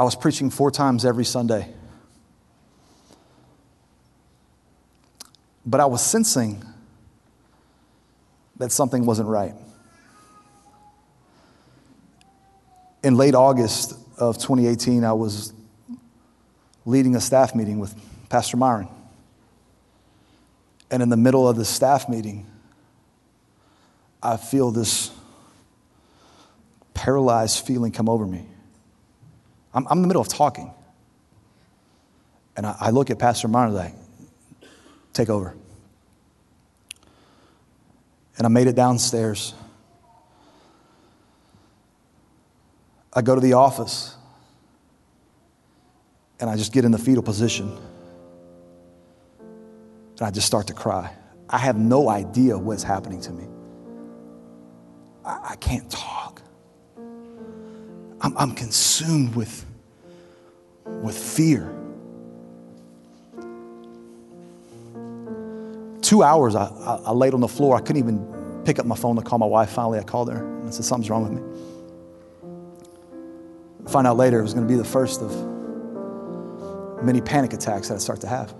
I 0.00 0.02
was 0.02 0.16
preaching 0.16 0.48
four 0.48 0.70
times 0.70 1.04
every 1.04 1.26
Sunday. 1.26 1.68
But 5.66 5.82
I 5.82 5.84
was 5.84 6.00
sensing 6.00 6.64
that 8.56 8.72
something 8.72 9.04
wasn't 9.04 9.28
right. 9.28 9.52
In 13.02 13.16
late 13.16 13.34
August 13.34 13.92
of 14.16 14.38
2018, 14.38 15.04
I 15.04 15.12
was 15.12 15.52
leading 16.86 17.14
a 17.14 17.20
staff 17.20 17.54
meeting 17.54 17.78
with 17.78 17.94
Pastor 18.30 18.56
Myron. 18.56 18.88
And 20.90 21.02
in 21.02 21.10
the 21.10 21.18
middle 21.18 21.46
of 21.46 21.56
the 21.56 21.66
staff 21.66 22.08
meeting, 22.08 22.46
I 24.22 24.38
feel 24.38 24.70
this 24.70 25.10
paralyzed 26.94 27.66
feeling 27.66 27.92
come 27.92 28.08
over 28.08 28.26
me. 28.26 28.49
I'm, 29.72 29.86
I'm 29.88 29.98
in 29.98 30.02
the 30.02 30.08
middle 30.08 30.22
of 30.22 30.28
talking. 30.28 30.72
And 32.56 32.66
I, 32.66 32.76
I 32.80 32.90
look 32.90 33.10
at 33.10 33.18
Pastor 33.18 33.48
Martin 33.48 33.74
like, 33.74 33.94
take 35.12 35.30
over. 35.30 35.54
And 38.36 38.46
I 38.46 38.48
made 38.48 38.66
it 38.66 38.74
downstairs. 38.74 39.54
I 43.12 43.22
go 43.22 43.34
to 43.34 43.40
the 43.40 43.54
office 43.54 44.16
and 46.38 46.48
I 46.48 46.56
just 46.56 46.72
get 46.72 46.84
in 46.84 46.92
the 46.92 46.98
fetal 46.98 47.22
position 47.22 47.76
and 50.20 50.26
I 50.26 50.30
just 50.30 50.46
start 50.46 50.66
to 50.68 50.74
cry. 50.74 51.10
I 51.48 51.58
have 51.58 51.76
no 51.76 52.08
idea 52.08 52.56
what's 52.56 52.82
happening 52.82 53.20
to 53.22 53.32
me. 53.32 53.48
I, 55.24 55.50
I 55.50 55.56
can't 55.56 55.90
talk. 55.90 56.42
I'm, 58.20 58.36
I'm 58.36 58.54
consumed 58.54 59.34
with, 59.34 59.64
with 60.84 61.16
fear. 61.16 61.74
Two 66.02 66.22
hours 66.22 66.54
I, 66.54 66.64
I, 66.64 67.00
I 67.06 67.12
laid 67.12 67.34
on 67.34 67.40
the 67.40 67.48
floor. 67.48 67.76
I 67.76 67.80
couldn't 67.80 67.98
even 67.98 68.62
pick 68.64 68.78
up 68.78 68.86
my 68.86 68.96
phone 68.96 69.16
to 69.16 69.22
call 69.22 69.38
my 69.38 69.46
wife. 69.46 69.70
Finally, 69.70 69.98
I 70.00 70.02
called 70.02 70.30
her 70.30 70.44
and 70.44 70.68
I 70.68 70.70
said, 70.70 70.84
Something's 70.84 71.08
wrong 71.08 71.22
with 71.22 71.32
me. 71.32 71.42
Find 73.90 74.06
out 74.06 74.16
later 74.16 74.38
it 74.38 74.42
was 74.42 74.54
going 74.54 74.66
to 74.66 74.72
be 74.72 74.76
the 74.76 74.84
first 74.84 75.22
of 75.22 75.32
many 77.02 77.20
panic 77.20 77.52
attacks 77.52 77.88
that 77.88 77.94
I 77.94 77.98
start 77.98 78.20
to 78.20 78.28
have. 78.28 78.54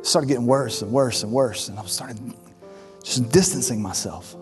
It 0.00 0.06
started 0.06 0.26
getting 0.26 0.46
worse 0.46 0.82
and 0.82 0.90
worse 0.90 1.22
and 1.22 1.32
worse, 1.32 1.68
and 1.68 1.78
I 1.78 1.84
started 1.86 2.18
just 3.02 3.30
distancing 3.30 3.80
myself. 3.80 4.36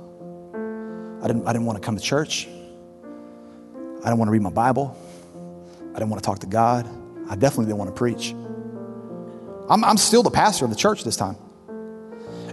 I 1.24 1.26
didn't, 1.26 1.46
I 1.48 1.52
didn't 1.54 1.64
want 1.64 1.80
to 1.80 1.84
come 1.84 1.96
to 1.96 2.02
church. 2.02 2.46
I 2.46 4.08
didn't 4.08 4.18
want 4.18 4.28
to 4.28 4.32
read 4.32 4.42
my 4.42 4.50
Bible. 4.50 4.94
I 5.94 5.98
didn't 5.98 6.10
want 6.10 6.22
to 6.22 6.26
talk 6.26 6.40
to 6.40 6.46
God. 6.46 6.86
I 7.30 7.34
definitely 7.34 7.64
didn't 7.64 7.78
want 7.78 7.88
to 7.88 7.96
preach. 7.96 8.34
I'm, 9.70 9.82
I'm 9.84 9.96
still 9.96 10.22
the 10.22 10.30
pastor 10.30 10.66
of 10.66 10.70
the 10.70 10.76
church 10.76 11.02
this 11.02 11.16
time. 11.16 11.36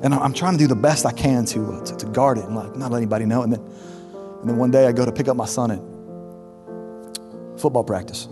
And 0.01 0.13
I'm 0.13 0.34
trying 0.34 0.53
to 0.53 0.57
do 0.57 0.67
the 0.67 0.76
best 0.76 1.05
I 1.05 1.11
can 1.11 1.43
to, 1.47 1.74
uh, 1.74 1.86
to, 1.86 1.97
to, 1.97 2.05
guard 2.07 2.38
it 2.38 2.45
and 2.45 2.55
like 2.55 2.74
not 2.78 2.91
let 2.91 2.97
anybody 2.97 3.26
know. 3.26 3.43
And 3.43 3.51
then, 3.51 3.59
and 3.59 4.49
then 4.49 4.55
one 4.55 4.72
day 4.72 4.88
I 4.88 4.93
go 4.93 5.03
to 5.03 5.11
pick 5.11 5.28
up 5.28 5.36
my 5.36 5.45
son 5.45 5.72
at 5.72 7.59
football 7.59 7.84
practice. 7.84 8.28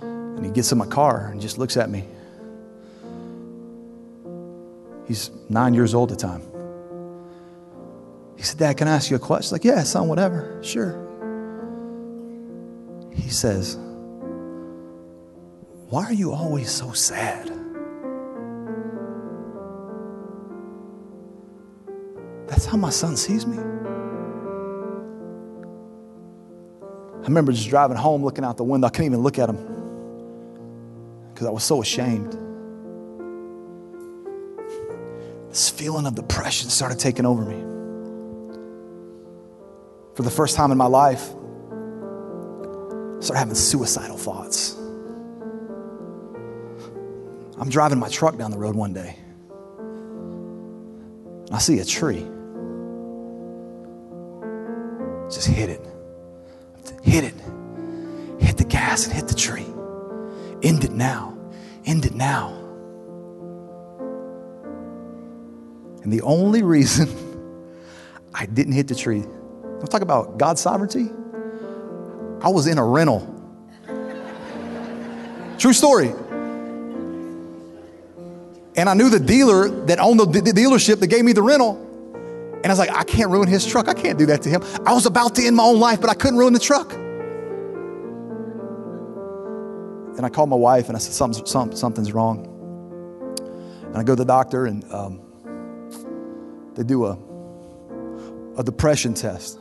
And 0.00 0.42
he 0.42 0.50
gets 0.50 0.72
in 0.72 0.78
my 0.78 0.86
car 0.86 1.26
and 1.26 1.40
just 1.40 1.58
looks 1.58 1.76
at 1.76 1.90
me. 1.90 2.06
He's 5.06 5.30
nine 5.50 5.74
years 5.74 5.94
old 5.94 6.10
at 6.10 6.18
the 6.18 6.26
time. 6.26 6.51
He 8.42 8.46
said, 8.46 8.58
Dad, 8.58 8.76
can 8.76 8.88
I 8.88 8.96
ask 8.96 9.08
you 9.08 9.14
a 9.14 9.20
question? 9.20 9.54
Like, 9.54 9.62
yeah, 9.62 9.84
son, 9.84 10.08
whatever. 10.08 10.58
Sure. 10.64 10.98
He 13.14 13.30
says, 13.30 13.76
Why 15.88 16.06
are 16.06 16.12
you 16.12 16.32
always 16.32 16.68
so 16.68 16.90
sad? 16.90 17.46
That's 22.48 22.66
how 22.66 22.76
my 22.76 22.90
son 22.90 23.16
sees 23.16 23.46
me. 23.46 23.58
I 27.18 27.26
remember 27.28 27.52
just 27.52 27.68
driving 27.68 27.96
home, 27.96 28.24
looking 28.24 28.44
out 28.44 28.56
the 28.56 28.64
window. 28.64 28.88
I 28.88 28.90
couldn't 28.90 29.06
even 29.06 29.20
look 29.20 29.38
at 29.38 29.50
him 29.50 29.58
because 31.32 31.46
I 31.46 31.50
was 31.50 31.62
so 31.62 31.80
ashamed. 31.80 32.36
This 35.48 35.70
feeling 35.70 36.06
of 36.06 36.16
depression 36.16 36.70
started 36.70 36.98
taking 36.98 37.24
over 37.24 37.44
me. 37.44 37.81
For 40.14 40.22
the 40.22 40.30
first 40.30 40.56
time 40.56 40.70
in 40.72 40.78
my 40.78 40.86
life, 40.86 41.22
I 41.22 43.20
started 43.20 43.38
having 43.38 43.54
suicidal 43.54 44.16
thoughts. 44.16 44.76
I'm 47.58 47.68
driving 47.68 47.98
my 47.98 48.08
truck 48.08 48.36
down 48.36 48.50
the 48.50 48.58
road 48.58 48.74
one 48.74 48.92
day. 48.92 49.16
And 51.46 51.54
I 51.54 51.58
see 51.58 51.78
a 51.78 51.84
tree. 51.84 52.26
Just 55.30 55.46
hit 55.46 55.70
it 55.70 55.86
hit 57.02 57.24
it. 57.24 57.34
Hit 58.40 58.56
the 58.56 58.64
gas 58.64 59.06
and 59.06 59.14
hit 59.14 59.28
the 59.28 59.34
tree. 59.34 59.66
End 60.62 60.84
it 60.84 60.92
now. 60.92 61.36
End 61.84 62.04
it 62.04 62.14
now. 62.14 62.58
And 66.02 66.12
the 66.12 66.22
only 66.22 66.62
reason 66.62 67.08
I 68.34 68.46
didn't 68.46 68.72
hit 68.72 68.88
the 68.88 68.94
tree, 68.94 69.24
I'm 69.82 69.88
talking 69.88 70.02
about 70.02 70.38
God's 70.38 70.60
sovereignty. 70.60 71.10
I 72.40 72.48
was 72.48 72.68
in 72.68 72.78
a 72.78 72.84
rental. 72.84 73.28
True 75.58 75.72
story. 75.72 76.14
And 78.76 78.88
I 78.88 78.94
knew 78.94 79.10
the 79.10 79.18
dealer 79.18 79.68
that 79.86 79.98
owned 79.98 80.20
the, 80.20 80.26
the 80.26 80.52
dealership 80.52 81.00
that 81.00 81.08
gave 81.08 81.24
me 81.24 81.32
the 81.32 81.42
rental. 81.42 81.76
And 82.62 82.66
I 82.66 82.68
was 82.68 82.78
like, 82.78 82.92
I 82.92 83.02
can't 83.02 83.30
ruin 83.30 83.48
his 83.48 83.66
truck. 83.66 83.88
I 83.88 83.94
can't 83.94 84.16
do 84.20 84.26
that 84.26 84.42
to 84.42 84.48
him. 84.48 84.62
I 84.86 84.94
was 84.94 85.06
about 85.06 85.34
to 85.34 85.44
end 85.44 85.56
my 85.56 85.64
own 85.64 85.80
life, 85.80 86.00
but 86.00 86.10
I 86.10 86.14
couldn't 86.14 86.38
ruin 86.38 86.52
the 86.52 86.60
truck. 86.60 86.92
And 90.16 90.24
I 90.24 90.28
called 90.28 90.48
my 90.48 90.56
wife 90.56 90.86
and 90.86 90.96
I 90.96 91.00
said, 91.00 91.12
Something's, 91.12 91.80
something's 91.80 92.12
wrong. 92.12 92.46
And 93.86 93.96
I 93.96 94.04
go 94.04 94.12
to 94.12 94.16
the 94.16 94.24
doctor 94.24 94.66
and 94.66 94.84
um, 94.92 95.20
they 96.74 96.84
do 96.84 97.06
a, 97.06 97.18
a 98.56 98.62
depression 98.62 99.14
test. 99.14 99.58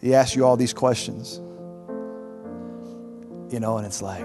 He 0.00 0.14
asks 0.14 0.34
you 0.34 0.46
all 0.46 0.56
these 0.56 0.72
questions. 0.72 1.36
You 3.52 3.60
know, 3.60 3.76
and 3.78 3.86
it's 3.86 4.00
like, 4.00 4.22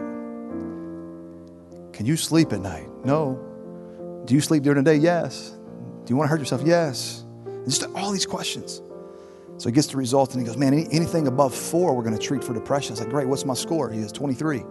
can 1.93 2.05
you 2.05 2.15
sleep 2.15 2.53
at 2.53 2.61
night? 2.61 2.87
No. 3.03 4.23
Do 4.25 4.33
you 4.33 4.41
sleep 4.41 4.63
during 4.63 4.83
the 4.83 4.91
day? 4.91 4.97
Yes. 4.97 5.49
Do 5.49 6.11
you 6.11 6.15
want 6.15 6.27
to 6.27 6.29
hurt 6.29 6.39
yourself? 6.39 6.61
Yes. 6.63 7.23
And 7.45 7.65
just 7.65 7.83
all 7.95 8.11
these 8.11 8.25
questions. 8.25 8.81
So 9.57 9.69
he 9.69 9.71
gets 9.73 9.87
the 9.87 9.97
result 9.97 10.33
and 10.33 10.41
he 10.41 10.45
goes, 10.45 10.57
Man, 10.57 10.73
any, 10.73 10.87
anything 10.91 11.27
above 11.27 11.55
four, 11.55 11.95
we're 11.95 12.03
going 12.03 12.17
to 12.17 12.21
treat 12.21 12.43
for 12.43 12.53
depression. 12.53 12.95
I 12.95 12.99
like, 12.99 13.09
Great, 13.09 13.27
what's 13.27 13.45
my 13.45 13.53
score? 13.53 13.89
He 13.89 14.01
has 14.01 14.11
23. 14.11 14.63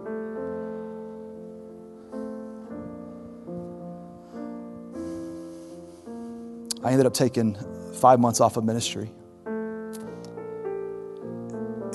I 6.83 6.91
ended 6.91 7.07
up 7.07 7.13
taking 7.13 7.57
five 7.95 8.19
months 8.19 8.39
off 8.39 8.57
of 8.57 8.63
ministry. 8.63 9.11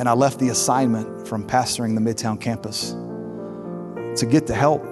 And 0.00 0.08
I 0.08 0.14
left 0.14 0.38
the 0.38 0.48
assignment 0.48 1.28
from 1.28 1.46
pastoring 1.46 1.94
the 1.94 2.00
Midtown 2.00 2.40
campus 2.40 2.92
to 4.18 4.26
get 4.26 4.46
the 4.46 4.54
help 4.54 4.82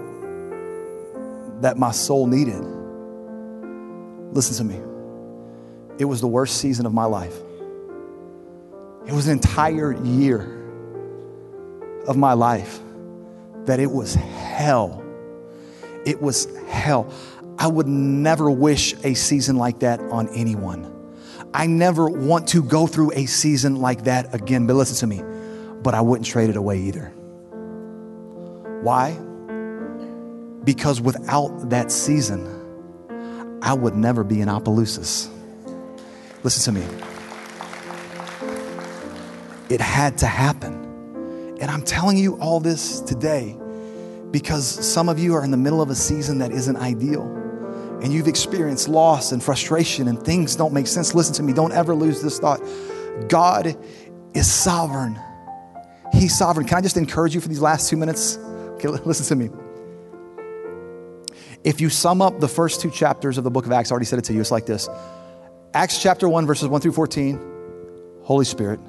that 1.62 1.78
my 1.78 1.92
soul 1.92 2.26
needed. 2.26 2.62
Listen 4.34 4.68
to 4.68 4.74
me. 4.74 4.78
It 5.98 6.04
was 6.04 6.20
the 6.20 6.26
worst 6.26 6.58
season 6.58 6.84
of 6.84 6.92
my 6.92 7.06
life. 7.06 7.34
It 9.06 9.14
was 9.14 9.28
an 9.28 9.32
entire 9.32 9.94
year 10.04 10.42
of 12.06 12.18
my 12.18 12.34
life 12.34 12.78
that 13.64 13.80
it 13.80 13.90
was 13.90 14.14
hell. 14.14 15.02
It 16.04 16.20
was 16.20 16.54
hell. 16.66 17.10
I 17.58 17.66
would 17.66 17.88
never 17.88 18.50
wish 18.50 18.94
a 19.02 19.14
season 19.14 19.56
like 19.56 19.78
that 19.78 20.00
on 20.00 20.28
anyone. 20.34 20.97
I 21.54 21.66
never 21.66 22.08
want 22.08 22.48
to 22.48 22.62
go 22.62 22.86
through 22.86 23.12
a 23.12 23.26
season 23.26 23.76
like 23.76 24.04
that 24.04 24.34
again. 24.34 24.66
But 24.66 24.74
listen 24.74 24.96
to 24.98 25.06
me, 25.06 25.22
but 25.82 25.94
I 25.94 26.00
wouldn't 26.00 26.26
trade 26.26 26.50
it 26.50 26.56
away 26.56 26.78
either. 26.78 27.06
Why? 28.82 29.12
Because 30.64 31.00
without 31.00 31.70
that 31.70 31.90
season, 31.90 32.46
I 33.62 33.72
would 33.72 33.94
never 33.94 34.22
be 34.24 34.40
in 34.40 34.48
Opelousas. 34.48 35.30
Listen 36.42 36.74
to 36.74 36.80
me. 36.80 36.86
It 39.68 39.80
had 39.80 40.18
to 40.18 40.26
happen. 40.26 40.74
And 41.60 41.70
I'm 41.70 41.82
telling 41.82 42.16
you 42.16 42.38
all 42.40 42.60
this 42.60 43.00
today 43.00 43.56
because 44.30 44.66
some 44.66 45.08
of 45.08 45.18
you 45.18 45.34
are 45.34 45.42
in 45.42 45.50
the 45.50 45.56
middle 45.56 45.80
of 45.80 45.90
a 45.90 45.94
season 45.94 46.38
that 46.38 46.52
isn't 46.52 46.76
ideal 46.76 47.37
and 48.02 48.12
you've 48.12 48.28
experienced 48.28 48.88
loss 48.88 49.32
and 49.32 49.42
frustration 49.42 50.08
and 50.08 50.22
things 50.22 50.54
don't 50.56 50.72
make 50.72 50.86
sense. 50.86 51.14
Listen 51.14 51.34
to 51.34 51.42
me, 51.42 51.52
don't 51.52 51.72
ever 51.72 51.94
lose 51.94 52.22
this 52.22 52.38
thought. 52.38 52.60
God 53.28 53.76
is 54.34 54.50
sovereign. 54.50 55.18
He's 56.12 56.36
sovereign. 56.36 56.66
Can 56.66 56.78
I 56.78 56.80
just 56.80 56.96
encourage 56.96 57.34
you 57.34 57.40
for 57.40 57.48
these 57.48 57.60
last 57.60 57.90
two 57.90 57.96
minutes? 57.96 58.38
Okay, 58.38 58.88
listen 58.88 59.26
to 59.26 59.36
me. 59.36 59.50
If 61.64 61.80
you 61.80 61.90
sum 61.90 62.22
up 62.22 62.38
the 62.40 62.48
first 62.48 62.80
two 62.80 62.90
chapters 62.90 63.36
of 63.36 63.44
the 63.44 63.50
book 63.50 63.66
of 63.66 63.72
Acts, 63.72 63.90
I 63.90 63.92
already 63.92 64.06
said 64.06 64.18
it 64.18 64.24
to 64.26 64.32
you, 64.32 64.40
it's 64.40 64.50
like 64.50 64.66
this 64.66 64.88
Acts 65.74 66.00
chapter 66.00 66.28
1, 66.28 66.46
verses 66.46 66.68
1 66.68 66.80
through 66.80 66.92
14, 66.92 67.40
Holy 68.22 68.44
Spirit. 68.44 68.80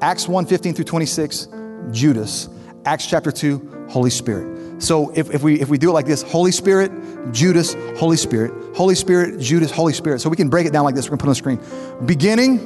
Acts 0.00 0.28
1, 0.28 0.46
15 0.46 0.74
through 0.74 0.84
26, 0.84 1.48
Judas. 1.90 2.48
Acts 2.84 3.06
chapter 3.06 3.32
2, 3.32 3.86
Holy 3.90 4.10
Spirit. 4.10 4.55
So 4.78 5.10
if, 5.14 5.30
if, 5.32 5.42
we, 5.42 5.60
if 5.60 5.68
we 5.68 5.78
do 5.78 5.90
it 5.90 5.92
like 5.92 6.06
this 6.06 6.22
Holy 6.22 6.52
Spirit, 6.52 6.92
Judas, 7.32 7.74
Holy 7.98 8.16
Spirit, 8.16 8.52
Holy 8.76 8.94
Spirit, 8.94 9.40
Judas, 9.40 9.70
Holy 9.70 9.92
Spirit. 9.92 10.20
So 10.20 10.28
we 10.28 10.36
can 10.36 10.48
break 10.48 10.66
it 10.66 10.72
down 10.72 10.84
like 10.84 10.94
this. 10.94 11.06
We're 11.06 11.16
going 11.16 11.34
to 11.34 11.42
put 11.42 11.48
on 11.48 11.56
the 11.56 11.60
screen. 11.60 12.06
Beginning, 12.06 12.58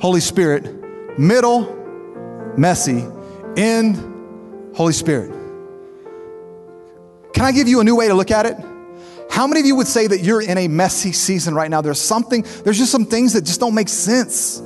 Holy 0.00 0.20
Spirit. 0.20 1.18
Middle, 1.18 2.54
messy. 2.56 3.04
End, 3.56 4.74
Holy 4.76 4.92
Spirit. 4.92 5.30
Can 7.32 7.44
I 7.44 7.52
give 7.52 7.68
you 7.68 7.80
a 7.80 7.84
new 7.84 7.96
way 7.96 8.08
to 8.08 8.14
look 8.14 8.30
at 8.30 8.46
it? 8.46 8.56
How 9.30 9.46
many 9.46 9.60
of 9.60 9.66
you 9.66 9.76
would 9.76 9.86
say 9.86 10.06
that 10.06 10.20
you're 10.20 10.42
in 10.42 10.58
a 10.58 10.68
messy 10.68 11.12
season 11.12 11.54
right 11.54 11.70
now? 11.70 11.80
There's 11.80 12.00
something, 12.00 12.44
there's 12.64 12.78
just 12.78 12.90
some 12.90 13.04
things 13.04 13.34
that 13.34 13.42
just 13.44 13.60
don't 13.60 13.74
make 13.74 13.88
sense. 13.88 14.60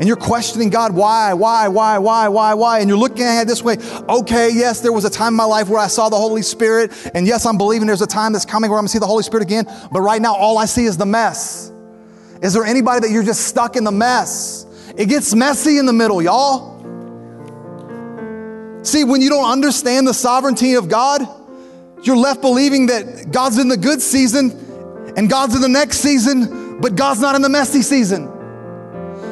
And 0.00 0.08
you're 0.08 0.16
questioning 0.16 0.70
God, 0.70 0.94
why, 0.94 1.34
why, 1.34 1.68
why, 1.68 1.98
why, 1.98 2.28
why, 2.28 2.54
why? 2.54 2.78
And 2.78 2.88
you're 2.88 2.96
looking 2.96 3.22
at 3.22 3.42
it 3.42 3.48
this 3.48 3.62
way. 3.62 3.76
Okay, 4.08 4.48
yes, 4.50 4.80
there 4.80 4.94
was 4.94 5.04
a 5.04 5.10
time 5.10 5.34
in 5.34 5.36
my 5.36 5.44
life 5.44 5.68
where 5.68 5.78
I 5.78 5.88
saw 5.88 6.08
the 6.08 6.16
Holy 6.16 6.40
Spirit. 6.40 6.90
And 7.12 7.26
yes, 7.26 7.44
I'm 7.44 7.58
believing 7.58 7.86
there's 7.86 8.00
a 8.00 8.06
time 8.06 8.32
that's 8.32 8.46
coming 8.46 8.70
where 8.70 8.78
I'm 8.78 8.84
gonna 8.84 8.88
see 8.88 8.98
the 8.98 9.06
Holy 9.06 9.22
Spirit 9.22 9.42
again. 9.42 9.66
But 9.92 10.00
right 10.00 10.22
now, 10.22 10.34
all 10.34 10.56
I 10.56 10.64
see 10.64 10.86
is 10.86 10.96
the 10.96 11.04
mess. 11.04 11.70
Is 12.40 12.54
there 12.54 12.64
anybody 12.64 13.00
that 13.00 13.12
you're 13.12 13.22
just 13.22 13.46
stuck 13.46 13.76
in 13.76 13.84
the 13.84 13.92
mess? 13.92 14.64
It 14.96 15.10
gets 15.10 15.34
messy 15.34 15.76
in 15.76 15.84
the 15.84 15.92
middle, 15.92 16.22
y'all. 16.22 16.80
See, 18.82 19.04
when 19.04 19.20
you 19.20 19.28
don't 19.28 19.50
understand 19.50 20.08
the 20.08 20.14
sovereignty 20.14 20.76
of 20.76 20.88
God, 20.88 21.28
you're 22.02 22.16
left 22.16 22.40
believing 22.40 22.86
that 22.86 23.32
God's 23.32 23.58
in 23.58 23.68
the 23.68 23.76
good 23.76 24.00
season 24.00 25.12
and 25.14 25.28
God's 25.28 25.56
in 25.56 25.60
the 25.60 25.68
next 25.68 25.98
season, 25.98 26.80
but 26.80 26.96
God's 26.96 27.20
not 27.20 27.34
in 27.36 27.42
the 27.42 27.50
messy 27.50 27.82
season. 27.82 28.39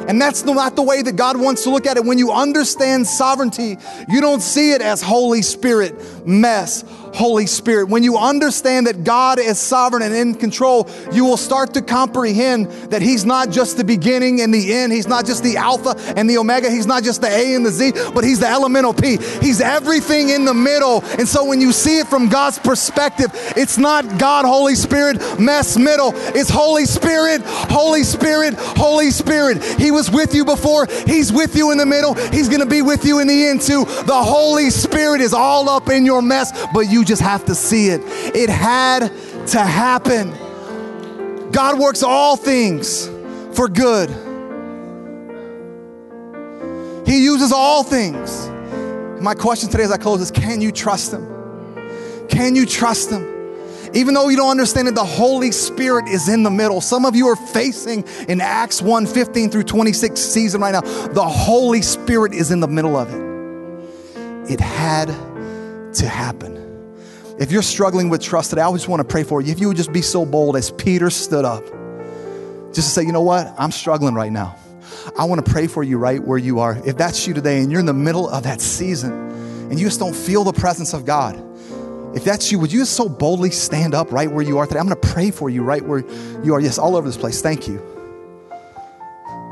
And 0.09 0.19
that's 0.19 0.43
not 0.43 0.75
the 0.75 0.81
way 0.81 1.03
that 1.03 1.15
God 1.15 1.39
wants 1.39 1.63
to 1.65 1.69
look 1.69 1.85
at 1.85 1.95
it. 1.95 2.03
When 2.03 2.17
you 2.17 2.31
understand 2.31 3.05
sovereignty, 3.05 3.77
you 4.09 4.21
don't 4.21 4.41
see 4.41 4.71
it 4.71 4.81
as 4.81 5.03
Holy 5.03 5.43
Spirit 5.43 6.25
mess. 6.25 6.83
Holy 7.13 7.45
Spirit. 7.45 7.89
When 7.89 8.03
you 8.03 8.17
understand 8.17 8.87
that 8.87 9.03
God 9.03 9.39
is 9.39 9.59
sovereign 9.59 10.03
and 10.03 10.13
in 10.13 10.35
control, 10.35 10.89
you 11.11 11.25
will 11.25 11.37
start 11.37 11.73
to 11.73 11.81
comprehend 11.81 12.67
that 12.91 13.01
He's 13.01 13.25
not 13.25 13.49
just 13.49 13.77
the 13.77 13.83
beginning 13.83 14.41
and 14.41 14.53
the 14.53 14.73
end. 14.73 14.91
He's 14.91 15.07
not 15.07 15.25
just 15.25 15.43
the 15.43 15.57
Alpha 15.57 15.95
and 16.15 16.29
the 16.29 16.37
Omega. 16.37 16.69
He's 16.69 16.87
not 16.87 17.03
just 17.03 17.21
the 17.21 17.27
A 17.27 17.55
and 17.55 17.65
the 17.65 17.71
Z, 17.71 17.93
but 18.13 18.23
He's 18.23 18.39
the 18.39 18.45
LMNOP. 18.45 19.41
He's 19.41 19.61
everything 19.61 20.29
in 20.29 20.45
the 20.45 20.53
middle. 20.53 21.03
And 21.17 21.27
so 21.27 21.45
when 21.45 21.61
you 21.61 21.71
see 21.71 21.99
it 21.99 22.07
from 22.07 22.29
God's 22.29 22.59
perspective, 22.59 23.31
it's 23.55 23.77
not 23.77 24.17
God, 24.17 24.45
Holy 24.45 24.75
Spirit, 24.75 25.39
mess 25.39 25.77
middle. 25.77 26.11
It's 26.15 26.49
Holy 26.49 26.85
Spirit, 26.85 27.41
Holy 27.43 28.03
Spirit, 28.03 28.55
Holy 28.57 29.11
Spirit. 29.11 29.63
He 29.79 29.91
was 29.91 30.11
with 30.11 30.33
you 30.33 30.45
before. 30.45 30.87
He's 31.05 31.31
with 31.31 31.55
you 31.55 31.71
in 31.71 31.77
the 31.77 31.85
middle. 31.85 32.13
He's 32.13 32.47
going 32.47 32.61
to 32.61 32.65
be 32.65 32.81
with 32.81 33.05
you 33.05 33.19
in 33.19 33.27
the 33.27 33.47
end 33.47 33.61
too. 33.61 33.85
The 33.85 34.23
Holy 34.23 34.69
Spirit 34.69 35.21
is 35.21 35.33
all 35.33 35.69
up 35.69 35.89
in 35.89 36.05
your 36.05 36.21
mess, 36.21 36.51
but 36.73 36.89
you 36.89 36.98
you 36.99 37.05
just 37.05 37.21
have 37.21 37.45
to 37.45 37.55
see 37.55 37.87
it. 37.87 38.01
It 38.35 38.49
had 38.49 39.11
to 39.47 39.59
happen. 39.59 40.31
God 41.51 41.79
works 41.79 42.03
all 42.03 42.35
things 42.35 43.07
for 43.55 43.67
good. 43.67 44.09
He 47.07 47.23
uses 47.23 47.51
all 47.51 47.83
things. 47.83 48.49
My 49.21 49.33
question 49.33 49.69
today 49.69 49.83
as 49.83 49.91
I 49.91 49.97
close 49.97 50.21
is 50.21 50.29
can 50.29 50.61
you 50.61 50.71
trust 50.71 51.13
Him? 51.13 52.27
Can 52.27 52.55
you 52.55 52.65
trust 52.65 53.09
Him? 53.09 53.37
Even 53.93 54.13
though 54.13 54.29
you 54.29 54.37
don't 54.37 54.51
understand 54.51 54.87
it, 54.87 54.93
the 54.93 55.03
Holy 55.03 55.51
Spirit 55.51 56.07
is 56.07 56.29
in 56.29 56.43
the 56.43 56.51
middle. 56.51 56.79
Some 56.81 57.05
of 57.05 57.15
you 57.15 57.27
are 57.27 57.35
facing 57.35 58.05
in 58.27 58.39
Acts 58.39 58.81
1 58.81 59.07
15 59.07 59.49
through 59.49 59.63
26 59.63 60.19
season 60.19 60.61
right 60.61 60.73
now. 60.73 60.81
The 60.81 61.25
Holy 61.25 61.81
Spirit 61.81 62.33
is 62.33 62.51
in 62.51 62.59
the 62.59 62.67
middle 62.67 62.95
of 62.95 63.11
it. 63.11 64.51
It 64.51 64.59
had 64.59 65.07
to 65.95 66.07
happen. 66.07 66.58
If 67.39 67.53
you're 67.53 67.63
struggling 67.63 68.09
with 68.09 68.21
trust 68.21 68.49
today, 68.49 68.61
I 68.61 68.71
just 68.73 68.89
want 68.89 68.99
to 68.99 69.05
pray 69.05 69.23
for 69.23 69.39
you. 69.41 69.51
If 69.53 69.61
you 69.61 69.69
would 69.69 69.77
just 69.77 69.93
be 69.93 70.01
so 70.01 70.25
bold 70.25 70.57
as 70.57 70.71
Peter 70.71 71.09
stood 71.09 71.45
up, 71.45 71.63
just 72.73 72.89
to 72.89 72.93
say, 72.93 73.03
you 73.03 73.13
know 73.13 73.21
what? 73.21 73.53
I'm 73.57 73.71
struggling 73.71 74.13
right 74.13 74.31
now. 74.31 74.57
I 75.17 75.23
want 75.23 75.43
to 75.45 75.49
pray 75.49 75.67
for 75.67 75.81
you 75.81 75.97
right 75.97 76.21
where 76.21 76.37
you 76.37 76.59
are. 76.59 76.77
If 76.85 76.97
that's 76.97 77.25
you 77.25 77.33
today 77.33 77.61
and 77.61 77.71
you're 77.71 77.79
in 77.79 77.85
the 77.85 77.93
middle 77.93 78.27
of 78.29 78.43
that 78.43 78.59
season 78.59 79.13
and 79.71 79.79
you 79.79 79.87
just 79.87 79.99
don't 79.99 80.15
feel 80.15 80.43
the 80.43 80.51
presence 80.51 80.93
of 80.93 81.05
God, 81.05 81.41
if 82.13 82.25
that's 82.25 82.51
you, 82.51 82.59
would 82.59 82.73
you 82.73 82.79
just 82.79 82.93
so 82.93 83.07
boldly 83.07 83.51
stand 83.51 83.93
up 83.93 84.11
right 84.11 84.29
where 84.29 84.43
you 84.43 84.57
are 84.57 84.67
today? 84.67 84.79
I'm 84.79 84.87
going 84.87 84.99
to 84.99 85.07
pray 85.07 85.31
for 85.31 85.49
you 85.49 85.63
right 85.63 85.83
where 85.83 86.03
you 86.43 86.53
are. 86.55 86.59
Yes, 86.59 86.77
all 86.77 86.97
over 86.97 87.07
this 87.07 87.17
place. 87.17 87.41
Thank 87.41 87.69
you. 87.69 87.81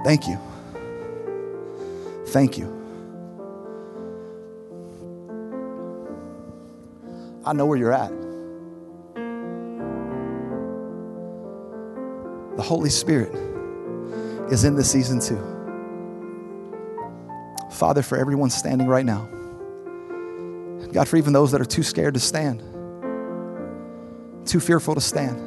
Thank 0.04 0.28
you. 0.28 0.38
Thank 2.28 2.58
you. 2.58 2.77
I 7.48 7.54
know 7.54 7.66
where 7.66 7.78
you're 7.78 7.94
at. 7.94 8.12
The 12.58 12.62
Holy 12.62 12.90
Spirit 12.90 13.34
is 14.52 14.66
in 14.66 14.76
this 14.76 14.92
season 14.92 15.22
too. 15.22 15.40
Father, 17.72 18.02
for 18.02 18.18
everyone 18.18 18.50
standing 18.50 18.88
right 18.88 19.06
now, 19.06 19.30
God, 20.92 21.08
for 21.08 21.16
even 21.16 21.32
those 21.32 21.54
that 21.54 21.62
are 21.62 21.66
too 21.66 21.84
scared 21.84 22.16
to 22.16 22.20
stand, 22.20 22.60
too 24.46 24.60
fearful 24.60 24.96
to 24.96 25.02
stand. 25.02 25.38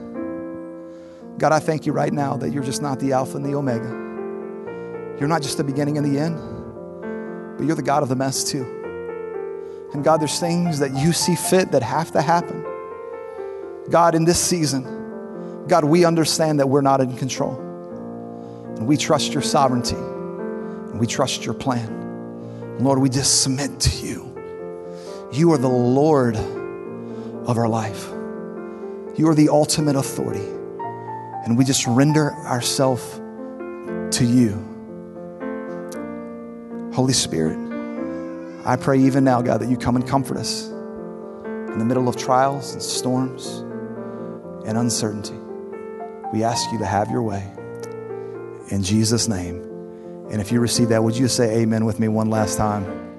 God, 1.39 1.53
I 1.53 1.59
thank 1.59 1.85
you 1.85 1.93
right 1.93 2.15
now 2.15 2.39
that 2.39 2.51
you're 2.51 2.65
just 2.65 2.81
not 2.81 2.99
the 2.99 3.13
Alpha 3.13 3.37
and 3.37 3.45
the 3.45 3.55
Omega. 3.55 3.91
You're 5.19 5.29
not 5.29 5.43
just 5.43 5.59
the 5.59 5.65
beginning 5.65 5.99
and 5.99 6.07
the 6.07 6.19
end, 6.19 6.39
but 7.59 7.67
you're 7.67 7.77
the 7.77 7.83
God 7.83 8.03
of 8.03 8.09
the 8.09 8.17
mess 8.17 8.43
too. 8.43 8.80
And 9.93 10.05
God, 10.05 10.21
there's 10.21 10.39
things 10.39 10.79
that 10.79 10.95
you 10.95 11.13
see 11.13 11.35
fit 11.35 11.73
that 11.73 11.83
have 11.83 12.13
to 12.13 12.23
happen. 12.23 12.65
God, 13.91 14.15
in 14.15 14.25
this 14.25 14.39
season, 14.39 15.67
God, 15.67 15.85
we 15.85 16.05
understand 16.05 16.61
that 16.61 16.69
we're 16.69 16.81
not 16.81 17.01
in 17.01 17.17
control. 17.17 17.55
And 18.77 18.87
we 18.87 18.97
trust 18.97 19.33
your 19.33 19.43
sovereignty. 19.43 19.97
And 19.97 20.99
we 20.99 21.07
trust 21.07 21.45
your 21.45 21.55
plan. 21.55 22.79
Lord, 22.79 22.99
we 22.99 23.09
just 23.09 23.43
submit 23.43 23.79
to 23.81 24.07
you. 24.07 25.29
You 25.33 25.53
are 25.53 25.59
the 25.59 25.69
Lord 25.69 26.37
of 26.37 27.59
our 27.59 27.69
life. 27.69 28.09
You 29.17 29.29
are 29.29 29.35
the 29.35 29.49
ultimate 29.49 29.97
authority. 29.97 30.47
And 31.45 31.59
we 31.59 31.65
just 31.65 31.87
render 31.87 32.33
ourselves 32.33 33.21
to 34.17 34.25
you. 34.25 34.67
Holy 36.93 37.13
Spirit, 37.13 37.70
I 38.65 38.77
pray 38.77 38.99
even 39.01 39.25
now, 39.25 39.41
God, 39.43 39.61
that 39.63 39.71
you 39.71 39.77
come 39.77 39.97
and 39.97 40.07
comfort 40.07 40.37
us 40.37 40.69
in 40.69 41.79
the 41.79 41.85
middle 41.85 42.09
of 42.09 42.17
trials 42.17 42.73
and 42.73 42.83
storms 42.83 43.65
and 44.67 44.77
uncertainty. 44.77 45.39
We 46.33 46.45
ask 46.45 46.71
you 46.71 46.79
to 46.79 46.87
have 46.87 47.11
your 47.11 47.23
way 47.23 47.51
in 48.69 48.83
Jesus' 48.83 49.29
name. 49.29 49.63
And 50.31 50.41
if 50.41 50.53
you 50.53 50.61
receive 50.61 50.91
that, 50.91 51.03
would 51.03 51.17
you 51.17 51.27
say 51.27 51.63
amen 51.63 51.85
with 51.85 51.99
me 51.99 52.09
one 52.09 52.29
last 52.31 52.57
time? 52.57 53.10